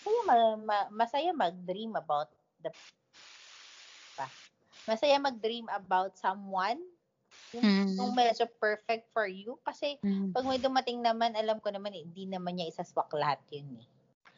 Masaya, 0.00 0.20
ma- 0.24 0.60
ma- 0.64 0.90
masaya 0.90 1.30
mag-dream 1.32 1.92
about 1.94 2.32
the 2.64 2.72
pa. 4.16 4.26
Masaya 4.88 5.20
mag-dream 5.20 5.68
about 5.68 6.16
someone 6.16 6.80
yung, 7.50 7.66
Mm. 7.66 7.88
yung 7.98 8.12
medyo 8.14 8.46
perfect 8.62 9.10
for 9.10 9.26
you 9.26 9.58
kasi 9.66 9.98
Mm. 10.00 10.30
pag 10.30 10.46
may 10.46 10.58
dumating 10.62 11.02
naman, 11.02 11.34
alam 11.34 11.58
ko 11.58 11.70
naman 11.74 11.90
eh, 11.94 12.06
hindi 12.06 12.26
naman 12.30 12.54
niya 12.54 12.70
isaswak 12.70 13.10
lahat 13.10 13.42
yun 13.50 13.66
eh. 13.74 13.86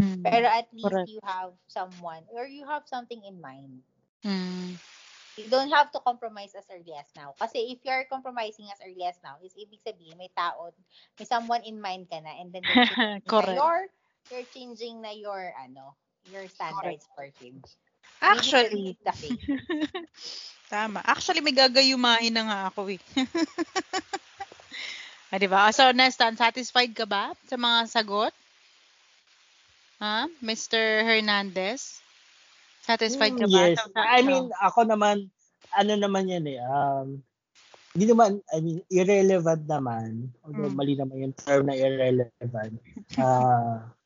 Mm. 0.01 0.25
Pero 0.25 0.47
at 0.49 0.69
least 0.73 0.89
Correct. 0.89 1.09
you 1.13 1.21
have 1.23 1.53
someone 1.69 2.25
or 2.33 2.49
you 2.49 2.65
have 2.65 2.89
something 2.89 3.21
in 3.23 3.37
mind. 3.39 3.85
Mm. 4.25 4.81
You 5.37 5.49
don't 5.49 5.73
have 5.73 5.89
to 5.97 6.01
compromise 6.05 6.53
as 6.53 6.69
early 6.69 6.93
as 6.93 7.09
now. 7.17 7.33
Kasi 7.41 7.73
if 7.73 7.81
you're 7.85 8.05
compromising 8.05 8.69
as 8.69 8.81
early 8.85 9.01
as 9.05 9.17
now, 9.25 9.41
is 9.41 9.57
ibig 9.57 9.81
sabihin 9.81 10.21
may 10.21 10.29
tao, 10.29 10.73
may 11.17 11.25
someone 11.25 11.65
in 11.65 11.81
mind 11.81 12.09
ka 12.09 12.21
na 12.21 12.37
and 12.37 12.53
then 12.53 12.61
you're 13.25 13.89
you're 14.31 14.47
changing 14.55 15.03
na 15.03 15.11
your, 15.11 15.53
ano, 15.59 15.95
your 16.31 16.47
standards 16.49 17.07
for 17.15 17.27
him. 17.41 17.63
Actually. 18.23 18.97
Tama. 20.73 21.03
Actually, 21.05 21.43
may 21.45 21.53
gagayumahin 21.53 22.33
na 22.33 22.43
nga 22.49 22.59
ako 22.73 22.89
eh. 22.95 23.01
ah, 25.33 25.37
di 25.37 25.49
ba? 25.51 25.69
So, 25.75 25.91
Nestan, 25.93 26.39
satisfied 26.39 26.95
ka 26.97 27.05
ba 27.05 27.35
sa 27.51 27.59
mga 27.59 27.91
sagot? 27.91 28.33
Ha? 30.01 30.31
Mr. 30.41 31.05
Hernandez? 31.05 32.01
Satisfied 32.83 33.37
ka 33.39 33.47
Mm, 33.47 33.53
ba? 33.53 33.61
Yes. 33.71 33.77
Sa- 33.79 33.91
sa- 33.95 34.11
I 34.17 34.21
mean, 34.27 34.49
ako 34.59 34.81
naman, 34.89 35.29
ano 35.77 35.93
naman 35.95 36.27
yan 36.27 36.45
eh, 36.49 36.59
um, 36.65 37.21
hindi 37.95 38.09
naman, 38.09 38.41
I 38.51 38.59
mean, 38.65 38.81
irrelevant 38.91 39.69
naman, 39.69 40.33
although 40.43 40.73
Mm. 40.73 40.75
mali 40.75 40.95
naman 40.97 41.23
yung 41.23 41.37
term 41.37 41.69
na 41.69 41.77
irrelevant, 41.77 42.81
ah, 43.21 43.79
n- 43.79 44.02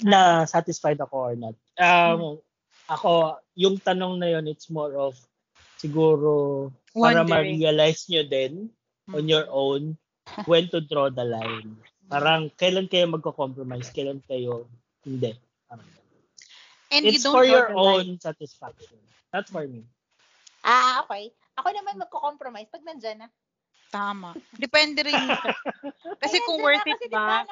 na 0.00 0.44
satisfied 0.44 0.98
ako 0.98 1.16
or 1.16 1.36
not. 1.36 1.56
Um, 1.76 2.40
Ako, 2.86 3.42
yung 3.58 3.82
tanong 3.82 4.22
na 4.22 4.30
yun, 4.30 4.46
it's 4.46 4.70
more 4.70 4.94
of, 4.94 5.18
siguro, 5.74 6.70
para 6.94 7.26
Wondering. 7.26 7.58
ma-realize 7.58 8.06
nyo 8.06 8.22
din, 8.22 8.70
on 9.10 9.26
Mm. 9.26 9.30
your 9.30 9.46
own, 9.50 9.98
when 10.46 10.70
to 10.70 10.78
draw 10.78 11.10
the 11.10 11.26
line. 11.26 11.74
Parang, 12.06 12.46
kailan 12.54 12.86
kayo 12.86 13.10
magko-compromise, 13.10 13.90
kailan 13.90 14.22
kayo 14.22 14.70
hindi. 15.02 15.34
Parang, 15.66 15.82
And 16.94 17.02
you 17.02 17.18
it's 17.18 17.26
don't 17.26 17.34
for 17.34 17.42
your 17.42 17.66
the 17.66 17.74
line. 17.74 18.06
own 18.06 18.22
satisfaction. 18.22 19.02
Not 19.34 19.50
for 19.50 19.66
me. 19.66 19.82
Ah, 20.62 21.02
okay. 21.02 21.34
Ako 21.58 21.66
naman 21.74 21.98
magko-compromise 21.98 22.70
pag 22.70 22.86
nandyan 22.86 23.26
na. 23.26 23.28
Tama. 23.90 24.34
Depende 24.54 25.02
rin. 25.02 25.14
kasi 26.22 26.38
kung 26.46 26.62
worth 26.62 26.86
na, 26.86 26.90
it 26.90 26.98
kasi 27.02 27.06
ba? 27.10 27.42
Diba, 27.42 27.50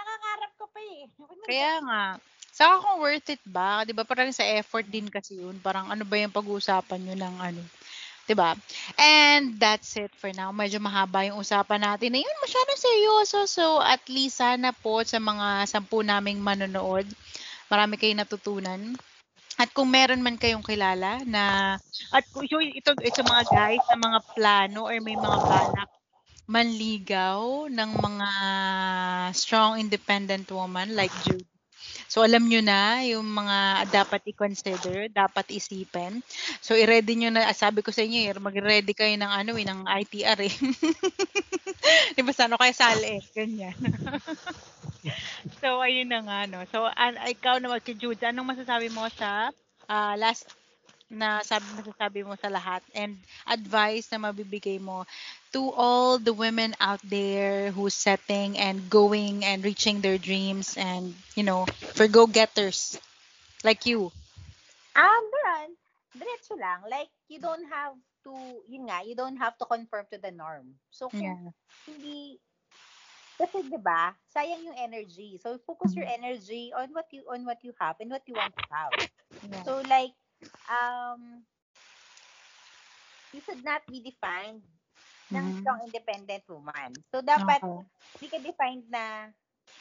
pa 0.75 0.81
eh. 0.83 1.07
Kaya 1.47 1.73
nga. 1.87 2.03
Saka 2.55 2.83
kung 2.83 2.99
worth 3.03 3.31
it 3.35 3.43
ba? 3.47 3.83
'Di 3.83 3.95
ba 3.95 4.07
parang 4.07 4.31
sa 4.31 4.47
effort 4.47 4.87
din 4.87 5.07
kasi 5.11 5.39
yun. 5.39 5.59
Parang 5.59 5.91
ano 5.91 6.03
ba 6.07 6.19
yung 6.19 6.35
pag-uusapan 6.35 7.01
nyo 7.03 7.15
ng 7.19 7.37
ano. 7.39 7.63
'Di 8.27 8.35
ba? 8.35 8.55
And 8.99 9.59
that's 9.59 9.95
it 9.99 10.11
for 10.19 10.31
now. 10.35 10.51
Medyo 10.55 10.79
mahaba 10.83 11.27
yung 11.27 11.39
usapan 11.43 11.83
natin. 11.83 12.15
Ayun, 12.15 12.43
masyadong 12.43 12.81
seryoso. 12.81 13.39
So, 13.51 13.83
at 13.83 14.03
least 14.11 14.39
sana 14.43 14.71
po 14.75 15.03
sa 15.03 15.19
mga 15.19 15.67
sampu 15.71 16.03
naming 16.03 16.39
manonood, 16.43 17.07
marami 17.71 17.99
kayong 17.99 18.23
natutunan. 18.23 18.95
At 19.55 19.71
kung 19.71 19.91
meron 19.91 20.23
man 20.23 20.35
kayong 20.35 20.67
kilala 20.67 21.23
na 21.27 21.75
at 22.11 22.25
kung 22.35 22.43
ito 22.43 22.59
ito, 22.59 22.91
ito 22.99 23.21
mga 23.23 23.45
guys 23.51 23.85
na 23.87 23.99
mga 23.99 24.21
plano 24.35 24.91
or 24.91 24.97
may 24.99 25.15
mga 25.15 25.39
balak 25.47 25.91
manligaw 26.45 27.67
ng 27.73 27.91
mga 27.97 28.31
strong 29.33 29.81
independent 29.81 30.49
woman 30.53 30.93
like 30.93 31.13
Judy. 31.25 31.47
So 32.09 32.23
alam 32.23 32.47
nyo 32.47 32.61
na 32.63 33.03
yung 33.05 33.27
mga 33.27 33.89
dapat 33.91 34.23
i-consider, 34.31 35.09
dapat 35.11 35.51
isipin. 35.51 36.21
So 36.63 36.77
i-ready 36.77 37.17
nyo 37.19 37.31
na, 37.35 37.49
ah, 37.49 37.57
sabi 37.57 37.81
ko 37.83 37.91
sa 37.91 38.05
inyo, 38.05 38.31
eh, 38.31 38.37
mag-ready 38.39 38.93
kayo 38.95 39.15
ng 39.19 39.33
ano 39.33 39.53
eh, 39.57 39.67
ng 39.67 39.81
ITR 39.89 40.39
eh. 40.45 40.55
Di 42.17 42.21
ba 42.23 42.33
sa 42.33 42.47
ano 42.47 42.57
kaya 42.61 42.73
sali 42.77 43.19
eh, 43.19 43.23
ganyan. 43.35 43.75
so 45.61 45.81
ayun 45.81 46.09
na 46.09 46.21
nga 46.25 46.39
no. 46.49 46.63
So 46.71 46.87
an, 46.87 47.19
ikaw 47.25 47.59
naman 47.61 47.83
kay 47.83 47.97
Jude, 47.99 48.21
anong 48.23 48.55
masasabi 48.57 48.89
mo 48.93 49.09
sa 49.11 49.51
ah, 49.91 50.15
last 50.17 50.49
na 51.11 51.41
sabi 51.45 51.67
masasabi 51.77 52.21
mo 52.27 52.35
sa 52.39 52.49
lahat 52.51 52.83
and 52.95 53.17
advice 53.47 54.09
na 54.13 54.19
mabibigay 54.21 54.79
mo 54.81 55.05
to 55.53 55.71
all 55.77 56.19
the 56.19 56.33
women 56.35 56.75
out 56.81 57.01
there 57.05 57.71
who's 57.73 57.95
setting 57.95 58.59
and 58.59 58.89
going 58.91 59.45
and 59.45 59.65
reaching 59.65 60.01
their 60.01 60.19
dreams 60.19 60.77
and 60.79 61.15
you 61.37 61.43
know 61.45 61.65
for 61.97 62.07
go-getters 62.09 62.99
like 63.65 63.87
you 63.87 64.11
Um, 64.97 65.25
Baran, 65.33 65.71
diretso 66.17 66.55
lang. 66.59 66.83
Like, 66.89 67.11
you 67.29 67.39
don't 67.41 67.67
have 67.69 67.95
to, 68.25 68.63
yun 68.69 68.87
nga, 68.89 69.05
you 69.07 69.15
don't 69.15 69.37
have 69.39 69.57
to 69.59 69.65
conform 69.67 70.07
to 70.13 70.19
the 70.19 70.31
norm. 70.33 70.77
So, 70.91 71.11
kung 71.17 71.37
yeah 71.37 71.51
hindi, 71.87 72.39
kasi 73.41 73.59
'di 73.67 73.79
ba 73.83 74.15
sayang 74.35 74.63
yung 74.69 74.79
energy. 74.79 75.39
So, 75.43 75.59
focus 75.67 75.97
your 75.99 76.07
Mm-hmm. 76.07 76.19
energy 76.19 76.71
on 76.75 76.93
what 76.95 77.09
you, 77.15 77.23
on 77.31 77.45
what 77.49 77.61
you 77.67 77.73
have 77.81 77.97
and 78.01 78.11
what 78.11 78.25
you 78.29 78.37
want 78.37 78.55
to 78.57 78.65
have. 78.71 78.95
yeah 79.51 79.65
So, 79.65 79.81
like, 79.85 80.15
um, 80.69 81.45
you 83.33 83.41
should 83.41 83.63
not 83.65 83.83
be 83.91 84.01
defined 84.01 84.63
ng 85.35 85.47
Mhm. 85.47 85.59
strong 85.59 85.81
independent 85.89 86.45
woman. 86.49 87.03
So, 87.13 87.21
dapat, 87.23 87.63
Okay. 87.63 87.85
hindi 88.17 88.27
ka 88.33 88.39
defined 88.41 88.87
na, 88.91 89.31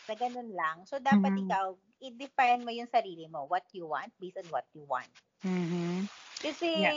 na 0.08 0.14
ganun 0.16 0.52
lang. 0.54 0.78
So, 0.90 1.00
dapat 1.00 1.34
Mhm. 1.34 1.44
ikaw, 1.44 1.76
i-define 2.02 2.62
mo 2.66 2.72
yung 2.74 2.90
sarili 2.92 3.26
mo, 3.30 3.46
what 3.48 3.66
you 3.74 3.86
want, 3.88 4.12
based 4.20 4.38
on 4.42 4.50
what 4.50 4.68
you 4.76 4.84
want. 4.86 5.12
Mhm. 5.44 6.08
Kasi, 6.44 6.72
Yeah. 6.76 6.94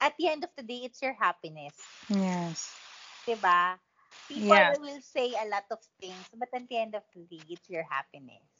at 0.00 0.16
the 0.18 0.28
end 0.28 0.44
of 0.44 0.50
the 0.56 0.62
day, 0.62 0.82
it's 0.84 1.00
your 1.02 1.14
happiness. 1.14 1.90
yes 2.08 2.80
Diba? 3.26 3.80
People 4.28 4.62
Yeah. 4.62 4.76
will 4.80 5.00
say 5.00 5.34
a 5.34 5.46
lot 5.48 5.64
of 5.70 5.80
things, 6.00 6.28
but 6.34 6.48
at 6.54 6.68
the 6.68 6.76
end 6.76 6.94
of 6.94 7.04
the 7.14 7.24
day, 7.26 7.44
it's 7.48 7.68
your 7.68 7.82
happiness. 7.84 8.51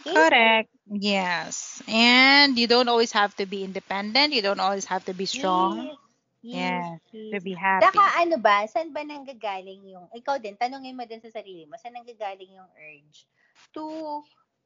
Okay? 0.00 0.14
correct 0.14 0.70
yes 0.90 1.82
and 1.88 2.58
you 2.58 2.66
don't 2.66 2.88
always 2.88 3.12
have 3.12 3.34
to 3.36 3.46
be 3.46 3.64
independent 3.64 4.32
you 4.32 4.42
don't 4.42 4.60
always 4.60 4.84
have 4.86 5.04
to 5.04 5.14
be 5.14 5.26
strong 5.26 5.76
Yes. 5.78 5.96
yes 6.42 6.86
yes, 7.10 7.32
to 7.32 7.40
be 7.40 7.54
happy 7.54 7.86
Saka 7.86 8.20
ano 8.22 8.36
ba, 8.38 8.64
saan 8.68 8.92
ba 8.92 9.02
nanggagaling 9.04 9.82
yung, 9.94 10.06
ikaw 10.12 10.36
din, 10.40 10.56
tanongin 10.58 10.96
mo 10.96 11.04
din 11.08 11.20
sa 11.22 11.30
sarili 11.32 11.64
mo, 11.66 11.74
saan 11.80 11.96
nanggagaling 11.96 12.52
yung 12.58 12.70
urge 12.76 13.26
to 13.74 13.84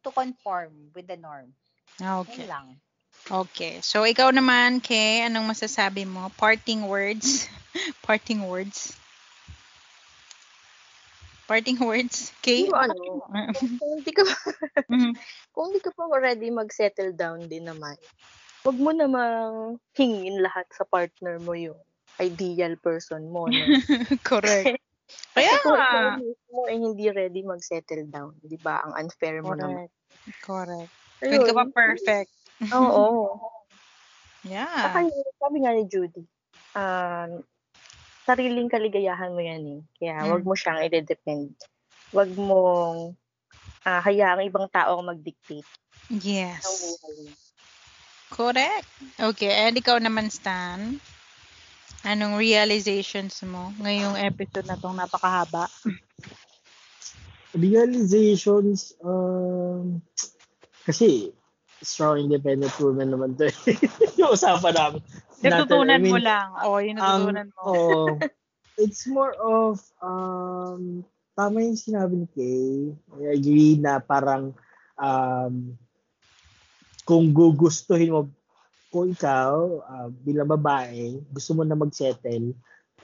to 0.05 0.11
conform 0.13 0.91
with 0.95 1.07
the 1.07 1.17
norm? 1.17 1.53
okay 2.01 2.45
Yun 2.45 2.49
lang. 2.51 2.67
Okay. 3.31 3.81
So, 3.81 4.05
ikaw 4.05 4.31
naman, 4.37 4.85
Kay, 4.85 5.25
anong 5.25 5.49
masasabi 5.57 6.05
mo? 6.05 6.29
Parting 6.37 6.85
words? 6.89 7.49
Parting 8.07 8.45
words? 8.47 8.93
Parting 11.45 11.77
words? 11.81 12.33
Kay? 12.41 12.73
Yung 12.73 12.77
ano, 12.79 12.95
kung 13.81 13.91
hindi 14.01 14.13
ka 14.17 14.23
pa, 14.25 14.37
Mhm. 14.89 15.13
kung 15.53 15.65
hindi 15.71 15.81
ka 15.85 15.91
pa 15.93 16.09
ready 16.17 16.49
mag-settle 16.49 17.13
down 17.13 17.45
din 17.53 17.69
naman, 17.69 17.97
wag 18.65 18.79
mo 18.81 18.91
namang 18.97 19.77
hingin 19.93 20.41
lahat 20.41 20.65
sa 20.73 20.89
partner 20.89 21.37
mo 21.37 21.53
yung 21.53 21.77
ideal 22.17 22.81
person 22.81 23.29
mo. 23.29 23.45
No? 23.45 23.53
Correct. 24.29 24.81
Kaya 25.37 25.53
kung 25.61 25.77
ikaw 25.77 26.05
mismo 26.17 26.59
ay 26.65 26.77
hindi 26.81 27.05
ready 27.13 27.45
mag-settle 27.45 28.09
down, 28.09 28.33
di 28.41 28.57
ba? 28.57 28.81
Ang 28.89 29.05
unfair 29.05 29.45
mo 29.45 29.53
naman. 29.53 29.85
Correct. 30.41 30.41
Correct. 30.41 30.93
Hindi 31.21 31.37
ka 31.45 31.53
Ayun. 31.53 31.57
pa 31.61 31.65
perfect. 31.77 32.33
Oo. 32.73 33.05
Yeah. 34.49 34.89
Saka 34.89 34.99
sabi 35.41 35.57
nga 35.61 35.73
ni 35.77 35.85
Judy, 35.89 36.25
um, 36.73 37.31
sariling 38.25 38.73
kaligayahan 38.73 39.33
mo 39.33 39.41
yan 39.41 39.63
eh. 39.69 39.81
Kaya 40.01 40.25
Mm. 40.25 40.31
wag 40.33 40.45
mo 40.45 40.55
siyang 40.57 40.81
i-depend. 40.83 41.53
Wag 42.11 42.31
mong 42.33 43.15
ah, 43.85 44.01
hayaang 44.01 44.45
ibang 44.49 44.67
tao 44.73 44.97
ang 44.99 45.09
mag-dictate 45.13 45.69
Yes. 46.13 46.65
Correct. 48.29 48.85
Okay, 49.17 49.53
and 49.65 49.79
ikaw 49.79 49.97
naman, 49.97 50.29
Stan. 50.29 51.01
Anong 52.05 52.37
realizations 52.37 53.41
mo 53.47 53.73
ngayong 53.81 54.21
episode 54.21 54.69
na 54.69 54.77
tong 54.77 54.93
napakahaba? 54.93 55.73
Realizations, 57.55 58.93
um, 59.01 60.03
kasi 60.85 61.33
strong 61.81 62.29
independent 62.29 62.75
woman 62.77 63.09
naman 63.09 63.31
to. 63.39 63.49
eh. 63.49 63.57
yung 64.21 64.35
usapan 64.35 64.75
namin. 64.77 65.01
Natutunan 65.51 65.99
I 65.99 66.03
mean, 66.03 66.13
mo 66.15 66.21
lang. 66.21 66.49
O, 66.65 66.81
yung 66.81 66.97
natutunan 66.97 67.47
mo. 67.53 67.61
oh, 67.65 68.09
it's 68.83 69.05
more 69.07 69.35
of, 69.37 69.83
um, 70.01 71.05
tama 71.35 71.63
yung 71.63 71.79
sinabi 71.79 72.25
ni 72.25 72.29
Kay. 72.31 72.95
I 73.19 73.37
agree 73.37 73.77
na 73.77 73.99
parang, 74.01 74.55
um, 74.97 75.75
kung 77.05 77.35
gugustuhin 77.37 78.15
mo, 78.15 78.31
kung 78.89 79.11
ikaw, 79.11 79.83
uh, 79.83 80.09
bilang 80.23 80.49
babae, 80.49 81.19
gusto 81.29 81.53
mo 81.53 81.67
na 81.67 81.77
mag-settle, 81.77 82.55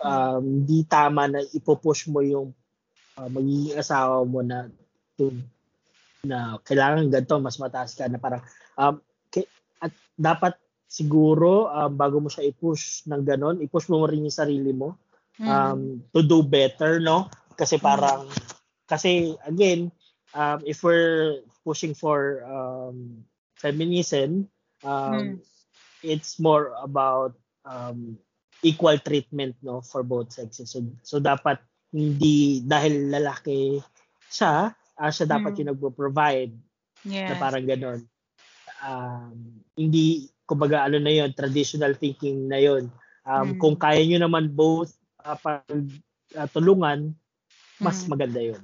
um, 0.01 0.43
hindi 0.43 0.87
tama 0.87 1.29
na 1.29 1.43
ipopush 1.53 2.09
mo 2.09 2.25
yung 2.25 2.55
uh, 3.19 3.29
magiging 3.29 3.77
asawa 3.77 4.25
mo 4.25 4.41
na 4.41 4.71
to, 5.19 5.35
na 6.25 6.57
kailangan 6.65 7.11
ganito, 7.13 7.37
mas 7.43 7.59
mataas 7.61 7.93
ka 7.99 8.09
na 8.09 8.23
parang, 8.23 8.41
um, 8.79 8.97
ki- 9.29 9.51
at 9.83 9.93
dapat 10.17 10.55
siguro, 10.91 11.71
um, 11.71 11.95
bago 11.95 12.19
mo 12.19 12.27
siya 12.27 12.51
i-push 12.51 13.07
ng 13.07 13.23
ganon, 13.23 13.63
i-push 13.63 13.87
mo 13.87 14.03
rin 14.11 14.27
yung 14.27 14.35
sarili 14.35 14.75
mo 14.75 14.99
Mm. 15.41 15.49
um, 15.49 15.81
to 16.13 16.21
do 16.21 16.45
better, 16.45 17.01
no? 17.01 17.33
Kasi 17.57 17.81
parang, 17.81 18.29
kasi 18.85 19.33
again, 19.49 19.89
um, 20.37 20.61
if 20.69 20.85
we're 20.85 21.41
pushing 21.65 21.97
for 21.97 22.45
um, 22.45 23.25
feminism, 23.57 24.53
um, 24.85 25.41
Mm. 25.41 25.41
it's 26.05 26.37
more 26.37 26.77
about 26.85 27.33
um, 27.65 28.21
equal 28.61 29.01
treatment 29.01 29.57
no 29.65 29.81
for 29.81 30.05
both 30.05 30.29
sexes. 30.33 30.77
So, 30.77 30.85
so 31.01 31.17
dapat 31.17 31.57
hindi 31.89 32.61
dahil 32.61 33.09
lalaki 33.09 33.81
siya, 34.29 34.77
ah, 35.01 35.11
siya 35.13 35.25
dapat 35.25 35.57
Mm. 35.57 35.59
yung 35.65 35.69
nagpo-provide 35.73 36.53
na 37.09 37.33
yes. 37.33 37.41
parang 37.41 37.65
ganon. 37.65 38.01
Um, 38.85 39.65
hindi, 39.77 40.29
kumbaga 40.51 40.83
ano 40.91 40.99
na 40.99 41.15
yon 41.15 41.31
traditional 41.31 41.95
thinking 41.95 42.51
na 42.51 42.59
yon 42.59 42.91
Um, 43.21 43.55
Mm. 43.55 43.61
Kung 43.61 43.77
kaya 43.77 44.01
nyo 44.03 44.19
naman 44.27 44.51
both 44.51 44.97
uh, 45.23 45.37
pag 45.37 45.63
uh, 46.35 46.49
tulungan, 46.51 47.13
mas 47.79 48.03
Mm. 48.05 48.11
maganda 48.11 48.41
yon 48.41 48.63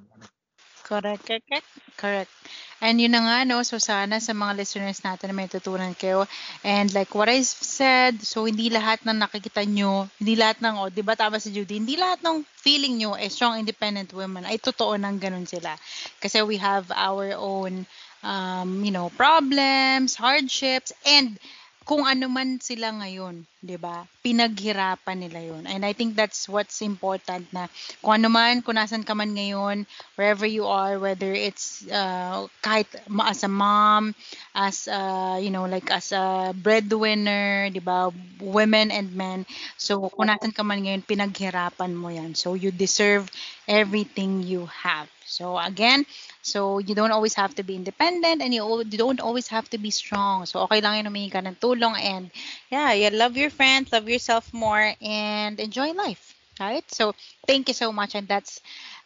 Correct, 0.87 1.27
correct, 1.27 1.69
correct. 1.99 2.33
And 2.79 3.01
yun 3.03 3.11
na 3.11 3.25
nga, 3.27 3.39
no, 3.43 3.59
so 3.67 3.81
sana 3.83 4.23
sa 4.23 4.37
mga 4.37 4.55
listeners 4.55 5.03
natin 5.03 5.33
na 5.33 5.35
may 5.35 5.51
tutunan 5.51 5.99
kayo. 5.99 6.31
And 6.63 6.87
like 6.95 7.11
what 7.17 7.27
I 7.27 7.43
said, 7.43 8.23
so 8.23 8.47
hindi 8.47 8.71
lahat 8.71 9.03
ng 9.03 9.19
nakikita 9.19 9.67
nyo, 9.67 10.07
hindi 10.23 10.39
lahat 10.39 10.63
ng, 10.63 10.79
oh, 10.79 10.87
di 10.93 11.03
ba 11.03 11.19
tama 11.19 11.43
si 11.43 11.51
Judy, 11.51 11.83
hindi 11.83 11.99
lahat 11.99 12.23
ng 12.23 12.47
feeling 12.63 13.03
nyo 13.03 13.19
ay 13.19 13.33
strong 13.33 13.59
independent 13.59 14.15
women 14.15 14.47
ay 14.47 14.63
totoo 14.63 14.95
nang 14.95 15.19
ganun 15.19 15.49
sila. 15.49 15.75
Kasi 16.23 16.45
we 16.47 16.55
have 16.63 16.87
our 16.95 17.35
own, 17.35 17.83
um, 18.23 18.87
you 18.87 18.95
know, 18.95 19.11
problems, 19.19 20.15
hardships, 20.15 20.95
and 21.03 21.35
kung 21.87 22.03
ano 22.03 22.27
man 22.27 22.59
sila 22.59 22.91
ngayon, 22.99 23.47
'di 23.63 23.79
ba? 23.79 24.03
Pinaghirapan 24.27 25.23
nila 25.23 25.39
'yon. 25.39 25.65
And 25.71 25.87
I 25.87 25.95
think 25.95 26.19
that's 26.19 26.51
what's 26.51 26.83
important 26.83 27.47
na 27.55 27.71
kung 28.03 28.19
ano 28.19 28.27
man, 28.27 28.59
kung 28.59 28.75
nasan 28.75 29.07
ka 29.07 29.15
man 29.15 29.31
ngayon, 29.39 29.87
wherever 30.19 30.43
you 30.43 30.67
are, 30.67 30.99
whether 30.99 31.31
it's 31.31 31.87
uh, 31.87 32.51
kahit 32.59 32.91
as 33.23 33.47
a 33.47 33.51
mom, 33.51 34.19
as 34.51 34.91
a, 34.91 35.39
you 35.39 35.55
know, 35.55 35.71
like 35.71 35.87
as 35.95 36.11
a 36.11 36.51
breadwinner, 36.59 37.71
'di 37.71 37.79
ba? 37.79 38.11
Women 38.43 38.91
and 38.91 39.15
men. 39.15 39.47
So 39.79 40.11
kung 40.11 40.27
nasan 40.27 40.51
ka 40.51 40.67
man 40.67 40.83
ngayon, 40.83 41.07
pinaghirapan 41.07 41.95
mo 41.95 42.11
'yan. 42.11 42.35
So 42.35 42.59
you 42.59 42.75
deserve 42.75 43.31
everything 43.71 44.43
you 44.43 44.67
have. 44.67 45.07
So 45.27 45.59
again, 45.59 46.07
so 46.43 46.79
you 46.79 46.95
don't 46.95 47.11
always 47.11 47.35
have 47.35 47.55
to 47.59 47.63
be 47.67 47.75
independent 47.75 48.43
and 48.43 48.55
you 48.55 48.63
don't 48.91 49.19
always 49.21 49.49
have 49.51 49.69
to 49.71 49.79
be 49.79 49.91
strong. 49.91 50.47
So 50.47 50.63
okay 50.71 50.79
lang 50.81 51.03
yun 51.03 51.11
humingi 51.11 51.31
ka 51.35 51.43
ng 51.43 51.59
tulong 51.59 51.99
and 51.99 52.31
yeah, 52.71 52.93
you 52.95 53.11
love 53.11 53.37
your 53.37 53.51
friends, 53.51 53.91
love 53.93 54.07
yourself 54.17 54.53
more 54.53 54.95
and 55.03 55.61
enjoy 55.61 55.93
life. 55.93 56.35
Right? 56.61 56.85
So 56.91 57.15
thank 57.47 57.69
you 57.69 57.75
so 57.75 57.93
much 57.93 58.15
and 58.15 58.27
that's 58.29 58.61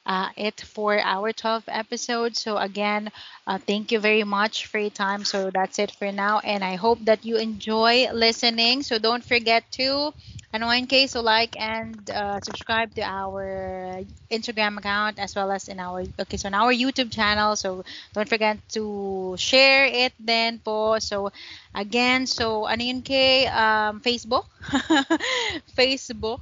uh, 0.06 0.28
it 0.36 0.60
for 0.60 0.98
our 0.98 1.32
12th 1.32 1.68
episode. 1.68 2.36
So 2.36 2.56
again, 2.56 3.10
uh, 3.46 3.58
thank 3.58 3.92
you 3.92 4.00
very 4.00 4.24
much 4.24 4.66
for 4.66 4.78
your 4.78 4.90
time. 4.90 5.24
So 5.24 5.50
that's 5.50 5.78
it 5.78 5.90
for 5.92 6.10
now 6.12 6.40
and 6.40 6.64
I 6.64 6.76
hope 6.76 7.04
that 7.04 7.24
you 7.24 7.36
enjoy 7.36 8.08
listening. 8.12 8.82
So 8.82 8.98
don't 8.98 9.24
forget 9.24 9.64
to 9.72 10.12
yun, 10.52 10.86
Kay? 10.86 11.06
So 11.06 11.20
like 11.22 11.54
and 11.60 12.08
uh, 12.10 12.40
subscribe 12.40 12.94
to 12.94 13.02
our 13.02 14.02
Instagram 14.30 14.78
account 14.78 15.18
as 15.18 15.34
well 15.34 15.50
as 15.52 15.68
in 15.68 15.78
our 15.78 16.02
okay 16.18 16.36
so 16.36 16.48
on 16.48 16.54
our 16.54 16.72
YouTube 16.72 17.10
channel. 17.12 17.54
So 17.56 17.84
don't 18.14 18.28
forget 18.28 18.58
to 18.74 19.34
share 19.38 19.86
it 19.86 20.12
then 20.18 20.58
po. 20.58 20.98
So 20.98 21.30
again, 21.74 22.26
so 22.26 22.66
ano 22.66 22.82
yun 22.82 23.02
Kay? 23.02 23.46
Um, 23.46 24.00
Facebook? 24.00 24.46
Facebook? 25.78 26.40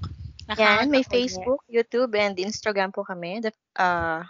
Account 0.49 0.89
Yan, 0.89 0.91
may 0.91 1.05
ako 1.05 1.13
yun. 1.13 1.13
Facebook, 1.13 1.61
YouTube, 1.69 2.13
and 2.17 2.35
Instagram 2.37 2.91
po 2.91 3.05
kami. 3.05 3.41
The, 3.45 3.53
uh, 3.77 4.25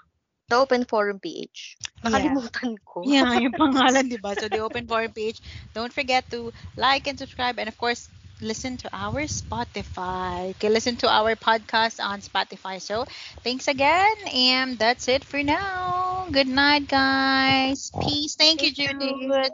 the 0.49 0.57
Open 0.57 0.85
Forum 0.85 1.21
PH. 1.21 1.77
Nakalimutan 2.05 2.77
ko. 2.83 3.05
Yeah, 3.05 3.37
yung 3.39 3.55
pangalan, 3.63 4.09
di 4.09 4.17
ba? 4.19 4.35
So, 4.35 4.49
the 4.49 4.61
Open 4.65 4.89
Forum 4.89 5.13
page. 5.13 5.41
Don't 5.75 5.93
forget 5.93 6.25
to 6.33 6.53
like 6.77 7.07
and 7.07 7.19
subscribe. 7.21 7.61
And 7.61 7.69
of 7.69 7.77
course, 7.77 8.09
listen 8.41 8.77
to 8.79 8.89
our 8.93 9.29
Spotify. 9.29 10.57
Okay, 10.57 10.71
listen 10.73 10.97
to 11.05 11.09
our 11.09 11.37
podcast 11.37 12.01
on 12.01 12.21
Spotify. 12.25 12.81
So, 12.81 13.05
thanks 13.45 13.69
again. 13.69 14.17
And 14.33 14.79
that's 14.79 15.09
it 15.09 15.23
for 15.25 15.43
now. 15.43 16.27
Good 16.33 16.49
night, 16.49 16.89
guys. 16.89 17.93
Peace. 18.03 18.37
Thank 18.37 18.63
you, 18.63 18.73
Thank 18.73 19.01
you. 19.01 19.29
Jude. 19.29 19.53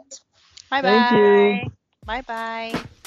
Bye-bye. 0.69 0.81
Thank 0.81 1.11
you. 1.11 1.71
Bye-bye. 2.05 3.04